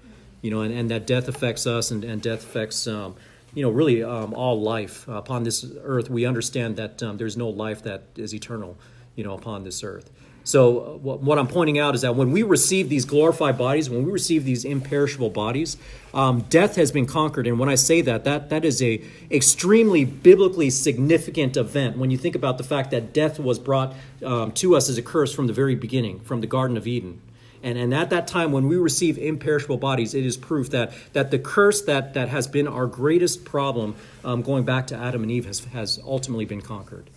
you 0.41 0.51
know, 0.51 0.61
and, 0.61 0.73
and 0.73 0.91
that 0.91 1.07
death 1.07 1.27
affects 1.27 1.65
us 1.65 1.89
and, 1.89 2.03
and 2.03 2.21
death 2.21 2.43
affects, 2.43 2.85
um, 2.85 3.15
you 3.55 3.63
know, 3.63 3.69
really 3.69 4.03
um, 4.03 4.33
all 4.33 4.61
life 4.61 5.07
upon 5.07 5.43
this 5.43 5.65
earth. 5.83 6.09
We 6.09 6.25
understand 6.25 6.75
that 6.75 7.01
um, 7.01 7.17
there's 7.17 7.37
no 7.37 7.49
life 7.49 7.83
that 7.83 8.03
is 8.15 8.35
eternal, 8.35 8.77
you 9.15 9.23
know, 9.23 9.33
upon 9.33 9.63
this 9.63 9.83
earth. 9.83 10.11
So, 10.45 10.79
uh, 10.79 10.97
what 10.97 11.39
I'm 11.39 11.47
pointing 11.47 11.79
out 11.79 11.95
is 11.95 12.01
that 12.01 12.15
when 12.15 12.31
we 12.31 12.43
receive 12.43 12.89
these 12.89 13.05
glorified 13.05 13.57
bodies, 13.57 13.89
when 13.89 14.05
we 14.05 14.11
receive 14.11 14.43
these 14.43 14.65
imperishable 14.65 15.29
bodies, 15.29 15.77
um, 16.13 16.41
death 16.49 16.75
has 16.75 16.91
been 16.91 17.05
conquered. 17.05 17.47
And 17.47 17.57
when 17.59 17.69
I 17.69 17.75
say 17.75 18.01
that, 18.01 18.25
that 18.25 18.49
that 18.49 18.65
is 18.65 18.81
a 18.81 19.01
extremely 19.31 20.03
biblically 20.03 20.69
significant 20.69 21.55
event. 21.55 21.97
When 21.97 22.11
you 22.11 22.17
think 22.17 22.35
about 22.35 22.57
the 22.57 22.63
fact 22.65 22.91
that 22.91 23.13
death 23.13 23.39
was 23.39 23.57
brought 23.57 23.95
um, 24.23 24.51
to 24.53 24.75
us 24.75 24.89
as 24.89 24.97
a 24.97 25.01
curse 25.01 25.33
from 25.33 25.47
the 25.47 25.53
very 25.53 25.75
beginning, 25.75 26.19
from 26.19 26.41
the 26.41 26.47
Garden 26.47 26.75
of 26.75 26.87
Eden. 26.87 27.21
And, 27.63 27.77
and 27.77 27.93
at 27.93 28.09
that 28.09 28.27
time, 28.27 28.51
when 28.51 28.67
we 28.67 28.75
receive 28.75 29.17
imperishable 29.17 29.77
bodies, 29.77 30.13
it 30.13 30.25
is 30.25 30.35
proof 30.35 30.71
that, 30.71 30.91
that 31.13 31.31
the 31.31 31.39
curse 31.39 31.83
that, 31.83 32.15
that 32.15 32.27
has 32.27 32.45
been 32.45 32.67
our 32.67 32.85
greatest 32.85 33.45
problem 33.45 33.95
um, 34.25 34.41
going 34.41 34.65
back 34.65 34.87
to 34.87 34.97
Adam 34.97 35.23
and 35.23 35.31
Eve 35.31 35.45
has, 35.45 35.59
has 35.65 35.99
ultimately 36.05 36.43
been 36.43 36.61
conquered. 36.61 37.09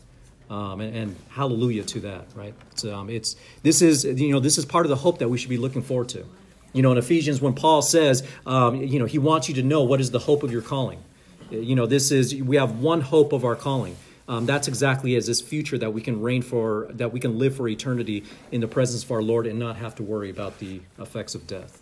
Um, 0.48 0.80
and, 0.80 0.96
and, 0.96 1.16
hallelujah 1.30 1.82
to 1.82 2.00
that, 2.00 2.26
right? 2.36 2.54
So, 2.76 2.94
um, 2.94 3.10
it's 3.10 3.34
this 3.64 3.82
is 3.82 4.04
you 4.04 4.30
know 4.30 4.38
this 4.38 4.58
is 4.58 4.64
part 4.64 4.86
of 4.86 4.90
the 4.90 4.96
hope 4.96 5.18
that 5.18 5.28
we 5.28 5.38
should 5.38 5.50
be 5.50 5.56
looking 5.56 5.82
forward 5.82 6.08
to. 6.10 6.24
You 6.72 6.82
know, 6.82 6.92
in 6.92 6.98
Ephesians, 6.98 7.40
when 7.40 7.54
Paul 7.54 7.82
says, 7.82 8.22
um, 8.44 8.76
you 8.76 9.00
know, 9.00 9.06
he 9.06 9.18
wants 9.18 9.48
you 9.48 9.54
to 9.56 9.62
know 9.64 9.82
what 9.82 10.00
is 10.00 10.12
the 10.12 10.20
hope 10.20 10.44
of 10.44 10.52
your 10.52 10.62
calling. 10.62 11.02
You 11.50 11.74
know, 11.74 11.86
this 11.86 12.12
is 12.12 12.34
we 12.34 12.56
have 12.56 12.78
one 12.78 13.00
hope 13.00 13.32
of 13.32 13.44
our 13.44 13.56
calling. 13.56 13.96
Um, 14.28 14.46
that's 14.46 14.66
exactly 14.66 15.14
as 15.14 15.26
this 15.26 15.40
future 15.40 15.78
that 15.78 15.92
we 15.92 16.00
can 16.00 16.20
reign 16.20 16.42
for, 16.42 16.88
that 16.90 17.12
we 17.12 17.20
can 17.20 17.38
live 17.38 17.56
for 17.56 17.68
eternity 17.68 18.24
in 18.50 18.60
the 18.60 18.68
presence 18.68 19.04
of 19.04 19.10
our 19.12 19.22
Lord 19.22 19.46
and 19.46 19.58
not 19.58 19.76
have 19.76 19.94
to 19.96 20.02
worry 20.02 20.30
about 20.30 20.58
the 20.58 20.80
effects 20.98 21.34
of 21.34 21.46
death. 21.46 21.80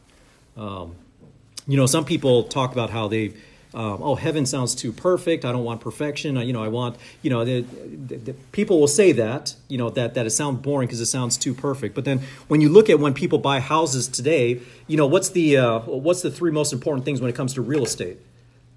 Um, 0.56 0.94
you 1.66 1.76
know, 1.76 1.86
some 1.86 2.04
people 2.04 2.44
talk 2.44 2.72
about 2.72 2.90
how 2.90 3.08
they 3.08 3.32
um, 3.74 4.02
oh, 4.02 4.14
heaven 4.14 4.46
sounds 4.46 4.74
too 4.74 4.92
perfect. 4.92 5.44
I 5.44 5.50
don't 5.50 5.64
want 5.64 5.80
perfection. 5.80 6.38
I, 6.38 6.44
you 6.44 6.52
know, 6.52 6.62
I 6.62 6.68
want, 6.68 6.96
you 7.22 7.30
know, 7.30 7.44
the, 7.44 7.62
the, 7.62 8.16
the 8.16 8.32
people 8.52 8.78
will 8.78 8.86
say 8.86 9.10
that, 9.12 9.56
you 9.68 9.76
know, 9.76 9.90
that, 9.90 10.14
that 10.14 10.26
it 10.26 10.30
sounds 10.30 10.60
boring 10.60 10.86
because 10.86 11.00
it 11.00 11.06
sounds 11.06 11.36
too 11.36 11.54
perfect. 11.54 11.94
But 11.94 12.04
then 12.04 12.20
when 12.46 12.60
you 12.60 12.68
look 12.68 12.88
at 12.88 13.00
when 13.00 13.14
people 13.14 13.38
buy 13.38 13.58
houses 13.58 14.06
today, 14.06 14.60
you 14.86 14.96
know, 14.96 15.06
what's 15.06 15.30
the, 15.30 15.56
uh, 15.56 15.80
what's 15.80 16.22
the 16.22 16.30
three 16.30 16.52
most 16.52 16.72
important 16.72 17.04
things 17.04 17.20
when 17.20 17.28
it 17.28 17.34
comes 17.34 17.54
to 17.54 17.62
real 17.62 17.82
estate? 17.82 18.18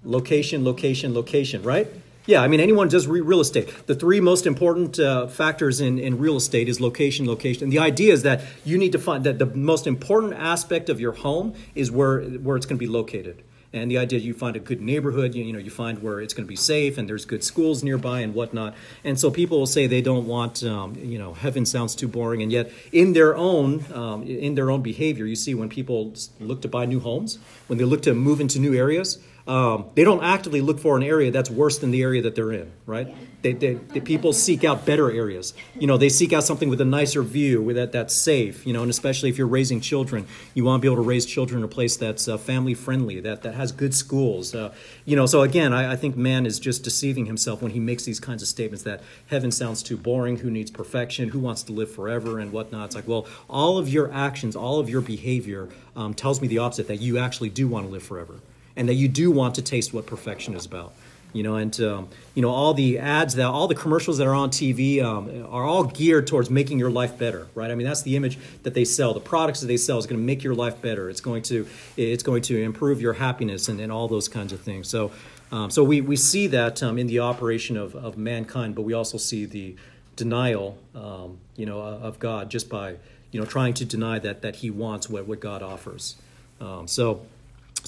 Location, 0.04 0.64
location, 0.64 1.14
location, 1.14 1.62
right? 1.62 1.88
Yeah, 2.26 2.42
I 2.42 2.48
mean, 2.48 2.60
anyone 2.60 2.88
does 2.88 3.06
real 3.06 3.40
estate. 3.40 3.86
The 3.86 3.94
three 3.94 4.20
most 4.20 4.46
important 4.46 4.98
uh, 4.98 5.28
factors 5.28 5.80
in, 5.80 5.98
in 5.98 6.18
real 6.18 6.36
estate 6.36 6.68
is 6.68 6.78
location, 6.78 7.26
location. 7.26 7.62
And 7.62 7.72
the 7.72 7.78
idea 7.78 8.12
is 8.12 8.22
that 8.24 8.42
you 8.66 8.76
need 8.76 8.92
to 8.92 8.98
find 8.98 9.24
that 9.24 9.38
the 9.38 9.46
most 9.46 9.86
important 9.86 10.34
aspect 10.34 10.90
of 10.90 11.00
your 11.00 11.12
home 11.12 11.54
is 11.74 11.90
where, 11.90 12.20
where 12.20 12.56
it's 12.58 12.66
going 12.66 12.76
to 12.76 12.84
be 12.84 12.86
located. 12.86 13.42
And 13.72 13.90
the 13.90 13.98
idea 13.98 14.18
you 14.18 14.32
find 14.32 14.56
a 14.56 14.60
good 14.60 14.80
neighborhood, 14.80 15.34
you, 15.34 15.44
you 15.44 15.52
know, 15.52 15.58
you 15.58 15.70
find 15.70 16.02
where 16.02 16.20
it's 16.20 16.32
going 16.32 16.46
to 16.46 16.48
be 16.48 16.56
safe 16.56 16.96
and 16.96 17.06
there's 17.06 17.26
good 17.26 17.44
schools 17.44 17.84
nearby 17.84 18.20
and 18.20 18.34
whatnot. 18.34 18.74
And 19.04 19.20
so 19.20 19.30
people 19.30 19.58
will 19.58 19.66
say 19.66 19.86
they 19.86 20.00
don't 20.00 20.26
want, 20.26 20.64
um, 20.64 20.94
you 20.94 21.18
know, 21.18 21.34
heaven 21.34 21.66
sounds 21.66 21.94
too 21.94 22.08
boring. 22.08 22.42
And 22.42 22.50
yet, 22.50 22.72
in 22.92 23.12
their 23.12 23.36
own, 23.36 23.84
um, 23.92 24.22
in 24.22 24.54
their 24.54 24.70
own 24.70 24.80
behavior, 24.80 25.26
you 25.26 25.36
see 25.36 25.54
when 25.54 25.68
people 25.68 26.14
look 26.40 26.62
to 26.62 26.68
buy 26.68 26.86
new 26.86 27.00
homes, 27.00 27.38
when 27.66 27.78
they 27.78 27.84
look 27.84 28.00
to 28.02 28.14
move 28.14 28.40
into 28.40 28.58
new 28.58 28.74
areas, 28.74 29.18
um, 29.48 29.86
they 29.94 30.04
don't 30.04 30.22
actively 30.22 30.60
look 30.60 30.78
for 30.78 30.98
an 30.98 31.02
area 31.02 31.30
that's 31.30 31.50
worse 31.50 31.78
than 31.78 31.90
the 31.90 32.02
area 32.02 32.20
that 32.20 32.34
they're 32.34 32.52
in, 32.52 32.70
right? 32.84 33.14
They, 33.40 33.52
they, 33.54 33.74
the 33.74 34.00
people 34.00 34.34
seek 34.34 34.62
out 34.62 34.84
better 34.84 35.10
areas. 35.10 35.54
You 35.78 35.86
know, 35.86 35.96
they 35.96 36.10
seek 36.10 36.34
out 36.34 36.44
something 36.44 36.68
with 36.68 36.82
a 36.82 36.84
nicer 36.84 37.22
view, 37.22 37.62
with 37.62 37.76
that 37.76 37.92
that's 37.92 38.14
safe. 38.14 38.66
You 38.66 38.74
know, 38.74 38.82
and 38.82 38.90
especially 38.90 39.30
if 39.30 39.38
you're 39.38 39.46
raising 39.46 39.80
children, 39.80 40.26
you 40.52 40.64
want 40.64 40.82
to 40.82 40.86
be 40.86 40.92
able 40.92 41.02
to 41.02 41.08
raise 41.08 41.24
children 41.24 41.60
in 41.60 41.64
a 41.64 41.68
place 41.68 41.96
that's 41.96 42.28
uh, 42.28 42.36
family 42.36 42.74
friendly, 42.74 43.20
that 43.20 43.42
that 43.42 43.54
has 43.54 43.72
good 43.72 43.94
schools. 43.94 44.54
Uh, 44.54 44.74
you 45.06 45.16
know, 45.16 45.24
so 45.24 45.40
again, 45.40 45.72
I, 45.72 45.92
I 45.92 45.96
think 45.96 46.14
man 46.14 46.44
is 46.44 46.58
just 46.58 46.84
deceiving 46.84 47.24
himself 47.24 47.62
when 47.62 47.72
he 47.72 47.80
makes 47.80 48.04
these 48.04 48.20
kinds 48.20 48.42
of 48.42 48.48
statements 48.48 48.82
that 48.82 49.02
heaven 49.28 49.50
sounds 49.50 49.82
too 49.82 49.96
boring. 49.96 50.38
Who 50.38 50.50
needs 50.50 50.70
perfection? 50.70 51.30
Who 51.30 51.38
wants 51.38 51.62
to 51.64 51.72
live 51.72 51.90
forever 51.90 52.38
and 52.38 52.52
whatnot? 52.52 52.86
It's 52.86 52.96
like, 52.96 53.08
well, 53.08 53.26
all 53.48 53.78
of 53.78 53.88
your 53.88 54.12
actions, 54.12 54.56
all 54.56 54.78
of 54.78 54.90
your 54.90 55.00
behavior 55.00 55.70
um, 55.96 56.12
tells 56.12 56.42
me 56.42 56.48
the 56.48 56.58
opposite. 56.58 56.88
That 56.88 57.00
you 57.00 57.16
actually 57.16 57.48
do 57.48 57.66
want 57.66 57.86
to 57.86 57.92
live 57.92 58.02
forever 58.02 58.40
and 58.78 58.88
that 58.88 58.94
you 58.94 59.08
do 59.08 59.30
want 59.30 59.56
to 59.56 59.62
taste 59.62 59.92
what 59.92 60.06
perfection 60.06 60.54
is 60.54 60.64
about. 60.64 60.94
You 61.34 61.42
know 61.42 61.56
and 61.56 61.78
um, 61.82 62.08
you 62.34 62.40
know 62.40 62.48
all 62.48 62.72
the 62.72 62.98
ads 62.98 63.34
that 63.34 63.44
all 63.44 63.68
the 63.68 63.74
commercials 63.74 64.16
that 64.16 64.26
are 64.26 64.34
on 64.34 64.48
tv 64.48 65.02
um, 65.02 65.46
are 65.50 65.62
all 65.62 65.84
geared 65.84 66.26
towards 66.26 66.48
making 66.48 66.78
your 66.78 66.88
life 66.88 67.18
better 67.18 67.48
right? 67.54 67.70
I 67.70 67.74
mean 67.74 67.86
that's 67.86 68.00
the 68.00 68.16
image 68.16 68.38
that 68.62 68.72
they 68.72 68.86
sell. 68.86 69.12
The 69.12 69.20
products 69.20 69.60
that 69.60 69.66
they 69.66 69.76
sell 69.76 69.98
is 69.98 70.06
going 70.06 70.18
to 70.18 70.24
make 70.24 70.42
your 70.42 70.54
life 70.54 70.80
better. 70.80 71.10
It's 71.10 71.20
going 71.20 71.42
to 71.42 71.66
it's 71.98 72.22
going 72.22 72.40
to 72.42 72.62
improve 72.62 73.02
your 73.02 73.12
happiness 73.12 73.68
and, 73.68 73.78
and 73.78 73.92
all 73.92 74.08
those 74.08 74.26
kinds 74.26 74.54
of 74.54 74.60
things. 74.60 74.88
So 74.88 75.12
um, 75.52 75.70
so 75.70 75.84
we, 75.84 76.00
we 76.00 76.16
see 76.16 76.46
that 76.46 76.82
um, 76.82 76.98
in 76.98 77.06
the 77.06 77.20
operation 77.20 77.76
of, 77.76 77.94
of 77.94 78.16
mankind 78.16 78.74
but 78.74 78.82
we 78.82 78.94
also 78.94 79.18
see 79.18 79.44
the 79.44 79.76
denial 80.16 80.78
um, 80.94 81.38
you 81.56 81.66
know 81.66 81.78
of 81.80 82.18
god 82.18 82.50
just 82.50 82.70
by 82.70 82.96
you 83.32 83.38
know 83.38 83.44
trying 83.44 83.74
to 83.74 83.84
deny 83.84 84.18
that 84.18 84.40
that 84.40 84.56
he 84.56 84.70
wants 84.70 85.10
what, 85.10 85.26
what 85.26 85.40
god 85.40 85.62
offers. 85.62 86.16
Um, 86.58 86.88
so 86.88 87.20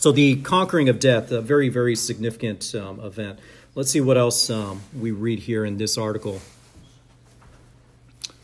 so 0.00 0.12
the 0.12 0.36
conquering 0.36 0.88
of 0.88 0.98
death, 0.98 1.30
a 1.30 1.42
very, 1.42 1.68
very 1.68 1.94
significant 1.94 2.74
um, 2.74 3.00
event. 3.00 3.38
Let's 3.74 3.90
see 3.90 4.00
what 4.00 4.16
else 4.16 4.48
um, 4.48 4.80
we 4.98 5.10
read 5.10 5.40
here 5.40 5.62
in 5.62 5.76
this 5.76 5.98
article. 5.98 6.40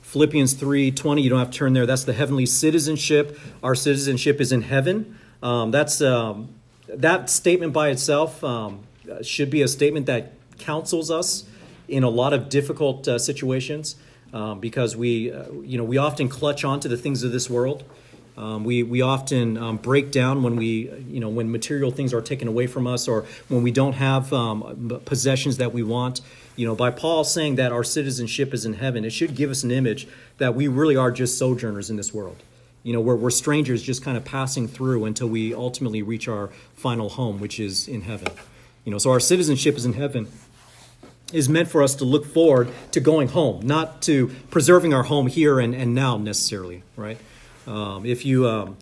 Philippians 0.03 0.53
3:20, 0.53 1.23
you 1.23 1.31
don't 1.31 1.39
have 1.39 1.51
to 1.51 1.57
turn 1.57 1.73
there. 1.73 1.87
That's 1.87 2.05
the 2.05 2.13
heavenly 2.13 2.45
citizenship. 2.45 3.41
Our 3.63 3.75
citizenship 3.75 4.39
is 4.39 4.53
in 4.53 4.61
heaven. 4.61 5.19
Um, 5.43 5.71
that's 5.71 6.03
um, 6.03 6.51
that 6.89 7.31
statement 7.31 7.73
by 7.73 7.89
itself 7.89 8.45
um, 8.45 8.81
should 9.23 9.49
be 9.49 9.63
a 9.63 9.69
statement 9.69 10.05
that 10.05 10.33
counsels 10.59 11.11
us 11.11 11.45
in 11.89 12.03
a 12.03 12.11
lot 12.11 12.35
of 12.35 12.51
difficult 12.51 13.09
uh, 13.09 13.19
situations 13.19 13.97
um, 14.35 14.61
because 14.61 14.95
we, 14.95 15.33
uh, 15.33 15.51
you 15.63 15.79
know, 15.79 15.85
we 15.85 15.97
often 15.97 16.29
clutch 16.29 16.65
onto 16.65 16.87
the 16.87 16.99
things 16.99 17.23
of 17.23 17.33
this 17.33 17.49
world. 17.49 17.83
Um, 18.37 18.65
we, 18.65 18.83
we 18.83 19.01
often 19.01 19.57
um, 19.57 19.77
break 19.79 20.11
down 20.11 20.43
when 20.43 20.57
we, 20.57 20.91
you 21.09 21.21
know, 21.21 21.29
when 21.29 21.51
material 21.51 21.91
things 21.91 22.13
are 22.13 22.21
taken 22.21 22.49
away 22.49 22.67
from 22.67 22.87
us 22.87 23.09
or 23.09 23.25
when 23.49 23.63
we 23.63 23.71
don't 23.71 23.95
have 23.95 24.33
um, 24.33 25.01
possessions 25.05 25.57
that 25.57 25.73
we 25.73 25.83
want. 25.83 26.21
You 26.55 26.67
know, 26.67 26.75
by 26.75 26.91
Paul 26.91 27.25
saying 27.25 27.57
that 27.57 27.73
our 27.73 27.85
citizenship 27.85 28.53
is 28.53 28.67
in 28.67 28.75
heaven, 28.75 29.05
it 29.05 29.11
should 29.11 29.35
give 29.35 29.51
us 29.51 29.63
an 29.63 29.71
image 29.71 30.07
that 30.39 30.55
we 30.55 30.69
really 30.69 30.97
are 30.97 31.11
just 31.11 31.39
sojourners 31.39 31.89
in 31.89 31.97
this 31.97 32.13
world. 32.13 32.37
You 32.83 32.93
know, 32.93 33.01
we're, 33.01 33.17
we're 33.17 33.31
strangers 33.31 33.83
just 33.83 34.05
kind 34.05 34.17
of 34.17 34.25
passing 34.25 34.69
through 34.69 35.07
until 35.07 35.29
we 35.29 35.55
ultimately 35.55 36.03
reach 36.03 36.29
our 36.29 36.49
final 36.75 37.09
home, 37.09 37.41
which 37.41 37.59
is 37.59 37.89
in 37.89 38.03
heaven. 38.03 38.29
You 38.85 38.93
know, 38.93 38.99
so 38.99 39.11
our 39.11 39.21
citizenship 39.21 39.77
is 39.77 39.85
in 39.85 39.95
heaven 39.95 40.29
is 41.33 41.49
meant 41.49 41.69
for 41.69 41.83
us 41.83 41.97
to 41.97 42.05
look 42.05 42.25
forward 42.25 42.71
to 42.93 43.01
going 43.01 43.29
home, 43.29 43.67
not 43.67 44.03
to 44.03 44.29
preserving 44.51 44.95
our 44.95 45.03
home 45.03 45.27
here 45.27 45.59
and, 45.59 45.75
and 45.75 45.95
now 45.95 46.17
necessarily, 46.17 46.83
right? 46.95 47.19
Um, 47.67 48.07
if 48.07 48.25
you, 48.25 48.49
um, 48.49 48.77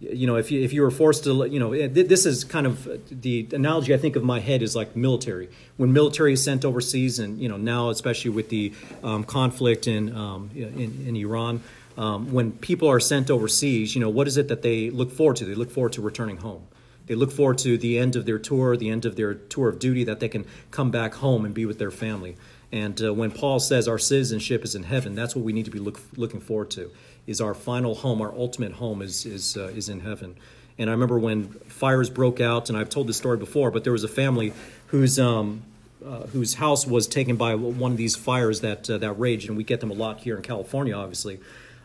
you 0.00 0.26
know, 0.26 0.36
if 0.36 0.50
you, 0.50 0.62
if 0.62 0.72
you 0.72 0.82
were 0.82 0.90
forced 0.90 1.24
to, 1.24 1.44
you 1.46 1.58
know, 1.58 1.88
this 1.88 2.24
is 2.24 2.44
kind 2.44 2.66
of 2.66 2.88
the 3.10 3.48
analogy 3.52 3.92
I 3.94 3.96
think 3.96 4.16
of 4.16 4.22
my 4.22 4.40
head 4.40 4.62
is 4.62 4.76
like 4.76 4.94
military. 4.94 5.48
When 5.76 5.92
military 5.92 6.34
is 6.34 6.44
sent 6.44 6.64
overseas, 6.64 7.18
and 7.18 7.40
you 7.40 7.48
know 7.48 7.56
now 7.56 7.90
especially 7.90 8.30
with 8.30 8.48
the 8.48 8.72
um, 9.02 9.24
conflict 9.24 9.88
in, 9.88 10.14
um, 10.14 10.50
in, 10.54 11.04
in 11.06 11.16
Iran, 11.16 11.62
um, 11.96 12.32
when 12.32 12.52
people 12.52 12.88
are 12.88 13.00
sent 13.00 13.28
overseas, 13.28 13.94
you 13.94 14.00
know, 14.00 14.08
what 14.08 14.28
is 14.28 14.36
it 14.36 14.48
that 14.48 14.62
they 14.62 14.88
look 14.90 15.10
forward 15.10 15.36
to? 15.36 15.44
They 15.44 15.56
look 15.56 15.70
forward 15.70 15.94
to 15.94 16.02
returning 16.02 16.36
home. 16.36 16.62
They 17.08 17.14
look 17.14 17.32
forward 17.32 17.58
to 17.58 17.76
the 17.76 17.98
end 17.98 18.14
of 18.14 18.26
their 18.26 18.38
tour, 18.38 18.76
the 18.76 18.90
end 18.90 19.04
of 19.04 19.16
their 19.16 19.34
tour 19.34 19.68
of 19.68 19.78
duty, 19.78 20.04
that 20.04 20.20
they 20.20 20.28
can 20.28 20.46
come 20.70 20.90
back 20.90 21.14
home 21.14 21.44
and 21.44 21.52
be 21.52 21.66
with 21.66 21.78
their 21.78 21.90
family. 21.90 22.36
And 22.70 23.02
uh, 23.02 23.12
when 23.14 23.30
Paul 23.30 23.60
says 23.60 23.88
our 23.88 23.98
citizenship 23.98 24.62
is 24.62 24.74
in 24.74 24.82
heaven, 24.84 25.14
that's 25.14 25.34
what 25.34 25.44
we 25.44 25.52
need 25.52 25.64
to 25.64 25.70
be 25.70 25.78
look, 25.78 26.00
looking 26.16 26.40
forward 26.40 26.70
to 26.72 26.90
is 27.28 27.42
our 27.42 27.54
final 27.54 27.94
home, 27.94 28.22
our 28.22 28.32
ultimate 28.32 28.72
home 28.72 29.02
is, 29.02 29.26
is, 29.26 29.56
uh, 29.56 29.64
is 29.66 29.90
in 29.90 30.00
heaven. 30.00 30.34
And 30.78 30.88
I 30.88 30.94
remember 30.94 31.18
when 31.18 31.48
fires 31.68 32.08
broke 32.08 32.40
out, 32.40 32.70
and 32.70 32.78
I've 32.78 32.88
told 32.88 33.06
this 33.06 33.18
story 33.18 33.36
before, 33.36 33.70
but 33.70 33.84
there 33.84 33.92
was 33.92 34.02
a 34.02 34.08
family 34.08 34.54
whose, 34.86 35.18
um, 35.18 35.62
uh, 36.04 36.20
whose 36.28 36.54
house 36.54 36.86
was 36.86 37.06
taken 37.06 37.36
by 37.36 37.54
one 37.54 37.92
of 37.92 37.98
these 37.98 38.16
fires 38.16 38.62
that, 38.62 38.88
uh, 38.88 38.96
that 38.98 39.12
raged, 39.12 39.48
and 39.48 39.58
we 39.58 39.64
get 39.64 39.80
them 39.80 39.90
a 39.90 39.94
lot 39.94 40.20
here 40.20 40.36
in 40.36 40.42
California, 40.42 40.94
obviously. 40.94 41.38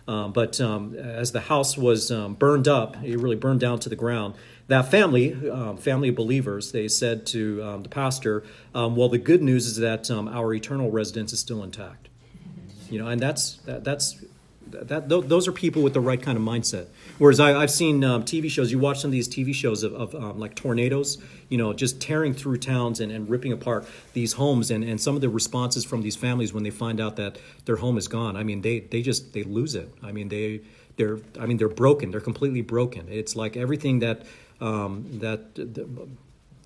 Um, 0.07 0.33
but 0.33 0.59
um, 0.59 0.95
as 0.95 1.31
the 1.31 1.39
house 1.41 1.77
was 1.77 2.11
um, 2.11 2.33
burned 2.33 2.67
up, 2.67 2.97
it 3.03 3.17
really 3.17 3.35
burned 3.35 3.61
down 3.61 3.79
to 3.79 3.89
the 3.89 3.95
ground. 3.95 4.35
That 4.67 4.89
family, 4.91 5.49
um, 5.49 5.77
family 5.77 6.09
of 6.09 6.15
believers, 6.15 6.71
they 6.71 6.87
said 6.87 7.25
to 7.27 7.63
um, 7.63 7.83
the 7.83 7.89
pastor, 7.89 8.43
um, 8.75 8.95
"Well, 8.95 9.09
the 9.09 9.17
good 9.17 9.41
news 9.41 9.65
is 9.65 9.77
that 9.77 10.09
our 10.11 10.53
eternal 10.53 10.91
residence 10.91 11.31
is 11.31 11.39
still 11.39 11.63
intact." 11.63 12.09
You 12.89 12.99
know, 12.99 13.07
and 13.07 13.21
that's 13.21 13.55
that, 13.65 13.83
that's 13.83 14.23
that, 14.81 15.09
those 15.09 15.47
are 15.47 15.51
people 15.51 15.81
with 15.81 15.93
the 15.93 16.01
right 16.01 16.21
kind 16.21 16.37
of 16.37 16.43
mindset. 16.43 16.87
Whereas 17.17 17.39
I, 17.39 17.59
have 17.61 17.71
seen 17.71 18.03
um, 18.03 18.23
TV 18.23 18.49
shows, 18.49 18.71
you 18.71 18.79
watch 18.79 18.99
some 18.99 19.09
of 19.09 19.13
these 19.13 19.27
TV 19.27 19.53
shows 19.53 19.83
of, 19.83 19.93
of 19.93 20.15
um, 20.15 20.39
like 20.39 20.55
tornadoes, 20.55 21.21
you 21.49 21.57
know, 21.57 21.73
just 21.73 22.01
tearing 22.01 22.33
through 22.33 22.57
towns 22.57 22.99
and, 22.99 23.11
and 23.11 23.29
ripping 23.29 23.51
apart 23.51 23.87
these 24.13 24.33
homes, 24.33 24.71
and, 24.71 24.83
and 24.83 24.99
some 24.99 25.15
of 25.15 25.21
the 25.21 25.29
responses 25.29 25.85
from 25.85 26.01
these 26.01 26.15
families 26.15 26.53
when 26.53 26.63
they 26.63 26.69
find 26.69 26.99
out 26.99 27.15
that 27.17 27.37
their 27.65 27.77
home 27.77 27.97
is 27.97 28.07
gone. 28.07 28.35
I 28.35 28.43
mean, 28.43 28.61
they 28.61 28.79
they 28.79 29.01
just 29.01 29.33
they 29.33 29.43
lose 29.43 29.75
it. 29.75 29.93
I 30.01 30.11
mean, 30.11 30.29
they 30.29 30.61
they're 30.97 31.19
I 31.39 31.45
mean 31.45 31.57
they're 31.57 31.69
broken. 31.69 32.11
They're 32.11 32.21
completely 32.21 32.61
broken. 32.61 33.07
It's 33.09 33.35
like 33.35 33.57
everything 33.57 33.99
that 33.99 34.25
um, 34.59 35.19
that. 35.19 35.55
The, 35.55 35.87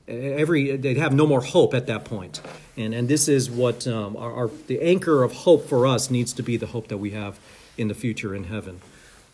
every 0.08 0.78
they'd 0.78 0.96
have 0.96 1.14
no 1.14 1.28
more 1.28 1.42
hope 1.42 1.74
at 1.74 1.88
that 1.88 2.06
point 2.06 2.40
and 2.78 2.94
and 2.94 3.10
this 3.10 3.28
is 3.28 3.52
what 3.52 3.86
um, 3.88 4.16
our, 4.16 4.34
our, 4.34 4.52
the 4.68 4.82
anchor 4.82 5.22
of 5.22 5.34
hope 5.34 5.68
for 5.68 5.86
us 5.86 6.10
needs 6.10 6.32
to 6.32 6.44
be 6.44 6.56
the 6.56 6.68
hope 6.68 6.88
that 6.88 6.98
we 6.98 7.12
have 7.12 7.38
in 7.78 7.88
the 7.88 7.94
future 7.94 8.36
in 8.36 8.46
heaven. 8.46 8.82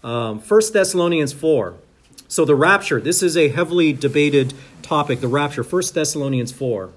Um, 0.03 0.39
1 0.39 0.62
Thessalonians 0.73 1.34
4. 1.34 1.75
So 2.27 2.45
the 2.45 2.56
rapture, 2.56 2.99
this 2.99 3.23
is 3.23 3.38
a 3.38 3.47
heavily 3.47 3.93
debated 3.93 4.53
topic, 4.82 5.21
the 5.21 5.27
rapture. 5.27 5.63
1 5.63 5.84
Thessalonians 5.93 6.51
4. 6.51 6.89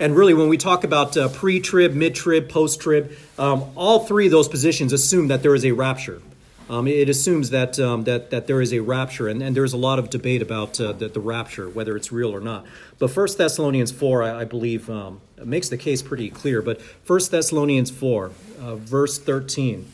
And 0.00 0.16
really, 0.16 0.34
when 0.34 0.48
we 0.48 0.58
talk 0.58 0.84
about 0.84 1.16
uh, 1.16 1.28
pre 1.28 1.60
trib, 1.60 1.94
mid 1.94 2.14
trib, 2.14 2.48
post 2.50 2.80
trib, 2.80 3.16
um, 3.38 3.64
all 3.74 4.00
three 4.00 4.26
of 4.26 4.32
those 4.32 4.48
positions 4.48 4.92
assume 4.92 5.28
that 5.28 5.42
there 5.42 5.54
is 5.54 5.64
a 5.64 5.72
rapture. 5.72 6.20
Um, 6.68 6.88
it 6.88 7.10
assumes 7.10 7.50
that, 7.50 7.78
um, 7.78 8.04
that, 8.04 8.30
that 8.30 8.46
there 8.46 8.62
is 8.62 8.72
a 8.72 8.80
rapture, 8.80 9.28
and, 9.28 9.42
and 9.42 9.54
there's 9.54 9.74
a 9.74 9.76
lot 9.76 9.98
of 9.98 10.08
debate 10.08 10.40
about 10.40 10.80
uh, 10.80 10.92
the, 10.92 11.08
the, 11.08 11.20
rapture, 11.20 11.68
whether 11.68 11.94
it's 11.94 12.10
real 12.10 12.34
or 12.34 12.40
not. 12.40 12.64
But 12.98 13.14
1 13.14 13.28
Thessalonians 13.36 13.92
4, 13.92 14.22
I, 14.22 14.40
I 14.40 14.44
believe, 14.44 14.88
um, 14.88 15.20
makes 15.44 15.68
the 15.68 15.76
case 15.76 16.00
pretty 16.00 16.30
clear. 16.30 16.62
But 16.62 16.80
1 17.06 17.20
Thessalonians 17.30 17.90
4, 17.90 18.30
uh, 18.60 18.76
verse 18.76 19.18
13. 19.18 19.92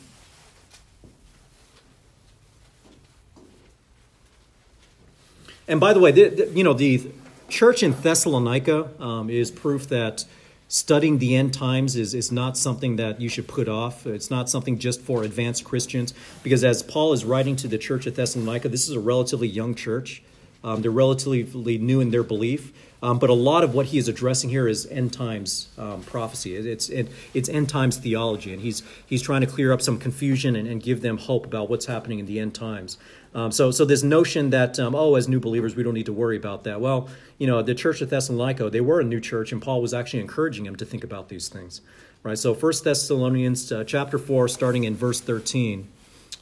And 5.67 5.79
by 5.79 5.91
the 5.91 5.99
way, 5.99 6.11
the, 6.11 6.29
the, 6.29 6.47
you 6.47 6.63
know, 6.63 6.73
the 6.73 7.11
church 7.49 7.83
in 7.83 7.91
Thessalonica 7.91 8.89
um, 9.01 9.29
is 9.29 9.51
proof 9.51 9.89
that 9.89 10.23
studying 10.71 11.17
the 11.17 11.35
end 11.35 11.53
times 11.53 11.97
is, 11.97 12.13
is 12.13 12.31
not 12.31 12.57
something 12.57 12.95
that 12.95 13.19
you 13.19 13.27
should 13.27 13.45
put 13.45 13.67
off. 13.67 14.07
It's 14.07 14.31
not 14.31 14.49
something 14.49 14.79
just 14.79 15.01
for 15.01 15.23
advanced 15.23 15.65
Christians, 15.65 16.13
because 16.43 16.63
as 16.63 16.81
Paul 16.81 17.11
is 17.11 17.25
writing 17.25 17.57
to 17.57 17.67
the 17.67 17.77
church 17.77 18.07
at 18.07 18.15
Thessalonica, 18.15 18.69
this 18.69 18.87
is 18.87 18.95
a 18.95 18.99
relatively 18.99 19.49
young 19.49 19.75
church. 19.75 20.23
Um, 20.63 20.81
they're 20.81 20.89
relatively 20.89 21.77
new 21.77 21.99
in 21.99 22.11
their 22.11 22.23
belief. 22.23 22.71
Um, 23.03 23.17
but 23.17 23.31
a 23.31 23.33
lot 23.33 23.63
of 23.63 23.73
what 23.73 23.87
he 23.87 23.97
is 23.97 24.07
addressing 24.07 24.51
here 24.51 24.67
is 24.67 24.85
end 24.85 25.11
times 25.11 25.69
um, 25.77 26.03
prophecy. 26.03 26.55
It, 26.55 26.67
it's 26.67 26.87
it, 26.89 27.07
it's 27.33 27.49
end 27.49 27.67
times 27.67 27.97
theology, 27.97 28.53
and 28.53 28.61
he's 28.61 28.83
he's 29.05 29.23
trying 29.23 29.41
to 29.41 29.47
clear 29.47 29.73
up 29.73 29.81
some 29.81 29.97
confusion 29.97 30.55
and, 30.55 30.67
and 30.67 30.83
give 30.83 31.01
them 31.01 31.17
hope 31.17 31.45
about 31.45 31.67
what's 31.67 31.87
happening 31.87 32.19
in 32.19 32.27
the 32.27 32.39
end 32.39 32.53
times. 32.53 32.99
Um, 33.33 33.51
so 33.51 33.71
so 33.71 33.85
this 33.85 34.03
notion 34.03 34.51
that 34.51 34.77
um, 34.79 34.93
oh, 34.93 35.15
as 35.15 35.27
new 35.27 35.39
believers, 35.39 35.75
we 35.75 35.81
don't 35.81 35.95
need 35.95 36.05
to 36.05 36.13
worry 36.13 36.37
about 36.37 36.63
that. 36.65 36.79
Well, 36.79 37.09
you 37.39 37.47
know, 37.47 37.63
the 37.63 37.73
church 37.73 38.01
of 38.01 38.11
Thessalonica, 38.11 38.69
they 38.69 38.81
were 38.81 38.99
a 38.99 39.03
new 39.03 39.19
church, 39.19 39.51
and 39.51 39.61
Paul 39.61 39.81
was 39.81 39.93
actually 39.95 40.19
encouraging 40.19 40.65
them 40.65 40.75
to 40.75 40.85
think 40.85 41.03
about 41.03 41.29
these 41.29 41.49
things, 41.49 41.81
right? 42.21 42.37
So 42.37 42.53
First 42.53 42.83
Thessalonians 42.83 43.71
uh, 43.71 43.83
chapter 43.83 44.19
four, 44.19 44.47
starting 44.47 44.83
in 44.83 44.95
verse 44.95 45.19
thirteen. 45.19 45.87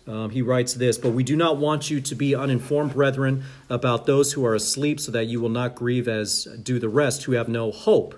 Um, 0.08 0.32
he 0.32 0.41
writes 0.41 0.74
this, 0.74 0.97
but 0.97 1.12
we 1.12 1.24
do 1.24 1.36
not 1.36 1.58
want 1.58 1.89
you 1.89 2.02
to 2.02 2.16
be 2.16 2.34
uninformed, 2.34 2.93
brethren, 2.93 3.43
about 3.70 4.06
those 4.06 4.34
who 4.34 4.45
are 4.45 4.56
asleep, 4.56 5.00
so 5.00 5.12
that 5.12 5.26
you 5.26 5.39
will 5.39 5.50
not 5.50 5.76
grieve 5.76 6.08
as 6.08 6.45
do 6.64 6.80
the 6.80 6.89
rest 6.89 7.24
who 7.24 7.34
have 7.34 7.47
no 7.47 7.72
hope. 7.72 8.16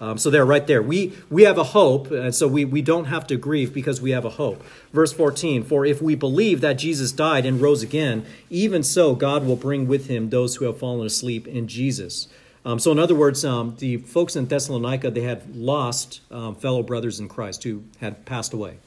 Um, 0.00 0.18
so 0.18 0.28
there, 0.28 0.44
right 0.44 0.66
there, 0.66 0.82
we 0.82 1.12
we 1.30 1.44
have 1.44 1.56
a 1.56 1.64
hope, 1.64 2.10
and 2.10 2.34
so 2.34 2.48
we 2.48 2.64
we 2.64 2.82
don't 2.82 3.04
have 3.06 3.26
to 3.28 3.36
grieve 3.36 3.72
because 3.72 4.00
we 4.00 4.10
have 4.10 4.24
a 4.24 4.30
hope. 4.30 4.62
Verse 4.92 5.12
fourteen: 5.12 5.62
For 5.62 5.86
if 5.86 6.02
we 6.02 6.14
believe 6.14 6.60
that 6.62 6.74
Jesus 6.74 7.12
died 7.12 7.46
and 7.46 7.60
rose 7.60 7.82
again, 7.82 8.26
even 8.50 8.82
so 8.82 9.14
God 9.14 9.46
will 9.46 9.56
bring 9.56 9.86
with 9.86 10.08
Him 10.08 10.30
those 10.30 10.56
who 10.56 10.64
have 10.64 10.78
fallen 10.78 11.06
asleep 11.06 11.46
in 11.46 11.68
Jesus. 11.68 12.26
Um, 12.64 12.78
so, 12.78 12.90
in 12.90 12.98
other 12.98 13.14
words, 13.14 13.44
um, 13.44 13.76
the 13.78 13.98
folks 13.98 14.34
in 14.34 14.46
Thessalonica 14.46 15.10
they 15.10 15.20
had 15.20 15.54
lost 15.54 16.22
um, 16.30 16.54
fellow 16.54 16.82
brothers 16.82 17.20
in 17.20 17.28
Christ 17.28 17.62
who 17.64 17.84
had 18.00 18.24
passed 18.24 18.52
away 18.52 18.78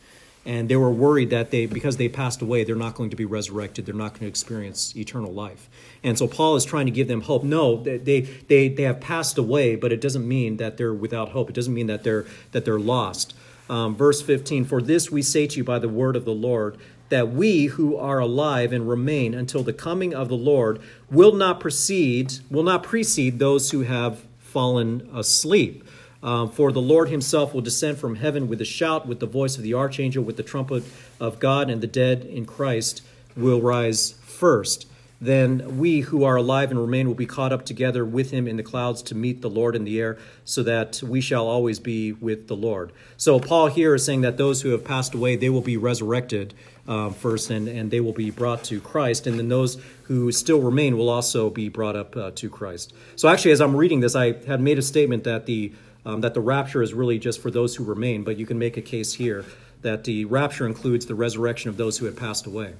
and 0.48 0.70
they 0.70 0.78
were 0.78 0.89
worried 0.89 1.30
that 1.30 1.52
they 1.52 1.66
because 1.66 1.98
they 1.98 2.08
passed 2.08 2.41
away 2.41 2.64
they're 2.64 2.76
not 2.76 2.95
going 2.95 3.10
to 3.10 3.18
be 3.18 3.26
resurrected. 3.26 3.86
They're 3.86 3.93
not 3.93 4.14
going 4.14 4.22
to 4.22 4.28
experience 4.28 4.95
eternal 4.95 5.32
life. 5.32 5.70
And 6.04 6.18
so 6.18 6.26
paul 6.26 6.56
is 6.56 6.64
trying 6.64 6.86
to 6.86 6.91
give 6.91 7.10
them 7.10 7.22
hope. 7.22 7.43
No 7.43 7.84
they 7.84 8.22
they 8.22 8.70
they 8.70 8.84
have 8.84 9.02
passed 9.02 9.38
away 9.38 9.76
but 9.76 9.91
it 9.91 10.00
doesn't 10.00 10.26
mean 10.26 10.58
that 10.58 10.78
they're 10.78 10.93
without 10.93 11.30
hope. 11.30 11.50
It 11.50 11.54
doesn't 11.54 11.74
mean 11.74 11.88
that 11.88 12.04
they're 12.04 12.26
that 12.54 12.64
they're 12.64 12.80
lost. 12.80 13.36
Um, 13.70 13.98
verse 13.98 14.22
15 14.22 14.64
for 14.64 14.82
this 14.82 15.12
we 15.12 15.22
say 15.22 15.45
to 15.45 15.58
you 15.58 15.64
by 15.66 15.78
the 15.78 15.89
word 15.89 16.16
of 16.16 16.24
the 16.24 16.32
lord 16.32 16.78
that 17.10 17.30
we 17.30 17.66
who 17.66 17.98
are 17.98 18.20
alive 18.20 18.72
and 18.72 18.88
remain 18.88 19.34
until 19.34 19.62
the 19.62 19.74
coming 19.74 20.14
of 20.14 20.30
the 20.30 20.38
lord 20.38 20.80
will 21.12 21.34
not 21.34 21.60
precede 21.60 22.36
will 22.50 22.64
not 22.64 22.84
precede 22.84 23.39
those 23.39 23.72
who 23.72 23.82
have 23.82 24.24
fallen 24.39 25.10
asleep 25.14 25.84
um, 26.24 26.49
for 26.49 26.72
the 26.72 26.82
Lord 26.82 27.09
himself 27.09 27.53
will 27.53 27.61
descend 27.61 27.97
from 27.97 28.15
heaven 28.15 28.47
with 28.47 28.61
a 28.61 28.65
shout, 28.65 29.07
with 29.07 29.20
the 29.20 29.26
voice 29.26 29.57
of 29.57 29.63
the 29.63 29.74
archangel, 29.74 30.24
with 30.24 30.38
the 30.38 30.43
trumpet 30.43 30.84
of 31.20 31.39
God, 31.39 31.70
and 31.70 31.82
the 31.82 31.88
dead 31.88 32.26
in 32.26 32.45
Christ 32.45 33.03
will 33.36 33.61
rise 33.61 34.13
first. 34.24 34.88
Then 35.20 35.80
we 35.80 36.01
who 36.01 36.24
are 36.24 36.36
alive 36.36 36.70
and 36.70 36.80
remain 36.80 37.07
will 37.07 37.15
be 37.15 37.26
caught 37.26 37.51
up 37.51 37.65
together 37.65 38.05
with 38.05 38.30
him 38.30 38.47
in 38.47 38.57
the 38.57 38.63
clouds 38.63 39.01
to 39.03 39.15
meet 39.15 39.41
the 39.41 39.49
Lord 39.49 39.76
in 39.76 39.84
the 39.84 39.99
air, 39.99 40.18
so 40.45 40.61
that 40.63 41.01
we 41.01 41.22
shall 41.22 41.47
always 41.47 41.80
be 41.80 42.11
with 42.11 42.47
the 42.47 42.55
Lord. 42.55 42.91
So 43.18 43.39
Paul 43.39 43.68
here 43.68 43.95
is 43.95 44.05
saying 44.05 44.22
that 44.22 44.38
those 44.38 44.61
who 44.61 44.70
have 44.70 44.84
passed 44.84 45.15
away, 45.15 45.36
they 45.36 45.49
will 45.49 45.61
be 45.61 45.78
resurrected 45.78 46.53
um, 46.88 47.13
first, 47.13 47.49
and, 47.49 47.68
and 47.68 47.89
they 47.89 47.99
will 47.99 48.13
be 48.13 48.30
brought 48.30 48.63
to 48.65 48.80
Christ. 48.80 49.26
And 49.26 49.39
then 49.39 49.49
those 49.49 49.82
who 50.03 50.32
still 50.32 50.61
remain 50.61 50.97
will 50.97 51.09
also 51.09 51.49
be 51.49 51.68
brought 51.68 51.95
up 51.95 52.15
uh, 52.15 52.32
to 52.36 52.49
Christ. 52.49 52.93
So 53.15 53.28
actually, 53.28 53.51
as 53.51 53.59
I'm 53.59 53.76
reading 53.76 54.01
this, 54.01 54.15
I 54.15 54.34
had 54.45 54.61
made 54.61 54.78
a 54.78 54.84
statement 54.84 55.24
that 55.24 55.47
the 55.47 55.74
um, 56.08 56.22
that 56.22 56.34
the 56.34 56.39
rapture 56.39 56.82
is 56.82 56.93
really 56.93 57.20
just 57.20 57.41
for 57.41 57.51
those 57.51 57.76
who 57.76 57.84
remain, 57.84 58.24
but 58.24 58.38
you 58.38 58.45
can 58.45 58.58
make 58.58 58.78
a 58.78 58.82
case 58.82 59.14
here 59.14 59.43
that 59.82 60.05
the 60.05 60.24
rapture 60.24 60.66
includes 60.66 61.05
the 61.05 61.14
resurrection 61.14 61.70
of 61.70 61.76
those 61.76 61.97
who 61.97 62.05
had 62.05 62.16
passed 62.16 62.47
away. 62.47 62.74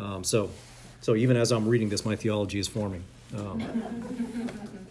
Um, 0.00 0.24
so, 0.24 0.50
so 1.00 1.14
even 1.14 1.36
as 1.36 1.52
I'm 1.52 1.68
reading 1.68 1.88
this, 1.88 2.04
my 2.04 2.16
theology 2.16 2.58
is 2.58 2.66
forming. 2.66 3.04
Um, 3.36 3.62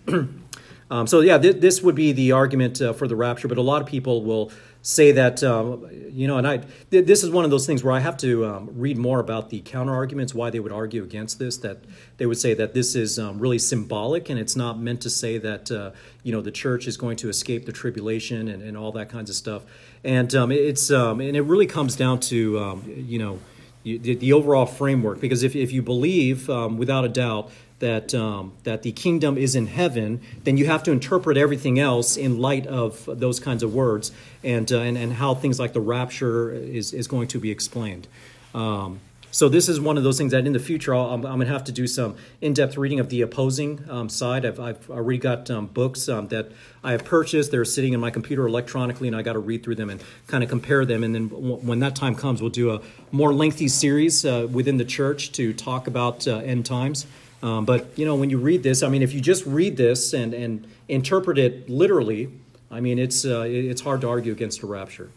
um 0.89 1.05
so 1.05 1.19
yeah, 1.19 1.37
th- 1.37 1.57
this 1.57 1.81
would 1.81 1.95
be 1.95 2.13
the 2.13 2.31
argument 2.31 2.81
uh, 2.81 2.93
for 2.93 3.09
the 3.09 3.15
rapture, 3.15 3.49
but 3.49 3.57
a 3.57 3.61
lot 3.61 3.81
of 3.81 3.87
people 3.89 4.23
will 4.23 4.51
say 4.81 5.11
that 5.11 5.43
um, 5.43 5.87
you 6.11 6.27
know, 6.27 6.37
and 6.37 6.47
I 6.47 6.57
th- 6.89 7.05
this 7.05 7.23
is 7.23 7.29
one 7.29 7.45
of 7.45 7.51
those 7.51 7.65
things 7.65 7.83
where 7.83 7.93
I 7.93 7.99
have 7.99 8.17
to 8.17 8.45
um, 8.45 8.69
read 8.73 8.97
more 8.97 9.19
about 9.19 9.49
the 9.49 9.61
counter 9.61 9.93
arguments 9.93 10.33
why 10.33 10.49
they 10.49 10.59
would 10.59 10.71
argue 10.71 11.03
against 11.03 11.39
this. 11.39 11.57
That 11.57 11.77
they 12.17 12.25
would 12.25 12.37
say 12.37 12.53
that 12.55 12.73
this 12.73 12.95
is 12.95 13.19
um, 13.19 13.39
really 13.39 13.59
symbolic 13.59 14.29
and 14.29 14.39
it's 14.39 14.55
not 14.55 14.79
meant 14.79 15.01
to 15.01 15.09
say 15.09 15.37
that 15.37 15.71
uh, 15.71 15.91
you 16.23 16.31
know 16.31 16.41
the 16.41 16.51
church 16.51 16.87
is 16.87 16.97
going 16.97 17.17
to 17.17 17.29
escape 17.29 17.65
the 17.65 17.71
tribulation 17.71 18.47
and, 18.47 18.61
and 18.63 18.77
all 18.77 18.91
that 18.93 19.09
kinds 19.09 19.29
of 19.29 19.35
stuff. 19.35 19.63
And 20.03 20.33
um, 20.35 20.51
it's 20.51 20.89
um, 20.91 21.21
and 21.21 21.35
it 21.35 21.41
really 21.41 21.67
comes 21.67 21.95
down 21.95 22.19
to 22.21 22.59
um, 22.59 22.83
you 22.87 23.19
know 23.19 23.39
the, 23.83 24.15
the, 24.15 24.33
overall 24.33 24.67
framework 24.67 25.19
because 25.19 25.41
if 25.43 25.55
if 25.55 25.71
you 25.71 25.81
believe 25.81 26.47
without 26.47 27.03
a 27.05 27.09
doubt 27.09 27.51
that 27.81 28.15
um, 28.15 28.53
that 28.63 28.81
the 28.81 28.91
kingdom 28.91 29.37
is 29.37 29.55
in 29.55 29.67
heaven, 29.67 30.21
then 30.43 30.57
you 30.57 30.65
have 30.65 30.83
to 30.83 30.91
interpret 30.91 31.37
everything 31.37 31.77
else 31.77 32.17
in 32.17 32.39
light 32.39 32.65
of 32.65 33.07
those 33.07 33.39
kinds 33.39 33.61
of 33.61 33.73
words 33.73 34.11
and 34.43 34.71
uh, 34.71 34.79
and, 34.79 34.97
and 34.97 35.13
how 35.13 35.35
things 35.35 35.59
like 35.59 35.73
the 35.73 35.81
rapture 35.81 36.51
is 36.51 36.93
is 36.93 37.07
going 37.07 37.27
to 37.27 37.39
be 37.39 37.51
explained. 37.51 38.07
Um, 38.55 39.01
so 39.33 39.47
this 39.47 39.69
is 39.69 39.79
one 39.79 39.97
of 39.97 40.03
those 40.03 40.17
things 40.17 40.33
that 40.33 40.45
in 40.45 40.51
the 40.51 40.59
future 40.59 40.93
i 40.93 41.13
am 41.13 41.21
going 41.21 41.39
to 41.39 41.45
have 41.45 41.63
to 41.63 41.71
do 41.71 41.87
some 41.87 42.17
in-depth 42.41 42.75
reading 42.75 42.99
of 42.99 43.07
the 43.07 43.21
opposing 43.21 43.81
um, 43.89 44.09
side. 44.09 44.45
I've, 44.45 44.59
I've, 44.59 44.89
already 44.89 45.19
got 45.19 45.49
um, 45.49 45.67
books 45.67 46.09
um, 46.09 46.27
that 46.27 46.51
I 46.83 46.91
have 46.91 47.05
purchased. 47.05 47.49
They're 47.49 47.63
sitting 47.63 47.93
in 47.93 48.01
my 48.01 48.09
computer 48.09 48.45
electronically, 48.45 49.07
and 49.07 49.15
I 49.15 49.21
got 49.21 49.33
to 49.33 49.39
read 49.39 49.63
through 49.63 49.75
them 49.75 49.89
and 49.89 50.03
kind 50.27 50.43
of 50.43 50.49
compare 50.49 50.85
them. 50.85 51.01
And 51.05 51.15
then 51.15 51.29
w- 51.29 51.55
when 51.55 51.79
that 51.79 51.95
time 51.95 52.13
comes, 52.13 52.41
we'll 52.41 52.51
do 52.51 52.71
a 52.71 52.81
more 53.13 53.33
lengthy 53.33 53.69
series 53.69 54.25
uh, 54.25 54.49
within 54.51 54.75
the 54.75 54.85
church 54.85 55.31
to 55.33 55.53
talk 55.53 55.87
about 55.87 56.27
uh, 56.27 56.39
end 56.39 56.65
times. 56.65 57.05
Um, 57.43 57.65
but 57.65 57.87
you 57.95 58.05
know, 58.05 58.15
when 58.15 58.29
you 58.29 58.37
read 58.37 58.63
this, 58.63 58.83
I 58.83 58.89
mean, 58.89 59.01
if 59.01 59.13
you 59.13 59.21
just 59.21 59.45
read 59.45 59.77
this 59.77 60.13
and, 60.13 60.33
and 60.33 60.67
interpret 60.87 61.37
it 61.37 61.69
literally, 61.69 62.29
I 62.69 62.79
mean, 62.81 62.99
it's 62.99 63.25
uh, 63.25 63.45
it's 63.47 63.81
hard 63.81 64.01
to 64.01 64.09
argue 64.09 64.31
against 64.31 64.63
a 64.63 64.67
rapture. 64.67 65.09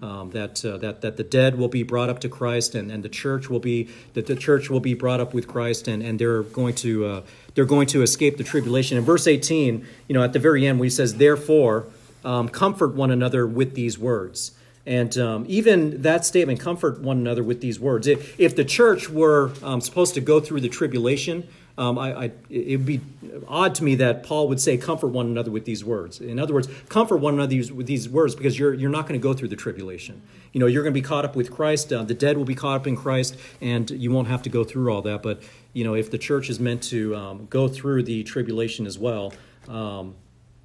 Um, 0.00 0.30
that 0.30 0.64
uh, 0.64 0.76
that 0.76 1.00
that 1.00 1.16
the 1.16 1.24
dead 1.24 1.58
will 1.58 1.68
be 1.68 1.82
brought 1.82 2.08
up 2.08 2.20
to 2.20 2.28
Christ, 2.28 2.76
and, 2.76 2.90
and 2.92 3.02
the 3.02 3.08
church 3.08 3.50
will 3.50 3.58
be 3.58 3.88
that 4.14 4.26
the 4.26 4.36
church 4.36 4.70
will 4.70 4.78
be 4.80 4.94
brought 4.94 5.18
up 5.18 5.34
with 5.34 5.48
Christ, 5.48 5.88
and, 5.88 6.04
and 6.04 6.18
they're 6.20 6.44
going 6.44 6.74
to 6.76 7.04
uh, 7.04 7.22
they're 7.54 7.64
going 7.64 7.88
to 7.88 8.02
escape 8.02 8.36
the 8.36 8.44
tribulation. 8.44 8.96
In 8.96 9.04
verse 9.04 9.26
eighteen, 9.26 9.84
you 10.06 10.14
know, 10.14 10.22
at 10.22 10.32
the 10.32 10.38
very 10.38 10.66
end, 10.66 10.80
he 10.80 10.90
says, 10.90 11.16
"Therefore, 11.16 11.86
um, 12.24 12.48
comfort 12.48 12.94
one 12.94 13.10
another 13.10 13.44
with 13.44 13.74
these 13.74 13.98
words." 13.98 14.52
And 14.86 15.18
um, 15.18 15.44
even 15.48 16.02
that 16.02 16.24
statement, 16.24 16.60
comfort 16.60 17.00
one 17.00 17.18
another 17.18 17.42
with 17.42 17.60
these 17.60 17.78
words. 17.78 18.06
If, 18.06 18.40
if 18.40 18.56
the 18.56 18.64
church 18.64 19.10
were 19.10 19.52
um, 19.62 19.82
supposed 19.82 20.14
to 20.14 20.20
go 20.22 20.40
through 20.40 20.62
the 20.62 20.70
tribulation, 20.70 21.46
um, 21.78 21.96
I, 21.96 22.24
I, 22.24 22.30
it 22.50 22.76
would 22.76 22.86
be 22.86 23.00
odd 23.46 23.76
to 23.76 23.84
me 23.84 23.94
that 23.94 24.24
Paul 24.24 24.48
would 24.48 24.60
say, 24.60 24.76
"Comfort 24.76 25.08
one 25.08 25.26
another 25.26 25.52
with 25.52 25.64
these 25.64 25.84
words." 25.84 26.20
In 26.20 26.40
other 26.40 26.52
words, 26.52 26.68
comfort 26.88 27.18
one 27.18 27.34
another 27.34 27.56
with 27.72 27.86
these 27.86 28.08
words 28.08 28.34
because 28.34 28.58
you're 28.58 28.74
you're 28.74 28.90
not 28.90 29.06
going 29.06 29.18
to 29.18 29.22
go 29.22 29.32
through 29.32 29.48
the 29.48 29.56
tribulation. 29.56 30.20
You 30.52 30.58
know, 30.58 30.66
you're 30.66 30.82
going 30.82 30.92
to 30.92 31.00
be 31.00 31.06
caught 31.06 31.24
up 31.24 31.36
with 31.36 31.52
Christ. 31.52 31.92
Uh, 31.92 32.02
the 32.02 32.14
dead 32.14 32.36
will 32.36 32.44
be 32.44 32.56
caught 32.56 32.80
up 32.80 32.86
in 32.88 32.96
Christ, 32.96 33.36
and 33.60 33.88
you 33.90 34.10
won't 34.10 34.26
have 34.26 34.42
to 34.42 34.50
go 34.50 34.64
through 34.64 34.92
all 34.92 35.02
that. 35.02 35.22
But 35.22 35.40
you 35.72 35.84
know, 35.84 35.94
if 35.94 36.10
the 36.10 36.18
church 36.18 36.50
is 36.50 36.58
meant 36.58 36.82
to 36.84 37.14
um, 37.14 37.46
go 37.48 37.68
through 37.68 38.02
the 38.02 38.24
tribulation 38.24 38.84
as 38.84 38.98
well. 38.98 39.32
Um, 39.68 40.16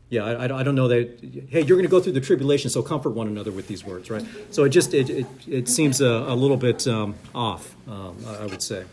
yeah, 0.10 0.26
I, 0.26 0.60
I, 0.60 0.64
don't 0.64 0.76
know 0.76 0.90
that. 0.90 1.20
Hey, 1.50 1.62
you're 1.62 1.76
going 1.76 1.84
to 1.84 1.88
go 1.88 2.00
through 2.00 2.12
the 2.12 2.22
tribulation, 2.22 2.70
so 2.70 2.84
comfort 2.84 3.12
one 3.12 3.26
another 3.26 3.52
with 3.52 3.68
these 3.68 3.84
words, 3.84 4.12
right? 4.12 4.24
So 4.52 4.64
it 4.64 4.70
just 4.70 4.94
it 4.94 5.10
it, 5.10 5.26
it 5.48 5.68
seems 5.68 6.02
a, 6.02 6.06
a 6.06 6.36
little 6.36 6.58
bit 6.58 6.88
um, 6.88 7.16
off, 7.34 7.76
um, 7.88 8.16
I 8.40 8.46
would 8.46 8.62
say. 8.62 8.84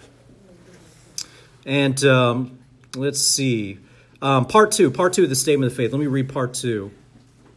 And 1.66 2.02
um, 2.04 2.58
let's 2.96 3.20
see. 3.20 3.78
Um, 4.22 4.46
part 4.46 4.72
two, 4.72 4.90
part 4.90 5.12
two 5.12 5.24
of 5.24 5.28
the 5.28 5.36
statement 5.36 5.70
of 5.70 5.76
faith. 5.76 5.92
Let 5.92 6.00
me 6.00 6.06
read 6.06 6.28
part 6.28 6.54
two, 6.54 6.90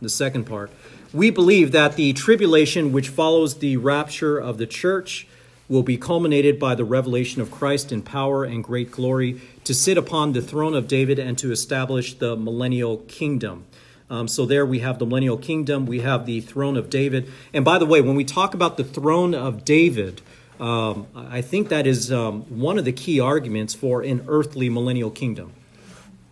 the 0.01 0.10
second 0.10 0.45
part. 0.45 0.72
We 1.14 1.30
believe 1.30 1.72
that 1.74 1.95
the 1.95 2.14
tribulation 2.14 2.91
which 2.91 3.10
follows 3.10 3.58
the 3.58 3.78
rapture 3.78 4.38
of 4.38 4.58
the 4.58 4.66
church 4.66 5.28
will 5.70 5.84
be 5.84 5.97
culminated 5.97 6.60
by 6.60 6.76
the 6.76 6.84
revelation 6.84 7.41
of 7.41 7.51
Christ 7.51 7.91
in 7.91 8.01
power 8.01 8.43
and 8.43 8.64
great 8.64 8.91
glory 8.91 9.41
to 9.64 9.74
sit 9.74 9.97
upon 9.97 10.34
the 10.34 10.41
throne 10.41 10.74
of 10.74 10.88
David 10.88 11.20
and 11.20 11.38
to 11.38 11.51
establish 11.51 12.14
the 12.16 12.36
millennial 12.36 12.97
kingdom. 12.97 13.66
Um, 14.10 14.28
so 14.28 14.45
there 14.45 14.66
we 14.66 14.80
have 14.80 14.99
the 14.99 15.06
millennial 15.06 15.38
kingdom, 15.38 15.86
we 15.86 16.01
have 16.01 16.26
the 16.26 16.41
throne 16.41 16.78
of 16.78 16.89
David. 16.89 17.32
And 17.54 17.64
by 17.64 17.78
the 17.78 17.86
way, 17.86 18.01
when 18.01 18.16
we 18.16 18.26
talk 18.26 18.54
about 18.54 18.78
the 18.78 18.84
throne 18.84 19.34
of 19.34 19.66
David, 19.66 20.22
um, 20.64 21.07
I 21.14 21.41
think 21.41 21.68
that 21.70 21.86
is 21.86 22.09
um, 22.09 22.43
one 22.43 22.80
of 22.80 22.86
the 22.86 22.93
key 22.93 23.20
arguments 23.20 23.74
for 23.74 24.01
an 24.01 24.24
earthly 24.30 24.70
millennial 24.70 25.11
kingdom. 25.11 25.51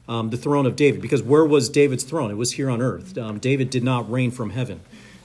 Um, 0.08 0.30
the 0.30 0.38
throne 0.38 0.66
of 0.66 0.78
David, 0.78 1.02
because 1.02 1.22
where 1.22 1.46
was 1.46 1.68
David's 1.68 2.06
throne? 2.06 2.32
It 2.32 2.38
was 2.38 2.54
here 2.54 2.70
on 2.70 2.82
earth. 2.82 3.18
Um, 3.18 3.40
David 3.40 3.70
did 3.70 3.84
not 3.84 4.10
reign 4.10 4.32
from 4.32 4.52
heaven. 4.52 4.80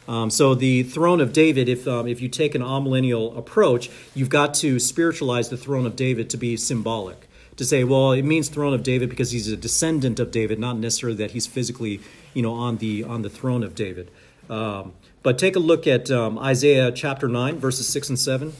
Um, 0.08 0.28
so 0.28 0.56
the 0.56 0.82
throne 0.82 1.20
of 1.20 1.32
David, 1.32 1.68
if 1.68 1.86
um, 1.86 2.08
if 2.08 2.20
you 2.20 2.28
take 2.28 2.56
an 2.56 2.62
amillennial 2.62 3.36
approach, 3.38 3.90
you've 4.14 4.28
got 4.28 4.54
to 4.54 4.80
spiritualize 4.80 5.50
the 5.50 5.56
throne 5.56 5.86
of 5.86 5.94
David 5.94 6.28
to 6.30 6.36
be 6.36 6.56
symbolic. 6.56 7.28
To 7.58 7.64
say, 7.64 7.84
well, 7.84 8.10
it 8.10 8.22
means 8.22 8.48
throne 8.48 8.74
of 8.74 8.82
David 8.82 9.08
because 9.08 9.30
he's 9.30 9.46
a 9.48 9.56
descendant 9.56 10.18
of 10.18 10.32
David, 10.32 10.58
not 10.58 10.78
necessarily 10.78 11.16
that 11.18 11.30
he's 11.30 11.46
physically, 11.46 12.00
you 12.34 12.42
know, 12.42 12.52
on 12.52 12.78
the 12.78 13.04
on 13.04 13.22
the 13.22 13.30
throne 13.30 13.62
of 13.62 13.76
David. 13.76 14.10
but 14.48 15.38
take 15.38 15.54
a 15.54 15.60
look 15.60 15.86
at 15.86 16.10
Isaiah 16.10 16.90
chapter 16.90 17.28
nine, 17.28 17.58
verses 17.60 17.86
six 17.86 18.08
and 18.08 18.18
seven. 18.18 18.52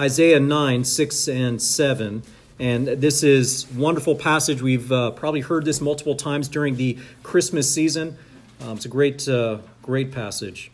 Isaiah 0.00 0.40
9, 0.40 0.84
6 0.84 1.28
and 1.28 1.60
7. 1.60 2.22
And 2.58 2.88
this 2.88 3.22
is 3.22 3.70
wonderful 3.76 4.16
passage. 4.16 4.62
We've 4.62 4.90
uh, 4.90 5.10
probably 5.10 5.42
heard 5.42 5.66
this 5.66 5.78
multiple 5.82 6.14
times 6.14 6.48
during 6.48 6.76
the 6.76 6.96
Christmas 7.22 7.70
season. 7.70 8.16
Um, 8.62 8.76
it's 8.78 8.86
a 8.86 8.88
great, 8.88 9.28
uh, 9.28 9.58
great 9.82 10.10
passage. 10.10 10.70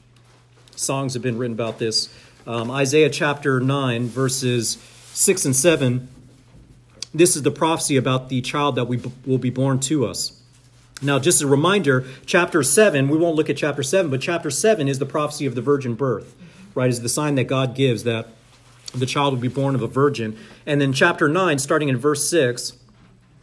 Songs 0.77 1.15
have 1.15 1.25
been 1.25 1.39
written 1.39 1.55
about 1.55 1.81
this. 1.81 2.09
Um, 2.47 2.71
Isaiah 2.71 3.11
chapter 3.11 3.59
9, 3.59 4.07
verses 4.07 4.79
6 5.15 5.45
and 5.45 5.57
7. 5.57 6.07
This 7.13 7.35
is 7.35 7.43
the 7.43 7.51
prophecy 7.51 7.97
about 7.97 8.29
the 8.29 8.41
child 8.43 8.77
that 8.77 8.85
we 8.85 8.99
b- 8.99 9.11
will 9.27 9.39
be 9.39 9.51
born 9.51 9.81
to 9.81 10.07
us. 10.07 10.41
Now, 11.03 11.19
just 11.19 11.43
a 11.43 11.49
reminder, 11.49 12.05
chapter 12.27 12.63
7, 12.63 13.09
we 13.09 13.19
won't 13.19 13.35
look 13.35 13.51
at 13.51 13.57
chapter 13.57 13.83
7, 13.83 14.09
but 14.09 14.21
chapter 14.21 14.53
7 14.53 14.87
is 14.87 15.01
the 15.01 15.05
prophecy 15.05 15.47
of 15.47 15.57
the 15.57 15.63
virgin 15.63 15.97
birth, 15.97 16.37
right? 16.77 16.89
Is 16.89 17.01
the 17.01 17.09
sign 17.09 17.35
that 17.35 17.45
God 17.45 17.75
gives 17.75 18.05
that 18.05 18.29
the 18.95 19.07
child 19.07 19.35
will 19.35 19.41
be 19.41 19.49
born 19.49 19.75
of 19.75 19.83
a 19.83 19.87
virgin. 19.87 20.39
And 20.65 20.81
then 20.81 20.93
chapter 20.93 21.29
9, 21.29 21.59
starting 21.59 21.89
in 21.89 21.97
verse 21.97 22.29
6, 22.29 22.73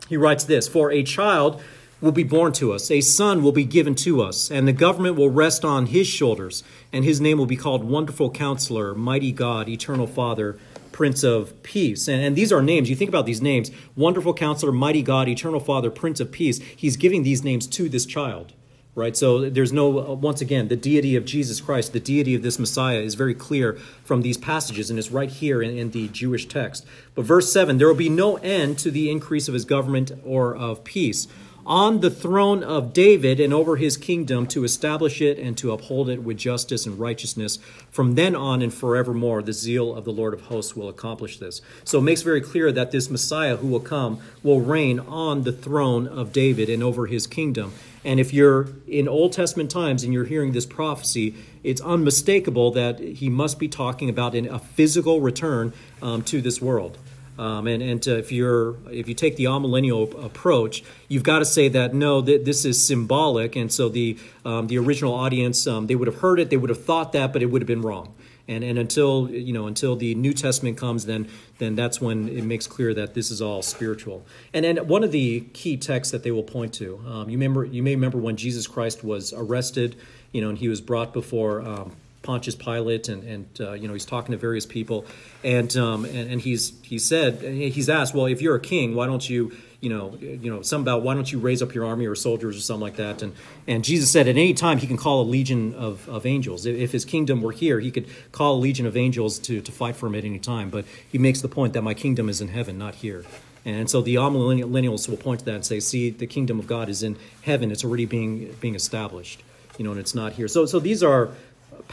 he 0.09 0.17
writes 0.17 0.43
this 0.43 0.67
For 0.67 0.91
a 0.91 1.03
child 1.03 1.61
will 2.01 2.11
be 2.11 2.23
born 2.23 2.51
to 2.53 2.73
us, 2.73 2.91
a 2.91 3.01
son 3.01 3.41
will 3.41 3.51
be 3.51 3.63
given 3.63 3.95
to 3.95 4.21
us, 4.21 4.51
and 4.51 4.67
the 4.67 4.73
government 4.73 5.15
will 5.15 5.29
rest 5.29 5.63
on 5.63 5.87
his 5.87 6.05
shoulders, 6.07 6.63
and 6.91 7.05
his 7.05 7.21
name 7.21 7.37
will 7.37 7.45
be 7.45 7.55
called 7.55 7.83
Wonderful 7.83 8.29
Counselor, 8.31 8.93
Mighty 8.93 9.31
God, 9.31 9.69
Eternal 9.69 10.07
Father, 10.07 10.57
Prince 10.91 11.23
of 11.23 11.63
Peace. 11.63 12.07
And, 12.07 12.21
and, 12.23 12.35
these 12.35 12.51
are 12.51 12.61
names. 12.61 12.89
You 12.89 12.95
think 12.95 13.09
about 13.09 13.25
these 13.25 13.41
names 13.41 13.71
Wonderful 13.95 14.33
Counselor, 14.33 14.71
Mighty 14.71 15.01
God, 15.01 15.27
Eternal 15.27 15.59
Father, 15.59 15.89
Prince 15.89 16.19
of 16.19 16.31
Peace. 16.31 16.59
He's 16.59 16.97
giving 16.97 17.23
these 17.23 17.43
names 17.43 17.67
to 17.67 17.89
this 17.89 18.05
child 18.05 18.53
right? 18.95 19.17
So 19.17 19.49
there's 19.49 19.73
no, 19.73 19.87
once 19.89 20.41
again, 20.41 20.67
the 20.67 20.75
deity 20.75 21.15
of 21.15 21.25
Jesus 21.25 21.61
Christ, 21.61 21.93
the 21.93 21.99
deity 21.99 22.35
of 22.35 22.43
this 22.43 22.59
Messiah 22.59 22.99
is 22.99 23.15
very 23.15 23.33
clear 23.33 23.73
from 24.03 24.21
these 24.21 24.37
passages, 24.37 24.89
and 24.89 24.99
it's 24.99 25.11
right 25.11 25.29
here 25.29 25.61
in, 25.61 25.77
in, 25.77 25.91
the 25.91 26.07
Jewish 26.09 26.47
text. 26.47 26.85
But 27.15 27.25
verse 27.25 27.51
7 27.51 27.77
there 27.77 27.87
will 27.87 27.95
be 27.95 28.09
no 28.09 28.37
end 28.37 28.79
to 28.79 28.91
the 28.91 29.09
increase 29.09 29.47
of 29.47 29.53
his 29.53 29.65
government 29.65 30.11
or 30.23 30.55
of 30.55 30.83
peace 30.83 31.27
on 31.65 32.01
the 32.01 32.09
throne 32.09 32.61
of 32.63 32.93
David 32.93 33.39
and 33.39 33.53
over 33.53 33.77
his 33.77 33.95
kingdom 33.95 34.45
to 34.47 34.63
establish 34.63 35.21
it 35.21 35.39
and 35.39 35.57
to 35.57 35.71
uphold 35.71 36.09
it 36.09 36.21
with 36.21 36.37
justice 36.37 36.85
and 36.85 36.99
righteousness. 36.99 37.57
From 37.89 38.15
then 38.15 38.35
on 38.35 38.61
and 38.61 38.73
forevermore, 38.73 39.41
the 39.41 39.53
zeal 39.53 39.95
of 39.95 40.03
the 40.03 40.11
Lord 40.11 40.33
of 40.33 40.41
hosts 40.41 40.75
will 40.75 40.89
accomplish 40.89 41.37
this. 41.37 41.61
So 41.85 41.99
it 41.99 42.03
makes 42.03 42.21
very 42.21 42.41
clear 42.41 42.71
that 42.71 42.91
this 42.91 43.09
Messiah 43.09 43.55
who 43.55 43.67
will 43.67 43.79
come 43.79 44.19
will 44.41 44.61
reign 44.61 44.99
on 44.99 45.43
the 45.43 45.53
throne 45.53 46.07
of 46.07 46.33
David 46.33 46.69
and 46.69 46.83
over 46.83 47.07
his 47.07 47.27
kingdom. 47.27 47.73
And 48.06 48.20
if 48.20 48.34
you're 48.34 48.68
in 48.88 49.08
Old 49.08 49.34
Testament 49.34 49.72
times 49.72 50.04
and 50.04 50.14
you're 50.14 50.26
hearing 50.26 50.51
this 50.51 50.66
prophecy, 50.66 51.36
it's 51.64 51.82
unmistakable 51.82 52.72
that 52.72 52.99
he 52.99 53.30
must 53.30 53.60
be 53.60 53.68
talking 53.68 54.10
about 54.10 54.36
a 54.36 54.60
physical 54.60 55.22
return 55.22 55.74
um, 56.01 56.22
to 56.24 56.41
this 56.41 56.62
world. 56.62 56.97
Um, 57.38 57.66
and 57.66 57.82
and 57.82 58.06
if 58.06 58.32
you're 58.32 58.76
if 58.91 59.08
you 59.08 59.16
take 59.16 59.38
the 59.38 59.45
amillennial 59.45 60.24
approach, 60.24 60.84
you've 61.08 61.24
got 61.24 61.39
to 61.39 61.45
say 61.45 61.68
that 61.70 61.93
no, 61.93 62.22
that 62.22 62.45
this 62.45 62.64
is 62.64 62.86
symbolic, 62.86 63.56
and 63.56 63.72
so 63.72 63.89
the 63.89 64.20
um, 64.45 64.68
the 64.68 64.78
original 64.78 65.16
audience 65.16 65.66
um, 65.66 65.88
they 65.88 65.95
would 65.95 66.08
have 66.08 66.20
heard 66.20 66.39
it, 66.39 66.51
they 66.51 66.58
would 66.58 66.70
have 66.70 66.84
thought 66.86 67.12
that, 67.14 67.34
but 67.34 67.41
it 67.41 67.47
would 67.47 67.64
have 67.64 67.68
been 67.68 67.82
wrong. 67.82 68.14
And 68.47 68.63
and 68.63 68.77
until 68.77 69.29
you 69.29 69.53
know 69.53 69.67
until 69.67 69.95
the 69.95 70.15
New 70.15 70.33
Testament 70.33 70.77
comes, 70.77 71.05
then 71.05 71.29
then 71.59 71.75
that's 71.75 72.01
when 72.01 72.27
it 72.27 72.43
makes 72.43 72.67
clear 72.67 72.93
that 72.93 73.13
this 73.13 73.31
is 73.31 73.41
all 73.41 73.61
spiritual. 73.61 74.25
And 74.53 74.65
and 74.65 74.87
one 74.87 75.03
of 75.03 75.11
the 75.11 75.41
key 75.53 75.77
texts 75.77 76.11
that 76.11 76.23
they 76.23 76.31
will 76.31 76.43
point 76.43 76.73
to, 76.75 77.01
um, 77.07 77.29
you 77.29 77.37
remember 77.37 77.63
you 77.63 77.81
may 77.81 77.95
remember 77.95 78.17
when 78.17 78.35
Jesus 78.35 78.67
Christ 78.67 79.03
was 79.03 79.31
arrested, 79.31 79.95
you 80.33 80.41
know, 80.41 80.49
and 80.49 80.57
he 80.57 80.67
was 80.67 80.81
brought 80.81 81.13
before 81.13 81.61
um, 81.61 81.95
Pontius 82.23 82.55
Pilate, 82.55 83.09
and 83.09 83.23
and 83.23 83.47
uh, 83.59 83.73
you 83.73 83.87
know 83.87 83.93
he's 83.93 84.05
talking 84.05 84.31
to 84.31 84.37
various 84.37 84.65
people, 84.65 85.05
and 85.43 85.75
um, 85.77 86.05
and, 86.05 86.31
and 86.31 86.41
he's 86.41 86.73
he 86.81 86.97
said 86.97 87.41
he's 87.41 87.89
asked, 87.89 88.15
well, 88.15 88.25
if 88.25 88.41
you're 88.41 88.55
a 88.55 88.61
king, 88.61 88.95
why 88.95 89.05
don't 89.05 89.29
you 89.29 89.55
you 89.84 89.89
know 89.89 90.17
you 90.21 90.49
know 90.49 90.61
some 90.61 90.81
about 90.81 91.01
why 91.01 91.13
don't 91.13 91.29
you 91.29 91.39
raise 91.39 91.61
up 91.61 91.75
your 91.75 91.86
army 91.86 92.05
or 92.05 92.15
soldiers 92.15 92.55
or 92.55 92.61
something 92.61 92.81
like 92.81 92.95
that, 92.95 93.21
and 93.21 93.36
and 93.67 93.84
Jesus 93.84 94.09
said 94.09 94.29
at 94.29 94.38
any 94.38 94.53
time 94.53 94.77
he 94.77 94.88
can 94.88 94.95
call 94.95 95.21
a 95.21 95.27
legion 95.27 95.73
of, 95.75 96.07
of 96.07 96.25
angels. 96.25 96.65
If 96.65 96.93
his 96.93 97.03
kingdom 97.03 97.41
were 97.41 97.51
here, 97.51 97.81
he 97.81 97.91
could 97.91 98.07
call 98.31 98.55
a 98.55 98.59
legion 98.59 98.86
of 98.86 98.95
angels 98.95 99.39
to 99.39 99.59
to 99.59 99.71
fight 99.73 99.97
for 99.97 100.07
him 100.07 100.15
at 100.15 100.23
any 100.23 100.39
time. 100.39 100.69
But 100.69 100.86
he 101.11 101.17
makes 101.17 101.41
the 101.41 101.49
point 101.49 101.73
that 101.73 101.81
my 101.81 101.93
kingdom 101.93 102.29
is 102.29 102.39
in 102.39 102.47
heaven, 102.47 102.77
not 102.77 102.95
here. 102.95 103.25
And 103.65 103.89
so 103.89 104.01
the 104.01 104.15
amillennialists 104.15 105.09
will 105.09 105.17
point 105.17 105.39
to 105.39 105.45
that 105.45 105.55
and 105.55 105.65
say, 105.65 105.79
see, 105.79 106.09
the 106.09 106.27
kingdom 106.27 106.59
of 106.59 106.67
God 106.67 106.89
is 106.89 107.03
in 107.03 107.17
heaven. 107.41 107.71
It's 107.71 107.84
already 107.84 108.05
being 108.05 108.55
being 108.61 108.75
established, 108.75 109.43
you 109.77 109.84
know, 109.84 109.91
and 109.91 109.99
it's 109.99 110.15
not 110.15 110.34
here. 110.34 110.47
So 110.47 110.65
so 110.65 110.79
these 110.79 111.03
are 111.03 111.31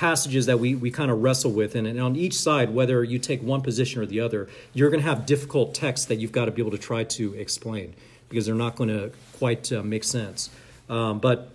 passages 0.00 0.46
that 0.46 0.58
we, 0.58 0.74
we 0.74 0.90
kind 0.90 1.10
of 1.10 1.22
wrestle 1.22 1.52
with. 1.52 1.74
And, 1.74 1.86
and 1.86 2.00
on 2.00 2.16
each 2.16 2.32
side, 2.32 2.72
whether 2.72 3.04
you 3.04 3.18
take 3.18 3.42
one 3.42 3.60
position 3.60 4.00
or 4.00 4.06
the 4.06 4.18
other, 4.20 4.48
you're 4.72 4.88
going 4.88 5.02
to 5.02 5.06
have 5.06 5.26
difficult 5.26 5.74
texts 5.74 6.06
that 6.06 6.14
you've 6.14 6.32
got 6.32 6.46
to 6.46 6.50
be 6.50 6.62
able 6.62 6.70
to 6.70 6.78
try 6.78 7.04
to 7.04 7.34
explain 7.34 7.92
because 8.30 8.46
they're 8.46 8.54
not 8.54 8.76
going 8.76 8.88
to 8.88 9.12
quite 9.38 9.70
uh, 9.70 9.82
make 9.82 10.02
sense. 10.02 10.48
Um, 10.88 11.18
but 11.18 11.50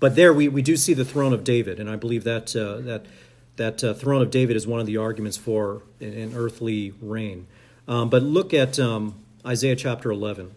but 0.00 0.16
there 0.16 0.34
we, 0.34 0.48
we 0.48 0.62
do 0.62 0.76
see 0.76 0.94
the 0.94 1.04
throne 1.04 1.32
of 1.32 1.44
David, 1.44 1.78
and 1.78 1.88
I 1.88 1.94
believe 1.94 2.24
that 2.24 2.56
uh, 2.56 2.78
that 2.78 3.06
that 3.54 3.84
uh, 3.84 3.94
throne 3.94 4.20
of 4.20 4.32
David 4.32 4.56
is 4.56 4.66
one 4.66 4.80
of 4.80 4.86
the 4.86 4.96
arguments 4.96 5.36
for 5.36 5.82
an, 6.00 6.12
an 6.12 6.32
earthly 6.34 6.92
reign. 7.00 7.46
Um, 7.86 8.10
but 8.10 8.24
look 8.24 8.52
at 8.52 8.80
um, 8.80 9.14
Isaiah 9.46 9.76
chapter 9.76 10.10
11. 10.10 10.50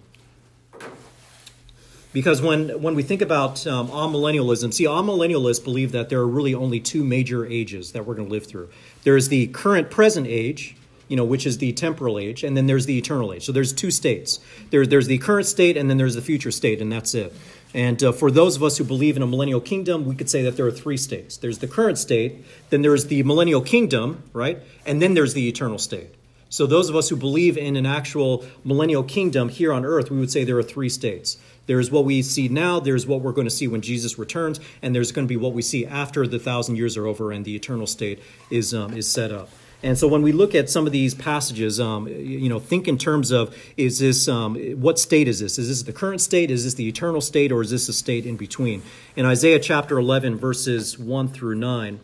Because 2.13 2.41
when, 2.41 2.81
when 2.81 2.95
we 2.95 3.03
think 3.03 3.21
about 3.21 3.67
um, 3.67 3.89
amillennialism, 3.89 4.73
see, 4.73 4.85
amillennialists 4.85 5.63
believe 5.63 5.91
that 5.91 6.09
there 6.09 6.19
are 6.19 6.27
really 6.27 6.53
only 6.53 6.79
two 6.79 7.03
major 7.03 7.45
ages 7.45 7.91
that 7.91 8.05
we're 8.05 8.15
going 8.15 8.27
to 8.27 8.33
live 8.33 8.45
through. 8.45 8.69
There 9.03 9.17
is 9.17 9.29
the 9.29 9.47
current 9.47 9.91
present 9.91 10.25
age, 10.25 10.75
you 11.09 11.15
know, 11.15 11.25
which 11.25 11.45
is 11.45 11.57
the 11.57 11.73
temporal 11.73 12.17
age, 12.17 12.43
and 12.43 12.55
then 12.57 12.65
there's 12.65 12.85
the 12.85 12.97
eternal 12.97 13.33
age. 13.33 13.45
So 13.45 13.51
there's 13.51 13.73
two 13.73 13.91
states. 13.91 14.39
There, 14.71 14.85
there's 14.85 15.07
the 15.07 15.17
current 15.17 15.47
state, 15.47 15.77
and 15.77 15.89
then 15.89 15.97
there's 15.97 16.15
the 16.15 16.21
future 16.21 16.51
state, 16.51 16.81
and 16.81 16.91
that's 16.91 17.13
it. 17.13 17.33
And 17.73 18.01
uh, 18.01 18.11
for 18.11 18.31
those 18.31 18.55
of 18.55 18.63
us 18.63 18.77
who 18.77 18.83
believe 18.83 19.17
in 19.17 19.21
a 19.21 19.27
millennial 19.27 19.61
kingdom, 19.61 20.05
we 20.05 20.15
could 20.15 20.29
say 20.29 20.41
that 20.43 20.57
there 20.57 20.65
are 20.65 20.71
three 20.71 20.97
states. 20.97 21.37
There's 21.37 21.59
the 21.59 21.67
current 21.67 21.97
state, 21.97 22.45
then 22.69 22.81
there's 22.81 23.07
the 23.07 23.23
millennial 23.23 23.61
kingdom, 23.61 24.23
right? 24.33 24.59
And 24.85 25.01
then 25.01 25.13
there's 25.13 25.33
the 25.33 25.47
eternal 25.47 25.77
state. 25.77 26.15
So 26.49 26.65
those 26.65 26.89
of 26.89 26.95
us 26.95 27.09
who 27.09 27.17
believe 27.17 27.57
in 27.57 27.75
an 27.75 27.85
actual 27.85 28.45
millennial 28.63 29.03
kingdom 29.03 29.49
here 29.49 29.73
on 29.73 29.83
earth, 29.83 30.09
we 30.09 30.17
would 30.17 30.31
say 30.31 30.43
there 30.43 30.57
are 30.57 30.63
three 30.63 30.89
states. 30.89 31.37
There's 31.67 31.91
what 31.91 32.05
we 32.05 32.21
see 32.21 32.47
now, 32.47 32.79
there's 32.79 33.05
what 33.05 33.21
we're 33.21 33.33
going 33.33 33.47
to 33.47 33.51
see 33.51 33.67
when 33.67 33.81
Jesus 33.81 34.17
returns, 34.17 34.59
and 34.81 34.95
there's 34.95 35.11
going 35.11 35.27
to 35.27 35.29
be 35.29 35.37
what 35.37 35.53
we 35.53 35.61
see 35.61 35.85
after 35.85 36.25
the 36.25 36.39
thousand 36.39 36.77
years 36.77 36.97
are 36.97 37.05
over 37.05 37.31
and 37.31 37.45
the 37.45 37.55
eternal 37.55 37.85
state 37.85 38.19
is, 38.49 38.73
um, 38.73 38.93
is 38.93 39.09
set 39.09 39.31
up. 39.31 39.49
And 39.83 39.97
so 39.97 40.07
when 40.07 40.23
we 40.23 40.31
look 40.31 40.55
at 40.55 40.69
some 40.69 40.87
of 40.87 40.91
these 40.91 41.13
passages, 41.13 41.79
um, 41.79 42.07
you 42.07 42.49
know, 42.49 42.59
think 42.59 42.87
in 42.87 42.97
terms 42.97 43.29
of 43.29 43.55
is 43.77 43.99
this 43.99 44.27
um, 44.27 44.55
what 44.81 44.97
state 44.97 45.27
is 45.27 45.39
this? 45.39 45.59
Is 45.59 45.67
this 45.67 45.83
the 45.83 45.93
current 45.93 46.19
state? 46.19 46.49
Is 46.49 46.63
this 46.63 46.73
the 46.73 46.87
eternal 46.87 47.21
state, 47.21 47.51
or 47.51 47.61
is 47.61 47.69
this 47.69 47.87
a 47.87 47.93
state 47.93 48.25
in 48.25 48.37
between? 48.37 48.81
In 49.15 49.25
Isaiah 49.25 49.59
chapter 49.59 49.99
11, 49.99 50.37
verses 50.37 50.97
1 50.97 51.27
through 51.27 51.55
9, 51.55 51.99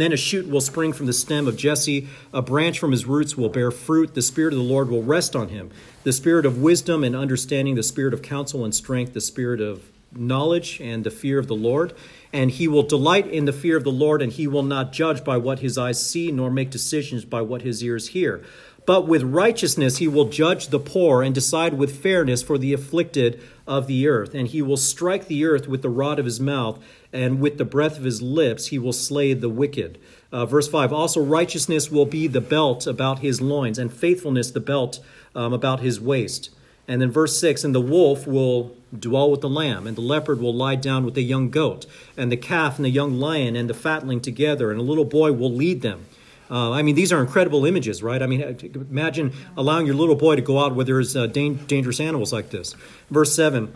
then 0.00 0.12
a 0.12 0.16
shoot 0.16 0.48
will 0.48 0.60
spring 0.60 0.92
from 0.92 1.06
the 1.06 1.12
stem 1.12 1.46
of 1.46 1.56
Jesse, 1.56 2.08
a 2.32 2.40
branch 2.40 2.78
from 2.78 2.92
his 2.92 3.04
roots 3.04 3.36
will 3.36 3.48
bear 3.48 3.70
fruit. 3.70 4.14
The 4.14 4.22
Spirit 4.22 4.54
of 4.54 4.58
the 4.58 4.64
Lord 4.64 4.88
will 4.88 5.02
rest 5.02 5.36
on 5.36 5.48
him 5.48 5.70
the 6.04 6.12
Spirit 6.12 6.46
of 6.46 6.60
wisdom 6.60 7.04
and 7.04 7.14
understanding, 7.14 7.74
the 7.74 7.82
Spirit 7.82 8.14
of 8.14 8.22
counsel 8.22 8.64
and 8.64 8.74
strength, 8.74 9.12
the 9.12 9.20
Spirit 9.20 9.60
of 9.60 9.90
knowledge 10.14 10.80
and 10.80 11.04
the 11.04 11.10
fear 11.10 11.38
of 11.38 11.46
the 11.46 11.54
Lord. 11.54 11.94
And 12.32 12.50
he 12.50 12.66
will 12.68 12.82
delight 12.82 13.26
in 13.26 13.44
the 13.44 13.52
fear 13.52 13.76
of 13.76 13.84
the 13.84 13.92
Lord, 13.92 14.22
and 14.22 14.32
he 14.32 14.46
will 14.46 14.62
not 14.62 14.92
judge 14.92 15.22
by 15.22 15.36
what 15.36 15.60
his 15.60 15.76
eyes 15.76 16.04
see, 16.04 16.32
nor 16.32 16.50
make 16.50 16.70
decisions 16.70 17.24
by 17.24 17.42
what 17.42 17.62
his 17.62 17.82
ears 17.82 18.08
hear. 18.08 18.42
But 18.84 19.06
with 19.06 19.22
righteousness 19.22 19.98
he 19.98 20.08
will 20.08 20.24
judge 20.28 20.68
the 20.68 20.80
poor 20.80 21.22
and 21.22 21.34
decide 21.34 21.74
with 21.74 22.02
fairness 22.02 22.42
for 22.42 22.58
the 22.58 22.72
afflicted 22.72 23.40
of 23.66 23.86
the 23.86 24.08
earth. 24.08 24.34
And 24.34 24.48
he 24.48 24.60
will 24.60 24.76
strike 24.76 25.28
the 25.28 25.44
earth 25.44 25.68
with 25.68 25.82
the 25.82 25.88
rod 25.88 26.18
of 26.18 26.24
his 26.24 26.40
mouth, 26.40 26.82
and 27.12 27.40
with 27.40 27.58
the 27.58 27.64
breath 27.64 27.98
of 27.98 28.04
his 28.04 28.22
lips 28.22 28.68
he 28.68 28.78
will 28.78 28.92
slay 28.92 29.34
the 29.34 29.48
wicked. 29.48 29.98
Uh, 30.32 30.46
verse 30.46 30.68
5 30.68 30.92
Also, 30.92 31.22
righteousness 31.22 31.90
will 31.90 32.06
be 32.06 32.26
the 32.26 32.40
belt 32.40 32.86
about 32.86 33.18
his 33.18 33.40
loins, 33.40 33.78
and 33.78 33.92
faithfulness 33.92 34.50
the 34.50 34.60
belt 34.60 35.00
um, 35.34 35.52
about 35.52 35.80
his 35.80 36.00
waist. 36.00 36.50
And 36.88 37.00
then 37.00 37.10
verse 37.10 37.38
6 37.38 37.64
And 37.64 37.74
the 37.74 37.80
wolf 37.80 38.26
will 38.26 38.74
dwell 38.98 39.30
with 39.30 39.42
the 39.42 39.48
lamb, 39.48 39.86
and 39.86 39.96
the 39.96 40.02
leopard 40.02 40.40
will 40.40 40.54
lie 40.54 40.76
down 40.76 41.04
with 41.04 41.14
the 41.14 41.22
young 41.22 41.50
goat, 41.50 41.86
and 42.16 42.32
the 42.32 42.36
calf 42.36 42.76
and 42.76 42.84
the 42.84 42.90
young 42.90 43.18
lion 43.18 43.56
and 43.56 43.68
the 43.68 43.74
fatling 43.74 44.20
together, 44.20 44.70
and 44.70 44.80
a 44.80 44.84
little 44.84 45.04
boy 45.04 45.32
will 45.32 45.52
lead 45.52 45.82
them. 45.82 46.06
Uh, 46.50 46.72
I 46.72 46.82
mean, 46.82 46.94
these 46.94 47.12
are 47.12 47.20
incredible 47.20 47.64
images, 47.64 48.02
right? 48.02 48.22
I 48.22 48.26
mean, 48.26 48.42
imagine 48.90 49.32
allowing 49.56 49.86
your 49.86 49.94
little 49.94 50.16
boy 50.16 50.36
to 50.36 50.42
go 50.42 50.58
out 50.58 50.74
where 50.74 50.84
there's 50.84 51.16
uh, 51.16 51.26
dangerous 51.26 51.98
animals 51.98 52.30
like 52.30 52.50
this. 52.50 52.74
Verse 53.10 53.34
7 53.34 53.72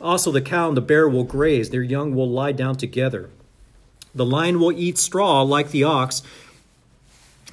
Also, 0.00 0.32
the 0.32 0.40
cow 0.40 0.68
and 0.68 0.76
the 0.76 0.80
bear 0.82 1.08
will 1.08 1.24
graze, 1.24 1.70
their 1.70 1.82
young 1.82 2.14
will 2.14 2.28
lie 2.28 2.52
down 2.52 2.76
together. 2.76 3.30
The 4.14 4.24
lion 4.24 4.58
will 4.58 4.72
eat 4.72 4.98
straw 4.98 5.42
like 5.42 5.70
the 5.70 5.84
ox. 5.84 6.22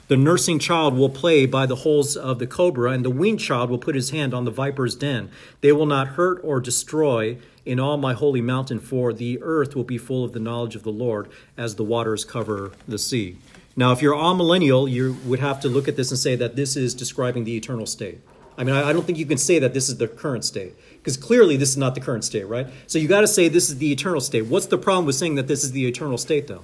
The 0.08 0.16
nursing 0.16 0.58
child 0.58 0.96
will 0.96 1.10
play 1.10 1.46
by 1.46 1.66
the 1.66 1.76
holes 1.78 2.16
of 2.16 2.40
the 2.40 2.48
cobra, 2.48 2.92
and 2.92 3.04
the 3.04 3.10
weaned 3.10 3.42
child 3.42 3.70
will 3.70 3.78
put 3.78 3.96
his 3.96 4.12
hand 4.12 4.34
on 4.34 4.46
the 4.46 4.52
viper's 4.52 4.96
den. 4.96 5.30
They 5.60 5.74
will 5.74 5.86
not 5.86 6.10
hurt 6.10 6.40
or 6.44 6.62
destroy 6.62 7.38
in 7.66 7.80
all 7.80 7.98
my 7.98 8.14
holy 8.14 8.40
mountain, 8.40 8.80
for 8.80 9.12
the 9.12 9.38
earth 9.42 9.76
will 9.76 9.84
be 9.84 9.98
full 9.98 10.24
of 10.24 10.32
the 10.32 10.40
knowledge 10.40 10.76
of 10.78 10.84
the 10.84 10.92
Lord 10.92 11.28
as 11.58 11.76
the 11.76 11.84
waters 11.84 12.24
cover 12.24 12.72
the 12.88 12.98
sea. 12.98 13.38
Now, 13.76 13.92
if 13.92 14.02
you're 14.02 14.16
amillennial, 14.16 14.90
you 14.90 15.18
would 15.26 15.40
have 15.40 15.60
to 15.60 15.68
look 15.68 15.90
at 15.90 15.98
this 15.98 16.10
and 16.10 16.20
say 16.20 16.36
that 16.38 16.56
this 16.56 16.78
is 16.78 16.96
describing 16.96 17.44
the 17.44 17.58
eternal 17.58 17.86
state. 17.86 18.22
I 18.58 18.64
mean, 18.64 18.76
I 18.76 18.90
I 18.90 18.94
don't 18.94 19.06
think 19.06 19.18
you 19.18 19.26
can 19.26 19.38
say 19.38 19.60
that 19.60 19.74
this 19.74 19.88
is 19.90 19.98
the 19.98 20.08
current 20.08 20.44
state 20.44 20.74
because 20.98 21.16
clearly 21.18 21.58
this 21.58 21.70
is 21.70 21.78
not 21.78 21.96
the 21.96 22.02
current 22.02 22.24
state, 22.26 22.46
right? 22.48 22.68
So 22.88 22.98
you 23.00 23.08
got 23.08 23.22
to 23.22 23.28
say 23.28 23.48
this 23.50 23.70
is 23.70 23.78
the 23.78 23.92
eternal 23.92 24.20
state. 24.20 24.46
What's 24.48 24.66
the 24.66 24.78
problem 24.78 25.06
with 25.06 25.16
saying 25.16 25.36
that 25.36 25.48
this 25.48 25.64
is 25.64 25.72
the 25.72 25.86
eternal 25.88 26.18
state, 26.18 26.48
though? 26.48 26.64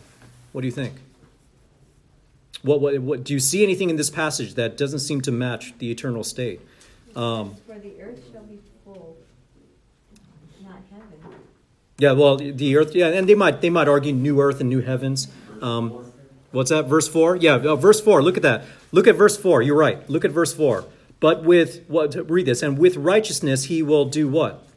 What 0.52 0.62
do 0.62 0.68
you 0.68 0.72
think? 0.74 0.96
What, 2.62 2.80
what, 2.82 2.98
what 3.00 3.24
do 3.24 3.34
you 3.34 3.40
see 3.40 3.62
anything 3.64 3.90
in 3.90 3.96
this 3.98 4.10
passage 4.10 4.54
that 4.56 4.78
doesn't 4.78 5.00
seem 5.00 5.22
to 5.22 5.32
match 5.32 5.74
the 5.80 5.92
eternal 5.92 6.24
state? 6.24 6.62
Um, 7.16 7.56
For 7.68 7.78
the 7.78 8.02
earth 8.02 8.20
shall 8.32 8.44
be 8.44 8.60
full, 8.84 9.18
not 10.64 10.78
heaven. 10.92 11.36
yeah, 12.00 12.14
well, 12.14 12.38
the 12.38 12.78
earth, 12.78 12.96
yeah, 12.96 13.08
and 13.08 13.28
they 13.28 13.36
might 13.36 13.62
they 13.62 13.70
might 13.70 13.88
argue 13.88 14.14
new 14.14 14.40
earth 14.42 14.62
and 14.62 14.70
new 14.70 14.82
heavens. 14.82 15.28
Um, 15.62 16.12
what's 16.52 16.70
that? 16.70 16.86
Verse 16.88 17.08
four? 17.08 17.36
Yeah, 17.36 17.56
uh, 17.56 17.76
verse 17.76 18.02
four. 18.02 18.24
Look 18.24 18.38
at 18.38 18.44
that. 18.44 18.64
Look 18.92 19.08
at 19.08 19.16
verse 19.16 19.38
four. 19.38 19.62
You're 19.62 19.78
right. 19.78 20.10
Look 20.10 20.26
at 20.26 20.32
verse 20.32 20.54
four. 20.54 20.86
But 21.24 21.46
with 21.46 21.86
what? 21.88 22.30
Read 22.30 22.48
this. 22.48 22.62
And 22.62 22.78
with 22.78 22.98
righteousness 22.98 23.64
he 23.64 23.82
will 23.82 24.04
do 24.04 24.28
what? 24.28 24.68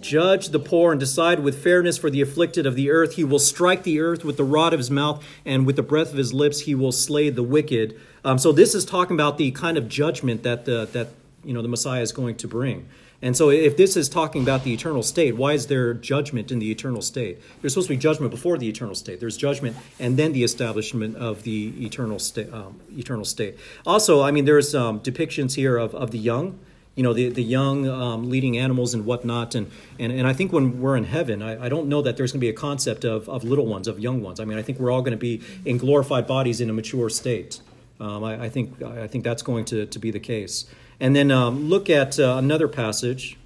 Judge 0.00 0.50
the 0.50 0.60
poor 0.60 0.92
and 0.92 1.00
decide 1.00 1.40
with 1.40 1.60
fairness 1.60 1.98
for 1.98 2.08
the 2.08 2.20
afflicted 2.20 2.66
of 2.66 2.76
the 2.76 2.88
earth. 2.92 3.14
He 3.14 3.24
will 3.24 3.40
strike 3.40 3.82
the 3.82 3.98
earth 3.98 4.24
with 4.24 4.36
the 4.36 4.44
rod 4.44 4.72
of 4.72 4.78
his 4.78 4.92
mouth, 4.92 5.24
and 5.44 5.66
with 5.66 5.74
the 5.74 5.82
breath 5.82 6.12
of 6.12 6.18
his 6.18 6.32
lips 6.32 6.60
he 6.60 6.76
will 6.76 6.92
slay 6.92 7.30
the 7.30 7.42
wicked. 7.42 8.00
Um, 8.24 8.38
so 8.38 8.52
this 8.52 8.76
is 8.76 8.84
talking 8.84 9.16
about 9.16 9.38
the 9.38 9.50
kind 9.50 9.76
of 9.76 9.88
judgment 9.88 10.44
that 10.44 10.66
the, 10.66 10.88
that 10.92 11.08
you 11.42 11.52
know 11.52 11.62
the 11.62 11.68
Messiah 11.68 12.02
is 12.02 12.12
going 12.12 12.36
to 12.36 12.46
bring. 12.46 12.88
And 13.22 13.36
so 13.36 13.50
if 13.50 13.76
this 13.76 13.96
is 13.96 14.08
talking 14.08 14.42
about 14.42 14.64
the 14.64 14.72
eternal 14.72 15.02
state, 15.04 15.36
why 15.36 15.52
is 15.52 15.68
there 15.68 15.94
judgment 15.94 16.50
in 16.50 16.58
the 16.58 16.70
eternal 16.70 17.00
state? 17.00 17.40
There's 17.60 17.72
supposed 17.72 17.88
to 17.88 17.94
be 17.94 17.98
judgment 17.98 18.32
before 18.32 18.58
the 18.58 18.68
eternal 18.68 18.96
state. 18.96 19.20
There's 19.20 19.36
judgment 19.36 19.76
and 20.00 20.16
then 20.16 20.32
the 20.32 20.42
establishment 20.42 21.16
of 21.16 21.44
the 21.44 21.72
eternal 21.86 22.18
state. 22.18 22.52
Um, 22.52 22.80
eternal 22.96 23.24
state. 23.24 23.56
Also, 23.86 24.22
I 24.22 24.32
mean, 24.32 24.44
there's 24.44 24.74
um, 24.74 25.00
depictions 25.00 25.54
here 25.54 25.76
of, 25.76 25.94
of 25.94 26.10
the 26.10 26.18
young 26.18 26.58
you 26.94 27.02
know, 27.02 27.14
the, 27.14 27.30
the 27.30 27.42
young 27.42 27.88
um, 27.88 28.28
leading 28.28 28.58
animals 28.58 28.92
and 28.92 29.06
whatnot. 29.06 29.54
And, 29.54 29.70
and, 29.98 30.12
and 30.12 30.26
I 30.26 30.32
think 30.32 30.52
when 30.52 30.80
we're 30.80 30.96
in 30.96 31.04
heaven, 31.04 31.42
I, 31.42 31.64
I 31.64 31.68
don't 31.68 31.88
know 31.88 32.02
that 32.02 32.16
there's 32.16 32.32
going 32.32 32.40
to 32.40 32.44
be 32.44 32.50
a 32.50 32.52
concept 32.52 33.04
of, 33.04 33.28
of 33.28 33.44
little 33.44 33.66
ones, 33.66 33.88
of 33.88 33.98
young 33.98 34.22
ones. 34.22 34.40
I 34.40 34.44
mean, 34.44 34.58
I 34.58 34.62
think 34.62 34.78
we're 34.78 34.90
all 34.90 35.00
going 35.00 35.12
to 35.12 35.16
be 35.16 35.40
in 35.64 35.78
glorified 35.78 36.26
bodies 36.26 36.60
in 36.60 36.68
a 36.68 36.72
mature 36.72 37.08
state. 37.08 37.60
Um, 37.98 38.24
I, 38.24 38.44
I, 38.44 38.48
think, 38.48 38.82
I 38.82 39.06
think 39.06 39.24
that's 39.24 39.42
going 39.42 39.64
to, 39.66 39.86
to 39.86 39.98
be 39.98 40.10
the 40.10 40.20
case. 40.20 40.66
And 41.02 41.16
then 41.16 41.32
um, 41.32 41.68
look 41.68 41.90
at 41.90 42.20
uh, 42.20 42.36
another 42.38 42.68
passage. 42.68 43.36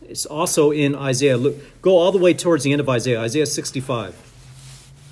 It's 0.00 0.24
also 0.24 0.70
in 0.70 0.94
Isaiah. 0.94 1.36
Look, 1.36 1.56
go 1.82 1.98
all 1.98 2.10
the 2.10 2.16
way 2.16 2.32
towards 2.32 2.64
the 2.64 2.72
end 2.72 2.80
of 2.80 2.88
Isaiah, 2.88 3.20
Isaiah 3.20 3.44
65. 3.44 4.16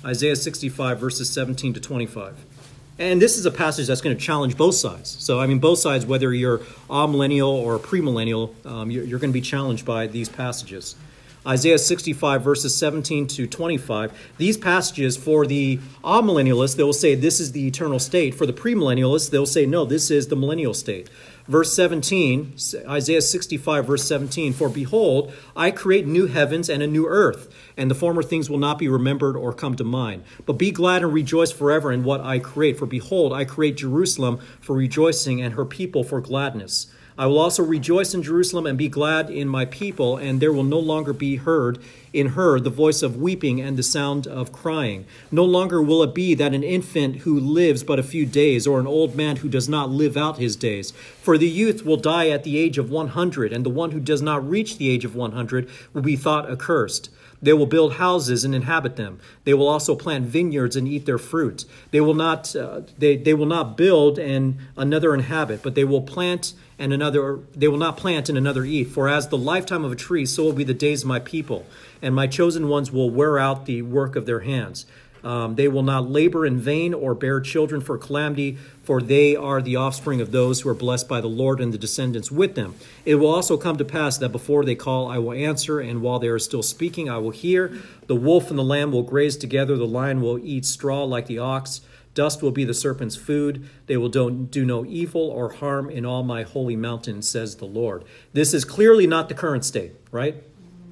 Isaiah 0.03 0.35
65, 0.35 0.99
verses 0.99 1.29
17 1.29 1.75
to 1.75 1.79
25. 1.79 2.35
And 2.97 3.21
this 3.21 3.37
is 3.37 3.45
a 3.45 3.51
passage 3.51 3.85
that's 3.85 4.01
going 4.01 4.17
to 4.17 4.21
challenge 4.21 4.57
both 4.57 4.73
sides. 4.73 5.15
So, 5.19 5.39
I 5.39 5.45
mean, 5.45 5.59
both 5.59 5.77
sides, 5.77 6.07
whether 6.07 6.33
you're 6.33 6.57
amillennial 6.89 7.51
or 7.51 7.77
premillennial, 7.77 8.65
um, 8.65 8.89
you're, 8.89 9.03
you're 9.03 9.19
going 9.19 9.29
to 9.29 9.39
be 9.39 9.39
challenged 9.39 9.85
by 9.85 10.07
these 10.07 10.27
passages. 10.27 10.95
Isaiah 11.47 11.79
65, 11.79 12.43
verses 12.43 12.75
17 12.75 13.27
to 13.27 13.47
25. 13.47 14.33
These 14.37 14.57
passages, 14.57 15.15
for 15.15 15.45
the 15.45 15.79
amillennialists, 16.03 16.75
they 16.75 16.83
will 16.83 16.93
say 16.93 17.15
this 17.15 17.39
is 17.39 17.53
the 17.53 17.65
eternal 17.67 17.99
state. 17.99 18.35
For 18.35 18.45
the 18.45 18.53
premillennialists, 18.53 19.29
they'll 19.29 19.45
say 19.45 19.65
no, 19.65 19.85
this 19.85 20.11
is 20.11 20.27
the 20.27 20.35
millennial 20.35 20.73
state. 20.73 21.09
Verse 21.49 21.73
17, 21.73 22.53
Isaiah 22.87 23.23
65, 23.23 23.87
verse 23.87 24.03
17 24.03 24.53
For 24.53 24.69
behold, 24.69 25.33
I 25.55 25.71
create 25.71 26.05
new 26.05 26.27
heavens 26.27 26.69
and 26.69 26.83
a 26.83 26.87
new 26.87 27.07
earth, 27.07 27.51
and 27.75 27.89
the 27.89 27.95
former 27.95 28.21
things 28.21 28.51
will 28.51 28.59
not 28.59 28.77
be 28.77 28.87
remembered 28.87 29.35
or 29.35 29.51
come 29.51 29.75
to 29.77 29.83
mind. 29.83 30.25
But 30.45 30.59
be 30.59 30.69
glad 30.69 31.01
and 31.01 31.11
rejoice 31.11 31.51
forever 31.51 31.91
in 31.91 32.03
what 32.03 32.21
I 32.21 32.37
create. 32.37 32.77
For 32.77 32.85
behold, 32.85 33.33
I 33.33 33.45
create 33.45 33.77
Jerusalem 33.77 34.37
for 34.61 34.75
rejoicing 34.75 35.41
and 35.41 35.55
her 35.55 35.65
people 35.65 36.03
for 36.03 36.21
gladness. 36.21 36.85
I 37.19 37.25
will 37.25 37.39
also 37.39 37.63
rejoice 37.63 38.13
in 38.13 38.23
Jerusalem 38.23 38.65
and 38.65 38.77
be 38.77 38.87
glad 38.87 39.29
in 39.29 39.49
my 39.49 39.65
people, 39.65 40.15
and 40.15 40.39
there 40.39 40.53
will 40.53 40.63
no 40.63 40.79
longer 40.79 41.11
be 41.11 41.35
heard 41.35 41.77
in 42.13 42.27
her 42.27 42.61
the 42.61 42.69
voice 42.69 43.03
of 43.03 43.17
weeping 43.17 43.59
and 43.59 43.75
the 43.75 43.83
sound 43.83 44.25
of 44.25 44.53
crying. 44.53 45.03
No 45.29 45.43
longer 45.43 45.81
will 45.81 46.01
it 46.01 46.15
be 46.15 46.33
that 46.35 46.53
an 46.53 46.63
infant 46.63 47.17
who 47.17 47.37
lives 47.37 47.83
but 47.83 47.99
a 47.99 48.03
few 48.03 48.25
days, 48.25 48.65
or 48.65 48.79
an 48.79 48.87
old 48.87 49.17
man 49.17 49.35
who 49.35 49.49
does 49.49 49.67
not 49.67 49.89
live 49.89 50.15
out 50.15 50.37
his 50.37 50.55
days. 50.55 50.91
For 51.21 51.37
the 51.37 51.49
youth 51.49 51.85
will 51.85 51.97
die 51.97 52.29
at 52.29 52.45
the 52.45 52.57
age 52.57 52.77
of 52.77 52.89
100, 52.89 53.51
and 53.51 53.65
the 53.65 53.69
one 53.69 53.91
who 53.91 53.99
does 53.99 54.21
not 54.21 54.49
reach 54.49 54.77
the 54.77 54.89
age 54.89 55.03
of 55.03 55.13
100 55.13 55.67
will 55.93 56.01
be 56.01 56.15
thought 56.15 56.49
accursed. 56.49 57.09
They 57.41 57.53
will 57.53 57.65
build 57.65 57.93
houses 57.93 58.43
and 58.43 58.53
inhabit 58.53 58.95
them. 58.95 59.19
They 59.45 59.53
will 59.53 59.67
also 59.67 59.95
plant 59.95 60.25
vineyards 60.25 60.75
and 60.75 60.87
eat 60.87 61.05
their 61.05 61.17
fruit. 61.17 61.65
They 61.91 62.01
will 62.01 62.13
not, 62.13 62.55
uh, 62.55 62.81
they, 62.97 63.15
they 63.15 63.33
will 63.33 63.45
not 63.45 63.77
build 63.77 64.19
and 64.19 64.57
another 64.75 65.13
inhabit, 65.13 65.63
but 65.63 65.75
they 65.75 65.85
will 65.85 66.01
plant 66.01 66.53
and 66.79 66.93
another 66.93 67.39
they 67.53 67.67
will 67.67 67.77
not 67.77 67.97
plant 67.97 68.29
and 68.29 68.37
another 68.37 68.63
eat 68.63 68.85
for 68.85 69.09
as 69.09 69.27
the 69.27 69.37
lifetime 69.37 69.83
of 69.83 69.91
a 69.91 69.95
tree 69.95 70.25
so 70.25 70.45
will 70.45 70.53
be 70.53 70.63
the 70.63 70.73
days 70.73 71.01
of 71.01 71.07
my 71.09 71.19
people 71.19 71.65
and 72.01 72.15
my 72.15 72.25
chosen 72.25 72.69
ones 72.69 72.89
will 72.89 73.09
wear 73.09 73.37
out 73.37 73.65
the 73.65 73.81
work 73.81 74.15
of 74.15 74.25
their 74.25 74.39
hands 74.39 74.85
um, 75.23 75.55
they 75.55 75.67
will 75.67 75.83
not 75.83 76.09
labor 76.09 76.45
in 76.45 76.57
vain 76.57 76.93
or 76.93 77.13
bear 77.13 77.39
children 77.39 77.81
for 77.81 77.97
calamity 77.97 78.57
for 78.83 79.01
they 79.01 79.35
are 79.35 79.61
the 79.61 79.75
offspring 79.75 80.21
of 80.21 80.31
those 80.31 80.61
who 80.61 80.69
are 80.69 80.73
blessed 80.73 81.07
by 81.07 81.21
the 81.21 81.27
lord 81.27 81.59
and 81.59 81.73
the 81.73 81.77
descendants 81.77 82.31
with 82.31 82.55
them 82.55 82.75
it 83.05 83.15
will 83.15 83.29
also 83.29 83.57
come 83.57 83.77
to 83.77 83.85
pass 83.85 84.17
that 84.17 84.29
before 84.29 84.65
they 84.65 84.75
call 84.75 85.07
i 85.09 85.17
will 85.17 85.33
answer 85.33 85.79
and 85.79 86.01
while 86.01 86.19
they 86.19 86.27
are 86.27 86.39
still 86.39 86.63
speaking 86.63 87.09
i 87.09 87.17
will 87.17 87.31
hear 87.31 87.73
the 88.07 88.15
wolf 88.15 88.49
and 88.49 88.59
the 88.59 88.63
lamb 88.63 88.91
will 88.91 89.03
graze 89.03 89.37
together 89.37 89.77
the 89.77 89.85
lion 89.87 90.21
will 90.21 90.39
eat 90.39 90.65
straw 90.65 91.03
like 91.03 91.27
the 91.27 91.39
ox 91.39 91.81
Dust 92.19 92.41
will 92.41 92.51
be 92.51 92.65
the 92.65 92.73
serpent's 92.73 93.15
food. 93.15 93.69
They 93.85 93.95
will 93.95 94.09
do 94.09 94.65
no 94.65 94.85
evil 94.85 95.21
or 95.21 95.53
harm 95.53 95.89
in 95.89 96.05
all 96.05 96.23
my 96.23 96.43
holy 96.43 96.75
mountain, 96.75 97.21
says 97.21 97.55
the 97.55 97.65
Lord. 97.65 98.03
This 98.33 98.53
is 98.53 98.65
clearly 98.65 99.07
not 99.07 99.29
the 99.29 99.35
current 99.35 99.63
state, 99.63 99.93
right? 100.11 100.43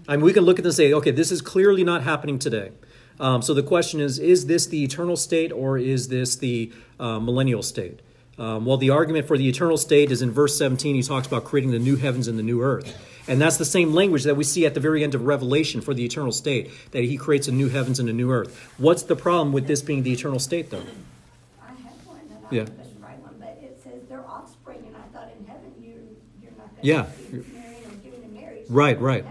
I 0.07 0.15
mean, 0.15 0.23
we 0.23 0.31
can 0.31 0.43
look 0.45 0.57
at 0.57 0.63
this 0.63 0.79
and 0.79 0.87
say, 0.87 0.93
okay, 0.93 1.11
this 1.11 1.31
is 1.31 1.41
clearly 1.41 1.83
not 1.83 2.03
happening 2.03 2.39
today. 2.39 2.71
Um, 3.19 3.41
so 3.41 3.53
the 3.53 3.63
question 3.63 3.99
is, 3.99 4.19
is 4.19 4.45
this 4.45 4.67
the 4.67 4.83
eternal 4.83 5.15
state 5.15 5.51
or 5.51 5.77
is 5.77 6.07
this 6.07 6.35
the 6.35 6.71
uh, 6.99 7.19
millennial 7.19 7.63
state? 7.63 7.99
Um, 8.37 8.65
well, 8.65 8.77
the 8.77 8.91
argument 8.91 9.27
for 9.27 9.37
the 9.37 9.49
eternal 9.49 9.77
state 9.77 10.11
is 10.11 10.21
in 10.21 10.31
verse 10.31 10.57
17. 10.57 10.95
He 10.95 11.01
talks 11.01 11.25
about 11.25 11.43
creating 11.43 11.71
the 11.71 11.79
new 11.79 11.95
heavens 11.95 12.27
and 12.27 12.37
the 12.37 12.43
new 12.43 12.61
earth. 12.61 12.95
And 13.27 13.41
that's 13.41 13.57
the 13.57 13.65
same 13.65 13.93
language 13.93 14.23
that 14.23 14.35
we 14.35 14.43
see 14.43 14.65
at 14.65 14.73
the 14.73 14.79
very 14.79 15.03
end 15.03 15.15
of 15.15 15.25
Revelation 15.25 15.81
for 15.81 15.93
the 15.93 16.05
eternal 16.05 16.31
state, 16.31 16.69
that 16.91 17.03
he 17.03 17.17
creates 17.17 17.47
a 17.47 17.51
new 17.51 17.67
heavens 17.67 17.99
and 17.99 18.07
a 18.07 18.13
new 18.13 18.31
earth. 18.31 18.55
What's 18.77 19.03
the 19.03 19.15
problem 19.15 19.51
with 19.51 19.67
this 19.67 19.81
being 19.81 20.03
the 20.03 20.13
eternal 20.13 20.39
state, 20.39 20.69
though? 20.69 20.83
I 21.61 21.69
have 21.69 21.77
one, 22.05 22.19
and 22.29 22.45
I 22.51 22.55
Yeah. 22.55 22.63
couldn't 22.65 23.01
one, 23.01 23.35
but 23.39 23.59
it 23.61 23.79
says 23.83 24.07
their 24.07 24.23
offspring, 24.25 24.79
and 24.85 24.95
I 24.95 25.17
thought 25.17 25.31
in 25.37 25.45
heaven 25.45 25.71
you, 25.81 25.93
you're 26.41 26.51
not 26.57 26.69
gonna 26.75 26.87
Yeah. 26.87 27.07
be 27.31 27.37
marrying 27.37 27.83
or 27.85 27.95
giving 28.03 28.23
in 28.23 28.33
marriage. 28.33 28.65
Right, 28.69 29.01
right. 29.01 29.25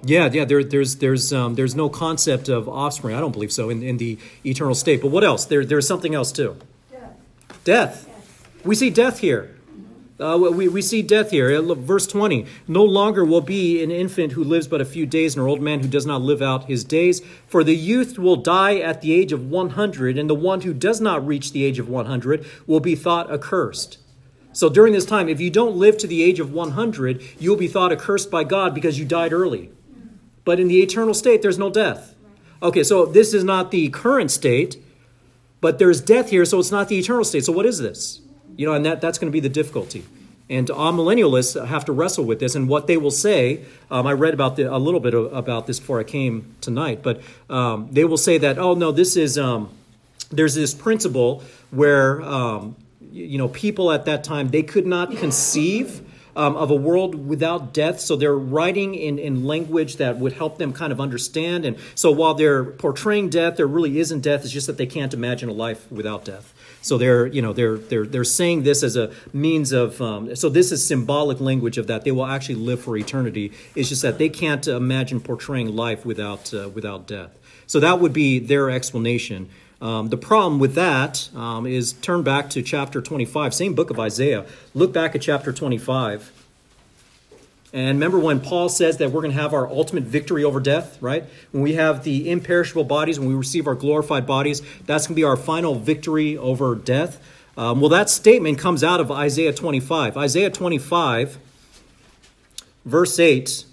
Have 0.00 0.08
offspring. 0.08 0.08
in 0.08 0.08
Yeah, 0.08 0.30
yeah. 0.32 0.44
There, 0.44 0.64
there's, 0.64 0.96
there's, 0.96 1.32
um, 1.32 1.54
there's 1.54 1.74
no 1.74 1.88
concept 1.88 2.48
of 2.48 2.68
offspring. 2.68 3.14
I 3.14 3.20
don't 3.20 3.32
believe 3.32 3.52
so 3.52 3.70
in, 3.70 3.82
in 3.82 3.98
the 3.98 4.18
eternal 4.44 4.74
state. 4.74 5.02
But 5.02 5.10
what 5.10 5.24
else? 5.24 5.44
There, 5.44 5.64
there's 5.64 5.86
something 5.86 6.14
else 6.14 6.32
too. 6.32 6.56
Death. 6.90 7.64
Death. 7.64 8.06
Yes. 8.08 8.64
We 8.64 8.74
see 8.74 8.90
death 8.90 9.18
here. 9.18 9.56
Uh, 10.20 10.36
we, 10.38 10.68
we 10.68 10.82
see 10.82 11.00
death 11.00 11.30
here. 11.30 11.50
Uh, 11.50 11.74
Verse 11.74 12.06
20 12.06 12.46
No 12.68 12.84
longer 12.84 13.24
will 13.24 13.40
be 13.40 13.82
an 13.82 13.90
infant 13.90 14.32
who 14.32 14.44
lives 14.44 14.68
but 14.68 14.80
a 14.80 14.84
few 14.84 15.06
days, 15.06 15.34
nor 15.34 15.48
old 15.48 15.62
man 15.62 15.80
who 15.80 15.88
does 15.88 16.04
not 16.04 16.20
live 16.20 16.42
out 16.42 16.64
his 16.64 16.84
days. 16.84 17.22
For 17.46 17.64
the 17.64 17.74
youth 17.74 18.18
will 18.18 18.36
die 18.36 18.78
at 18.78 19.00
the 19.00 19.12
age 19.12 19.32
of 19.32 19.48
100, 19.48 20.18
and 20.18 20.28
the 20.28 20.34
one 20.34 20.60
who 20.60 20.74
does 20.74 21.00
not 21.00 21.26
reach 21.26 21.52
the 21.52 21.64
age 21.64 21.78
of 21.78 21.88
100 21.88 22.44
will 22.66 22.80
be 22.80 22.94
thought 22.94 23.32
accursed. 23.32 23.96
So 24.52 24.68
during 24.68 24.92
this 24.92 25.06
time, 25.06 25.28
if 25.28 25.40
you 25.40 25.48
don't 25.48 25.76
live 25.76 25.96
to 25.98 26.06
the 26.06 26.22
age 26.22 26.40
of 26.40 26.52
100, 26.52 27.22
you'll 27.38 27.56
be 27.56 27.68
thought 27.68 27.92
accursed 27.92 28.30
by 28.30 28.44
God 28.44 28.74
because 28.74 28.98
you 28.98 29.06
died 29.06 29.32
early. 29.32 29.70
But 30.50 30.58
in 30.58 30.66
the 30.66 30.82
eternal 30.82 31.14
state, 31.14 31.42
there's 31.42 31.60
no 31.60 31.70
death. 31.70 32.16
Okay, 32.60 32.82
so 32.82 33.06
this 33.06 33.32
is 33.32 33.44
not 33.44 33.70
the 33.70 33.88
current 33.90 34.32
state, 34.32 34.78
but 35.60 35.78
there's 35.78 36.00
death 36.00 36.30
here, 36.30 36.44
so 36.44 36.58
it's 36.58 36.72
not 36.72 36.88
the 36.88 36.98
eternal 36.98 37.22
state. 37.22 37.44
So 37.44 37.52
what 37.52 37.66
is 37.66 37.78
this? 37.78 38.20
You 38.56 38.66
know, 38.66 38.74
and 38.74 38.84
that, 38.84 39.00
that's 39.00 39.16
going 39.16 39.30
to 39.30 39.32
be 39.32 39.38
the 39.38 39.48
difficulty. 39.48 40.04
And 40.48 40.66
amillennialists 40.66 41.64
have 41.64 41.84
to 41.84 41.92
wrestle 41.92 42.24
with 42.24 42.40
this, 42.40 42.56
and 42.56 42.68
what 42.68 42.88
they 42.88 42.96
will 42.96 43.12
say. 43.12 43.64
Um, 43.92 44.08
I 44.08 44.12
read 44.14 44.34
about 44.34 44.56
the, 44.56 44.64
a 44.64 44.76
little 44.76 44.98
bit 44.98 45.14
of, 45.14 45.32
about 45.32 45.68
this 45.68 45.78
before 45.78 46.00
I 46.00 46.02
came 46.02 46.56
tonight, 46.60 47.04
but 47.04 47.20
um, 47.48 47.88
they 47.92 48.04
will 48.04 48.18
say 48.18 48.36
that, 48.38 48.58
oh 48.58 48.74
no, 48.74 48.90
this 48.90 49.16
is 49.16 49.38
um, 49.38 49.70
there's 50.32 50.56
this 50.56 50.74
principle 50.74 51.44
where 51.70 52.20
um, 52.22 52.74
you, 53.00 53.24
you 53.24 53.38
know 53.38 53.46
people 53.46 53.92
at 53.92 54.06
that 54.06 54.24
time 54.24 54.48
they 54.48 54.64
could 54.64 54.84
not 54.84 55.16
conceive 55.16 56.02
um, 56.36 56.56
of 56.56 56.70
a 56.70 56.74
world 56.74 57.28
without 57.28 57.72
death. 57.72 58.00
So 58.00 58.16
they're 58.16 58.36
writing 58.36 58.94
in, 58.94 59.18
in 59.18 59.44
language 59.44 59.96
that 59.96 60.18
would 60.18 60.34
help 60.34 60.58
them 60.58 60.72
kind 60.72 60.92
of 60.92 61.00
understand. 61.00 61.64
And 61.64 61.76
so 61.94 62.10
while 62.10 62.34
they're 62.34 62.64
portraying 62.64 63.30
death, 63.30 63.56
there 63.56 63.66
really 63.66 63.98
isn't 63.98 64.20
death. 64.20 64.44
It's 64.44 64.52
just 64.52 64.66
that 64.66 64.76
they 64.76 64.86
can't 64.86 65.14
imagine 65.14 65.48
a 65.48 65.52
life 65.52 65.90
without 65.90 66.24
death. 66.24 66.54
So 66.82 66.96
they're, 66.96 67.26
you 67.26 67.42
know, 67.42 67.52
they're 67.52 67.76
they're 67.76 68.06
they're 68.06 68.24
saying 68.24 68.62
this 68.62 68.82
as 68.82 68.96
a 68.96 69.12
means 69.32 69.72
of. 69.72 70.00
Um, 70.00 70.34
so 70.34 70.48
this 70.48 70.72
is 70.72 70.86
symbolic 70.86 71.40
language 71.40 71.76
of 71.76 71.86
that 71.88 72.04
they 72.04 72.10
will 72.10 72.24
actually 72.26 72.54
live 72.54 72.80
for 72.80 72.96
eternity. 72.96 73.52
It's 73.74 73.88
just 73.88 74.02
that 74.02 74.18
they 74.18 74.28
can't 74.28 74.66
imagine 74.66 75.20
portraying 75.20 75.76
life 75.76 76.06
without 76.06 76.54
uh, 76.54 76.70
without 76.70 77.06
death. 77.06 77.36
So 77.66 77.80
that 77.80 78.00
would 78.00 78.12
be 78.12 78.38
their 78.38 78.70
explanation. 78.70 79.50
Um, 79.80 80.08
the 80.08 80.18
problem 80.18 80.58
with 80.58 80.74
that 80.74 81.30
um, 81.34 81.66
is 81.66 81.94
turn 81.94 82.22
back 82.22 82.50
to 82.50 82.62
chapter 82.62 83.00
25, 83.00 83.54
same 83.54 83.74
book 83.74 83.90
of 83.90 83.98
Isaiah. 83.98 84.44
Look 84.74 84.92
back 84.92 85.14
at 85.14 85.22
chapter 85.22 85.52
25. 85.52 86.32
And 87.72 87.98
remember 87.98 88.18
when 88.18 88.40
Paul 88.40 88.68
says 88.68 88.96
that 88.96 89.12
we're 89.12 89.22
going 89.22 89.32
to 89.34 89.40
have 89.40 89.54
our 89.54 89.66
ultimate 89.68 90.02
victory 90.04 90.42
over 90.42 90.58
death, 90.58 91.00
right? 91.00 91.24
When 91.52 91.62
we 91.62 91.74
have 91.74 92.02
the 92.02 92.28
imperishable 92.28 92.84
bodies, 92.84 93.18
when 93.20 93.28
we 93.28 93.34
receive 93.34 93.66
our 93.66 93.76
glorified 93.76 94.26
bodies, 94.26 94.60
that's 94.86 95.06
going 95.06 95.14
to 95.14 95.20
be 95.20 95.24
our 95.24 95.36
final 95.36 95.76
victory 95.76 96.36
over 96.36 96.74
death. 96.74 97.22
Um, 97.56 97.80
well, 97.80 97.90
that 97.90 98.10
statement 98.10 98.58
comes 98.58 98.82
out 98.82 99.00
of 99.00 99.10
Isaiah 99.10 99.52
25. 99.52 100.16
Isaiah 100.16 100.50
25, 100.50 101.38
verse 102.84 103.18
8. 103.18 103.64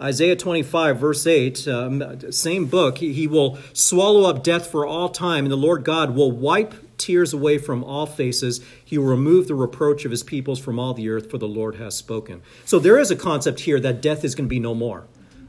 Isaiah 0.00 0.34
25, 0.34 0.98
verse 0.98 1.24
8, 1.24 1.68
um, 1.68 2.32
same 2.32 2.66
book. 2.66 2.98
He, 2.98 3.12
he 3.12 3.28
will 3.28 3.58
swallow 3.72 4.28
up 4.28 4.42
death 4.42 4.66
for 4.66 4.84
all 4.84 5.08
time, 5.08 5.44
and 5.44 5.52
the 5.52 5.56
Lord 5.56 5.84
God 5.84 6.16
will 6.16 6.32
wipe 6.32 6.74
tears 6.98 7.32
away 7.32 7.58
from 7.58 7.84
all 7.84 8.06
faces. 8.06 8.60
He 8.84 8.98
will 8.98 9.06
remove 9.06 9.46
the 9.46 9.54
reproach 9.54 10.04
of 10.04 10.10
his 10.10 10.24
peoples 10.24 10.58
from 10.58 10.80
all 10.80 10.94
the 10.94 11.08
earth, 11.10 11.30
for 11.30 11.38
the 11.38 11.46
Lord 11.46 11.76
has 11.76 11.96
spoken. 11.96 12.42
So 12.64 12.80
there 12.80 12.98
is 12.98 13.12
a 13.12 13.16
concept 13.16 13.60
here 13.60 13.78
that 13.80 14.00
death 14.00 14.24
is 14.24 14.34
going 14.34 14.46
to 14.46 14.50
be 14.50 14.58
no 14.58 14.74
more. 14.74 15.04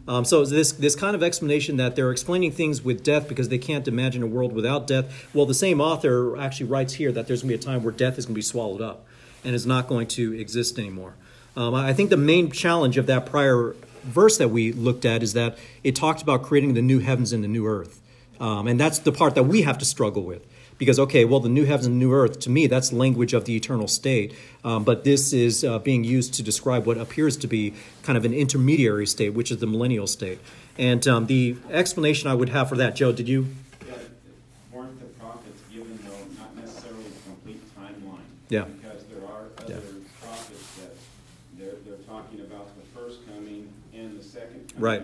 Um, 0.08 0.24
so 0.24 0.46
this 0.46 0.72
this 0.74 0.96
kind 0.96 1.16
of 1.16 1.24
explanation 1.24 1.78
that 1.78 1.96
they're 1.96 2.12
explaining 2.12 2.52
things 2.52 2.84
with 2.84 3.04
death 3.04 3.28
because 3.28 3.50
they 3.50 3.58
can't 3.58 3.88
imagine 3.88 4.22
a 4.22 4.28
world 4.28 4.54
without 4.54 4.86
death. 4.86 5.28
Well, 5.34 5.48
the 5.48 5.56
same 5.56 5.82
author 5.82 6.38
actually 6.38 6.68
writes 6.68 6.94
here 6.94 7.12
that 7.12 7.26
there's 7.26 7.42
going 7.42 7.58
to 7.58 7.58
be 7.58 7.64
a 7.64 7.74
time 7.74 7.84
where 7.84 7.92
death 7.92 8.20
is 8.20 8.28
going 8.28 8.36
to 8.36 8.38
be 8.38 8.44
swallowed 8.44 8.82
up 8.82 9.08
and 9.44 9.56
is 9.56 9.66
not 9.66 9.88
going 9.88 10.06
to 10.10 10.34
exist 10.34 10.78
anymore. 10.78 11.16
Um, 11.58 11.74
I 11.74 11.94
think 11.94 12.12
the 12.12 12.18
main 12.18 12.52
challenge 12.52 12.98
of 12.98 13.08
that 13.08 13.26
prior 13.26 13.76
verse 14.06 14.38
that 14.38 14.50
we 14.50 14.72
looked 14.72 15.06
at 15.06 15.24
is 15.24 15.34
that 15.34 15.58
it 15.84 15.96
talked 15.96 16.22
about 16.22 16.44
creating 16.44 16.74
the 16.74 16.82
new 16.82 17.00
heavens 17.00 17.34
and 17.34 17.44
the 17.44 17.48
new 17.48 17.66
earth, 17.66 18.02
um, 18.40 18.68
and 18.68 18.80
that's 18.80 19.00
the 19.00 19.12
part 19.12 19.36
that 19.36 19.44
we 19.44 19.64
have 19.64 19.78
to 19.80 19.86
struggle 19.86 20.24
with. 20.24 20.46
Because 20.78 21.00
okay 21.00 21.24
well 21.24 21.40
the 21.40 21.48
new 21.48 21.64
heavens 21.64 21.86
and 21.86 21.98
new 22.00 22.12
earth 22.14 22.40
to 22.42 22.50
me 22.50 22.68
that's 22.68 22.92
language 22.92 23.32
of 23.34 23.46
the 23.46 23.56
eternal 23.56 23.88
state. 23.88 24.34
Um, 24.66 24.84
but 24.84 25.06
this 25.06 25.32
is 25.32 25.64
uh, 25.64 25.80
being 25.80 26.04
used 26.04 26.34
to 26.34 26.44
describe 26.44 26.86
what 26.86 26.98
appears 26.98 27.38
to 27.38 27.48
be 27.48 27.74
kind 28.04 28.18
of 28.18 28.26
an 28.26 28.34
intermediary 28.34 29.08
state 29.08 29.30
which 29.30 29.52
is 29.52 29.60
the 29.60 29.68
millennial 29.68 30.06
state. 30.06 30.40
And 30.78 31.08
um, 31.08 31.28
the 31.28 31.56
explanation 31.72 32.30
i 32.30 32.34
would 32.34 32.50
have 32.50 32.68
for 32.68 32.76
that 32.76 32.94
joe 32.94 33.14
did 33.14 33.30
you? 33.30 33.48
Yeah, 33.88 33.94
weren't 34.74 35.00
the 35.00 35.06
prophets 35.18 35.62
given 35.72 35.98
though 36.04 36.42
not 36.42 36.54
necessarily 36.58 37.06
a 37.06 37.30
complete 37.30 37.62
timeline? 37.80 38.28
Yeah. 38.50 38.66
Because 38.66 39.04
there 39.06 39.24
are 39.24 39.46
Yeah. 39.70 39.76
other 39.78 39.82
prophets 40.22 40.76
that 40.82 40.92
they're, 41.58 41.76
they're 41.86 42.04
talking 42.06 42.42
about 42.42 42.68
the 42.76 43.00
first 43.00 43.26
coming 43.26 43.72
and 43.94 44.20
the 44.20 44.24
second 44.24 44.65
coming. 44.65 44.65
Right. 44.78 45.04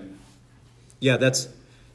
Yeah, 1.00 1.18
that's 1.18 1.48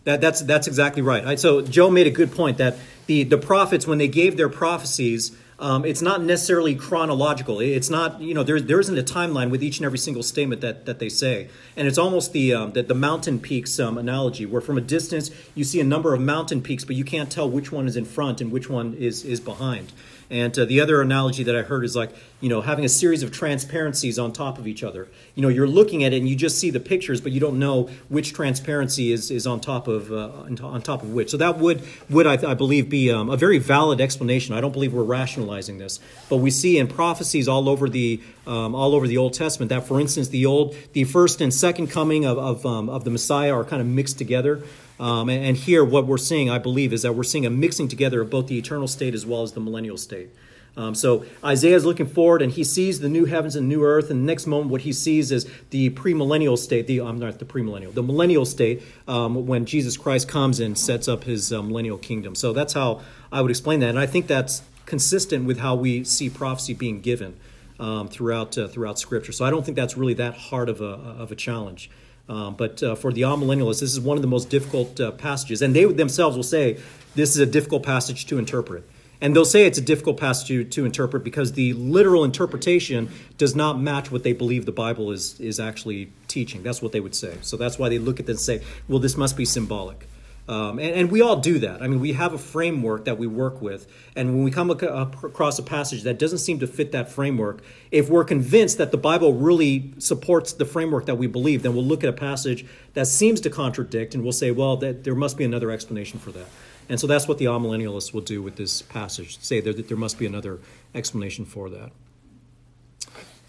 that, 0.04 0.20
that's 0.20 0.40
that's 0.42 0.66
exactly 0.66 1.02
right. 1.02 1.24
I- 1.24 1.34
So 1.36 1.62
Joe 1.62 1.90
made 1.90 2.06
a 2.06 2.10
good 2.10 2.32
point 2.32 2.58
that 2.58 2.76
the 3.06 3.22
the 3.24 3.38
prophets 3.38 3.86
when 3.86 3.98
they 3.98 4.08
gave 4.08 4.36
their 4.36 4.48
prophecies, 4.48 5.36
um, 5.58 5.84
it's 5.84 6.02
not 6.02 6.22
necessarily 6.22 6.74
chronological. 6.74 7.60
It's 7.60 7.90
not 7.90 8.20
you 8.20 8.34
know 8.34 8.42
there 8.42 8.60
there 8.60 8.80
isn't 8.80 8.98
a 8.98 9.02
timeline 9.02 9.50
with 9.50 9.62
each 9.62 9.78
and 9.78 9.86
every 9.86 9.98
single 9.98 10.22
statement 10.22 10.60
that 10.62 10.86
that 10.86 10.98
they 10.98 11.08
say, 11.08 11.48
and 11.76 11.86
it's 11.86 11.98
almost 11.98 12.32
the 12.32 12.54
um, 12.54 12.72
the, 12.72 12.82
the 12.82 12.94
mountain 12.94 13.38
peaks 13.38 13.78
um, 13.78 13.98
analogy 13.98 14.46
where 14.46 14.60
from 14.60 14.78
a 14.78 14.80
distance 14.80 15.30
you 15.54 15.64
see 15.64 15.80
a 15.80 15.84
number 15.84 16.14
of 16.14 16.20
mountain 16.20 16.62
peaks, 16.62 16.84
but 16.84 16.96
you 16.96 17.04
can't 17.04 17.30
tell 17.30 17.48
which 17.48 17.70
one 17.70 17.86
is 17.86 17.96
in 17.96 18.04
front 18.04 18.40
and 18.40 18.50
which 18.50 18.68
one 18.68 18.94
is 18.94 19.24
is 19.24 19.40
behind. 19.40 19.92
And 20.28 20.58
uh, 20.58 20.64
the 20.64 20.80
other 20.80 21.00
analogy 21.00 21.44
that 21.44 21.54
I 21.54 21.62
heard 21.62 21.84
is 21.84 21.94
like, 21.94 22.10
you 22.40 22.50
know, 22.50 22.60
having 22.60 22.84
a 22.84 22.88
series 22.88 23.22
of 23.22 23.32
transparencies 23.32 24.18
on 24.18 24.30
top 24.30 24.58
of 24.58 24.66
each 24.66 24.82
other. 24.82 25.08
You 25.34 25.42
know, 25.42 25.48
you're 25.48 25.66
looking 25.66 26.04
at 26.04 26.12
it 26.12 26.18
and 26.18 26.28
you 26.28 26.36
just 26.36 26.58
see 26.58 26.70
the 26.70 26.80
pictures, 26.80 27.20
but 27.20 27.32
you 27.32 27.40
don't 27.40 27.58
know 27.58 27.88
which 28.08 28.34
transparency 28.34 29.10
is, 29.10 29.30
is 29.30 29.46
on 29.46 29.60
top 29.60 29.88
of 29.88 30.12
uh, 30.12 30.28
on 30.62 30.82
top 30.82 31.02
of 31.02 31.14
which. 31.14 31.30
So 31.30 31.38
that 31.38 31.58
would 31.58 31.82
would 32.10 32.26
I, 32.26 32.50
I 32.50 32.54
believe 32.54 32.90
be 32.90 33.10
um, 33.10 33.30
a 33.30 33.36
very 33.36 33.58
valid 33.58 34.00
explanation. 34.00 34.54
I 34.54 34.60
don't 34.60 34.72
believe 34.72 34.92
we're 34.92 35.02
rationalizing 35.02 35.78
this, 35.78 35.98
but 36.28 36.36
we 36.36 36.50
see 36.50 36.78
in 36.78 36.88
prophecies 36.88 37.48
all 37.48 37.68
over 37.68 37.88
the 37.88 38.20
um, 38.46 38.74
all 38.74 38.94
over 38.94 39.08
the 39.08 39.16
Old 39.16 39.32
Testament 39.32 39.70
that, 39.70 39.86
for 39.86 39.98
instance, 39.98 40.28
the 40.28 40.44
old 40.44 40.76
the 40.92 41.04
first 41.04 41.40
and 41.40 41.52
second 41.52 41.86
coming 41.88 42.26
of 42.26 42.36
of, 42.38 42.66
um, 42.66 42.90
of 42.90 43.04
the 43.04 43.10
Messiah 43.10 43.54
are 43.54 43.64
kind 43.64 43.80
of 43.80 43.88
mixed 43.88 44.18
together. 44.18 44.62
Um, 44.98 45.28
and, 45.28 45.44
and 45.44 45.56
here, 45.56 45.84
what 45.84 46.06
we're 46.06 46.16
seeing, 46.16 46.48
I 46.48 46.58
believe, 46.58 46.92
is 46.92 47.02
that 47.02 47.14
we're 47.14 47.22
seeing 47.22 47.44
a 47.44 47.50
mixing 47.50 47.88
together 47.88 48.22
of 48.22 48.30
both 48.30 48.46
the 48.46 48.56
eternal 48.56 48.88
state 48.88 49.14
as 49.14 49.26
well 49.26 49.42
as 49.42 49.52
the 49.52 49.60
millennial 49.60 49.98
state. 49.98 50.30
Um, 50.76 50.94
so 50.94 51.24
Isaiah 51.42 51.76
is 51.76 51.84
looking 51.86 52.06
forward, 52.06 52.42
and 52.42 52.52
he 52.52 52.62
sees 52.62 53.00
the 53.00 53.08
new 53.08 53.24
heavens 53.24 53.56
and 53.56 53.68
new 53.68 53.82
earth. 53.82 54.10
And 54.10 54.22
the 54.22 54.26
next 54.26 54.46
moment, 54.46 54.70
what 54.70 54.82
he 54.82 54.92
sees 54.92 55.32
is 55.32 55.48
the 55.70 55.90
premillennial 55.90 56.58
state. 56.58 56.86
The 56.86 57.00
I'm 57.00 57.18
not 57.18 57.38
the 57.38 57.44
premillennial, 57.44 57.94
the 57.94 58.02
millennial 58.02 58.44
state 58.44 58.82
um, 59.08 59.46
when 59.46 59.64
Jesus 59.64 59.96
Christ 59.96 60.28
comes 60.28 60.60
and 60.60 60.78
sets 60.78 61.08
up 61.08 61.24
his 61.24 61.52
uh, 61.52 61.62
millennial 61.62 61.98
kingdom. 61.98 62.34
So 62.34 62.52
that's 62.52 62.74
how 62.74 63.00
I 63.32 63.40
would 63.40 63.50
explain 63.50 63.80
that, 63.80 63.90
and 63.90 63.98
I 63.98 64.06
think 64.06 64.26
that's 64.26 64.62
consistent 64.84 65.46
with 65.46 65.58
how 65.58 65.74
we 65.74 66.04
see 66.04 66.30
prophecy 66.30 66.74
being 66.74 67.00
given 67.00 67.36
um, 67.80 68.08
throughout 68.08 68.56
uh, 68.58 68.68
throughout 68.68 68.98
Scripture. 68.98 69.32
So 69.32 69.44
I 69.44 69.50
don't 69.50 69.64
think 69.64 69.76
that's 69.76 69.96
really 69.96 70.14
that 70.14 70.34
hard 70.34 70.68
of 70.68 70.80
a 70.80 70.84
of 70.84 71.32
a 71.32 71.36
challenge. 71.36 71.90
Um, 72.28 72.56
but 72.56 72.82
uh, 72.82 72.96
for 72.96 73.12
the 73.12 73.22
amillennialists, 73.22 73.80
this 73.80 73.92
is 73.92 74.00
one 74.00 74.18
of 74.18 74.22
the 74.22 74.28
most 74.28 74.50
difficult 74.50 75.00
uh, 75.00 75.12
passages. 75.12 75.62
And 75.62 75.76
they 75.76 75.84
themselves 75.84 76.36
will 76.36 76.42
say 76.42 76.78
this 77.14 77.30
is 77.30 77.38
a 77.38 77.46
difficult 77.46 77.84
passage 77.84 78.26
to 78.26 78.38
interpret. 78.38 78.82
And 79.20 79.34
they'll 79.34 79.44
say 79.44 79.66
it's 79.66 79.78
a 79.78 79.82
difficult 79.82 80.18
passage 80.18 80.48
to, 80.48 80.64
to 80.64 80.84
interpret 80.84 81.24
because 81.24 81.52
the 81.52 81.72
literal 81.72 82.24
interpretation 82.24 83.10
does 83.38 83.54
not 83.54 83.80
match 83.80 84.10
what 84.10 84.22
they 84.22 84.32
believe 84.32 84.66
the 84.66 84.72
Bible 84.72 85.10
is, 85.10 85.40
is 85.40 85.58
actually 85.58 86.12
teaching. 86.28 86.62
That's 86.62 86.82
what 86.82 86.92
they 86.92 87.00
would 87.00 87.14
say. 87.14 87.38
So 87.40 87.56
that's 87.56 87.78
why 87.78 87.88
they 87.88 87.98
look 87.98 88.20
at 88.20 88.26
this 88.26 88.48
and 88.48 88.60
say, 88.60 88.66
well, 88.88 88.98
this 88.98 89.16
must 89.16 89.36
be 89.36 89.44
symbolic. 89.44 90.06
Um, 90.48 90.78
and, 90.78 90.94
and 90.94 91.10
we 91.10 91.22
all 91.22 91.36
do 91.36 91.58
that. 91.60 91.82
I 91.82 91.88
mean, 91.88 91.98
we 91.98 92.12
have 92.12 92.32
a 92.32 92.38
framework 92.38 93.06
that 93.06 93.18
we 93.18 93.26
work 93.26 93.60
with. 93.60 93.90
And 94.14 94.34
when 94.34 94.44
we 94.44 94.50
come 94.50 94.70
ac- 94.70 94.86
across 94.86 95.58
a 95.58 95.62
passage 95.62 96.02
that 96.04 96.18
doesn't 96.18 96.38
seem 96.38 96.60
to 96.60 96.66
fit 96.66 96.92
that 96.92 97.10
framework, 97.10 97.62
if 97.90 98.08
we're 98.08 98.24
convinced 98.24 98.78
that 98.78 98.92
the 98.92 98.96
Bible 98.96 99.34
really 99.34 99.92
supports 99.98 100.52
the 100.52 100.64
framework 100.64 101.06
that 101.06 101.16
we 101.16 101.26
believe, 101.26 101.62
then 101.62 101.74
we'll 101.74 101.84
look 101.84 102.04
at 102.04 102.10
a 102.10 102.12
passage 102.12 102.64
that 102.94 103.06
seems 103.06 103.40
to 103.40 103.50
contradict 103.50 104.14
and 104.14 104.22
we'll 104.22 104.32
say, 104.32 104.52
well, 104.52 104.76
that, 104.76 105.02
there 105.02 105.16
must 105.16 105.36
be 105.36 105.44
another 105.44 105.70
explanation 105.72 106.20
for 106.20 106.30
that. 106.30 106.46
And 106.88 107.00
so 107.00 107.06
that's 107.06 107.26
what 107.26 107.38
the 107.38 107.46
amillennialists 107.46 108.14
will 108.14 108.20
do 108.20 108.42
with 108.42 108.56
this 108.56 108.82
passage 108.82 109.38
say 109.40 109.60
there, 109.60 109.72
that 109.72 109.88
there 109.88 109.96
must 109.96 110.18
be 110.18 110.26
another 110.26 110.60
explanation 110.94 111.44
for 111.44 111.68
that. 111.70 111.90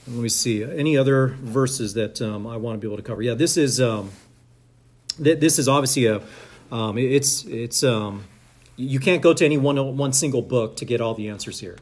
Let 0.07 0.17
me 0.17 0.29
see. 0.29 0.63
Any 0.63 0.97
other 0.97 1.27
verses 1.27 1.93
that 1.95 2.21
um, 2.21 2.47
I 2.47 2.57
want 2.57 2.79
to 2.79 2.79
be 2.79 2.87
able 2.87 2.97
to 2.97 3.03
cover? 3.03 3.21
Yeah, 3.21 3.33
this 3.33 3.57
is. 3.57 3.81
Um, 3.81 4.11
th- 5.21 5.39
this 5.39 5.59
is 5.59 5.67
obviously 5.67 6.05
a 6.05 6.21
um, 6.71 6.97
it's 6.97 7.43
it's 7.45 7.83
um, 7.83 8.25
you 8.75 8.99
can't 8.99 9.21
go 9.21 9.33
to 9.33 9.45
any 9.45 9.57
one 9.57 9.97
one 9.97 10.13
single 10.13 10.41
book 10.41 10.77
to 10.77 10.85
get 10.85 11.01
all 11.01 11.13
the 11.13 11.29
answers 11.29 11.59
here. 11.59 11.77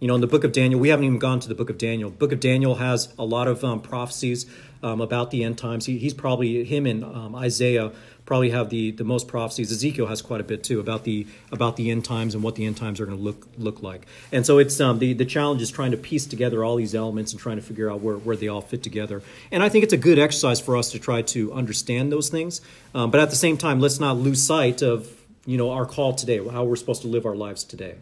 You 0.00 0.06
know, 0.06 0.14
in 0.14 0.20
the 0.20 0.28
book 0.28 0.44
of 0.44 0.52
Daniel, 0.52 0.78
we 0.78 0.90
haven't 0.90 1.06
even 1.06 1.18
gone 1.18 1.40
to 1.40 1.48
the 1.48 1.56
book 1.56 1.70
of 1.70 1.78
Daniel. 1.78 2.10
book 2.10 2.30
of 2.30 2.38
Daniel 2.38 2.76
has 2.76 3.12
a 3.18 3.24
lot 3.24 3.48
of 3.48 3.64
um, 3.64 3.80
prophecies 3.80 4.46
um, 4.82 5.00
about 5.00 5.32
the 5.32 5.42
end 5.42 5.58
times. 5.58 5.86
He, 5.86 5.98
he's 5.98 6.14
probably 6.14 6.64
him 6.64 6.86
and 6.86 7.02
um, 7.02 7.34
Isaiah 7.34 7.90
probably 8.24 8.50
have 8.50 8.68
the, 8.68 8.90
the 8.90 9.04
most 9.04 9.26
prophecies. 9.26 9.72
Ezekiel 9.72 10.06
has 10.06 10.20
quite 10.20 10.40
a 10.40 10.44
bit 10.44 10.62
too 10.62 10.78
about 10.78 11.04
the 11.04 11.26
about 11.50 11.76
the 11.76 11.90
end 11.90 12.04
times 12.04 12.34
and 12.34 12.44
what 12.44 12.54
the 12.56 12.66
end 12.66 12.76
times 12.76 13.00
are 13.00 13.06
going 13.06 13.16
to 13.16 13.24
look 13.24 13.48
look 13.56 13.82
like. 13.82 14.06
And 14.30 14.44
so 14.44 14.58
it's 14.58 14.78
um, 14.80 14.98
the 14.98 15.14
the 15.14 15.24
challenge 15.24 15.62
is 15.62 15.70
trying 15.70 15.90
to 15.92 15.96
piece 15.96 16.26
together 16.26 16.62
all 16.62 16.76
these 16.76 16.94
elements 16.94 17.32
and 17.32 17.40
trying 17.40 17.56
to 17.56 17.62
figure 17.62 17.90
out 17.90 18.00
where, 18.00 18.16
where 18.16 18.36
they 18.36 18.46
all 18.46 18.60
fit 18.60 18.82
together. 18.82 19.22
And 19.50 19.62
I 19.62 19.68
think 19.68 19.82
it's 19.82 19.94
a 19.94 19.98
good 19.98 20.18
exercise 20.18 20.60
for 20.60 20.76
us 20.76 20.92
to 20.92 20.98
try 20.98 21.22
to 21.22 21.52
understand 21.54 22.12
those 22.12 22.28
things. 22.28 22.60
Um, 22.94 23.10
but 23.10 23.20
at 23.20 23.30
the 23.30 23.36
same 23.36 23.56
time, 23.56 23.80
let's 23.80 23.98
not 23.98 24.16
lose 24.18 24.42
sight 24.42 24.82
of 24.82 25.10
you 25.46 25.56
know 25.56 25.70
our 25.70 25.86
call 25.86 26.14
today, 26.14 26.46
how 26.46 26.64
we're 26.64 26.76
supposed 26.76 27.02
to 27.02 27.08
live 27.08 27.24
our 27.24 27.34
lives 27.34 27.64
today. 27.64 27.96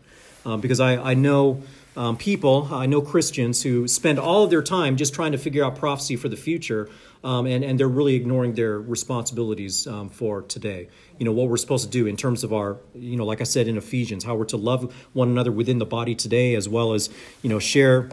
Um, 0.44 0.60
because 0.60 0.80
I, 0.80 0.96
I 0.96 1.14
know 1.14 1.62
um, 1.96 2.16
people, 2.16 2.68
I 2.70 2.86
know 2.86 3.00
Christians 3.00 3.62
who 3.62 3.88
spend 3.88 4.18
all 4.18 4.44
of 4.44 4.50
their 4.50 4.62
time 4.62 4.96
just 4.96 5.14
trying 5.14 5.32
to 5.32 5.38
figure 5.38 5.64
out 5.64 5.76
prophecy 5.76 6.16
for 6.16 6.28
the 6.28 6.36
future, 6.36 6.90
um, 7.24 7.46
and, 7.46 7.64
and 7.64 7.80
they're 7.80 7.88
really 7.88 8.14
ignoring 8.14 8.54
their 8.54 8.78
responsibilities 8.78 9.86
um, 9.86 10.10
for 10.10 10.42
today. 10.42 10.88
You 11.18 11.24
know, 11.24 11.32
what 11.32 11.48
we're 11.48 11.56
supposed 11.56 11.84
to 11.84 11.90
do 11.90 12.06
in 12.06 12.16
terms 12.16 12.44
of 12.44 12.52
our, 12.52 12.76
you 12.94 13.16
know, 13.16 13.24
like 13.24 13.40
I 13.40 13.44
said 13.44 13.66
in 13.66 13.78
Ephesians, 13.78 14.24
how 14.24 14.34
we're 14.34 14.44
to 14.46 14.58
love 14.58 14.94
one 15.14 15.30
another 15.30 15.50
within 15.50 15.78
the 15.78 15.86
body 15.86 16.14
today, 16.14 16.54
as 16.54 16.68
well 16.68 16.92
as, 16.92 17.08
you 17.42 17.48
know, 17.48 17.58
share 17.58 18.10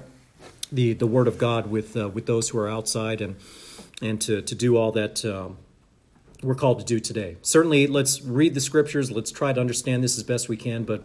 the, 0.72 0.94
the 0.94 1.08
word 1.08 1.28
of 1.28 1.38
God 1.38 1.70
with, 1.70 1.98
uh, 1.98 2.08
with 2.08 2.26
those 2.26 2.50
who 2.50 2.60
are 2.60 2.70
outside 2.70 3.20
and, 3.20 3.36
and 4.02 4.22
to, 4.22 4.42
to 4.42 4.56
do 4.56 4.78
all 4.78 4.94
that 4.94 5.26
um, 5.26 5.58
we're 6.42 6.56
called 6.56 6.80
to 6.80 6.86
do 6.86 7.00
today. 7.00 7.38
Certainly, 7.42 7.88
let's 7.88 8.22
read 8.22 8.54
the 8.54 8.62
scriptures, 8.62 9.12
let's 9.12 9.32
try 9.32 9.54
to 9.54 9.60
understand 9.60 10.04
this 10.04 10.18
as 10.18 10.24
best 10.24 10.50
we 10.50 10.58
can, 10.58 10.84
but 10.84 11.04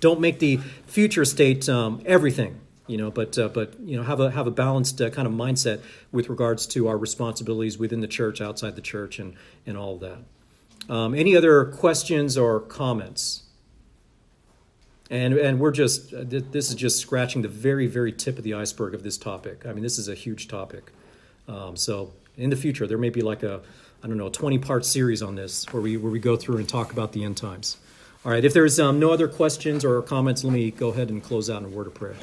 don't 0.00 0.20
make 0.20 0.38
the 0.38 0.58
future 0.86 1.24
state 1.24 1.68
um, 1.68 2.02
everything 2.06 2.60
you 2.88 2.96
know 2.96 3.10
but 3.10 3.38
uh, 3.38 3.48
but 3.48 3.78
you 3.80 3.96
know 3.96 4.02
have 4.02 4.18
a 4.18 4.30
have 4.30 4.46
a 4.46 4.50
balanced 4.50 5.00
uh, 5.00 5.10
kind 5.10 5.28
of 5.28 5.34
mindset 5.34 5.80
with 6.10 6.28
regards 6.28 6.66
to 6.66 6.88
our 6.88 6.98
responsibilities 6.98 7.78
within 7.78 8.00
the 8.00 8.08
church 8.08 8.40
outside 8.40 8.74
the 8.74 8.82
church 8.82 9.20
and 9.20 9.34
and 9.66 9.76
all 9.76 9.96
that. 9.98 10.18
Um, 10.88 11.14
any 11.14 11.36
other 11.36 11.66
questions 11.66 12.36
or 12.36 12.60
comments? 12.60 13.42
And 15.10 15.34
and 15.34 15.60
we're 15.60 15.70
just 15.70 16.12
uh, 16.12 16.24
this 16.26 16.70
is 16.70 16.74
just 16.74 16.98
scratching 16.98 17.42
the 17.42 17.48
very 17.48 17.86
very 17.86 18.12
tip 18.12 18.38
of 18.38 18.44
the 18.44 18.54
iceberg 18.54 18.94
of 18.94 19.02
this 19.02 19.18
topic. 19.18 19.64
I 19.66 19.72
mean 19.72 19.82
this 19.82 19.98
is 19.98 20.08
a 20.08 20.14
huge 20.14 20.48
topic. 20.48 20.92
Um, 21.46 21.76
so 21.76 22.12
in 22.38 22.50
the 22.50 22.56
future 22.56 22.86
there 22.86 22.98
may 22.98 23.10
be 23.10 23.20
like 23.20 23.42
a 23.42 23.60
i 24.02 24.06
don't 24.06 24.16
know 24.16 24.28
a 24.28 24.30
20 24.30 24.58
part 24.58 24.86
series 24.86 25.22
on 25.22 25.34
this 25.34 25.66
where 25.72 25.82
we 25.82 25.96
where 25.96 26.12
we 26.12 26.20
go 26.20 26.36
through 26.36 26.56
and 26.56 26.68
talk 26.68 26.92
about 26.92 27.12
the 27.12 27.24
end 27.24 27.36
times 27.36 27.76
All 28.24 28.32
right, 28.32 28.44
if 28.44 28.52
there's 28.52 28.80
um, 28.80 28.98
no 28.98 29.12
other 29.12 29.28
questions 29.28 29.84
or 29.84 30.02
comments, 30.02 30.42
let 30.42 30.52
me 30.52 30.72
go 30.72 30.88
ahead 30.88 31.08
and 31.08 31.22
close 31.22 31.48
out 31.48 31.62
in 31.62 31.66
a 31.66 31.68
word 31.68 31.86
of 31.86 31.94
prayer. 31.94 32.16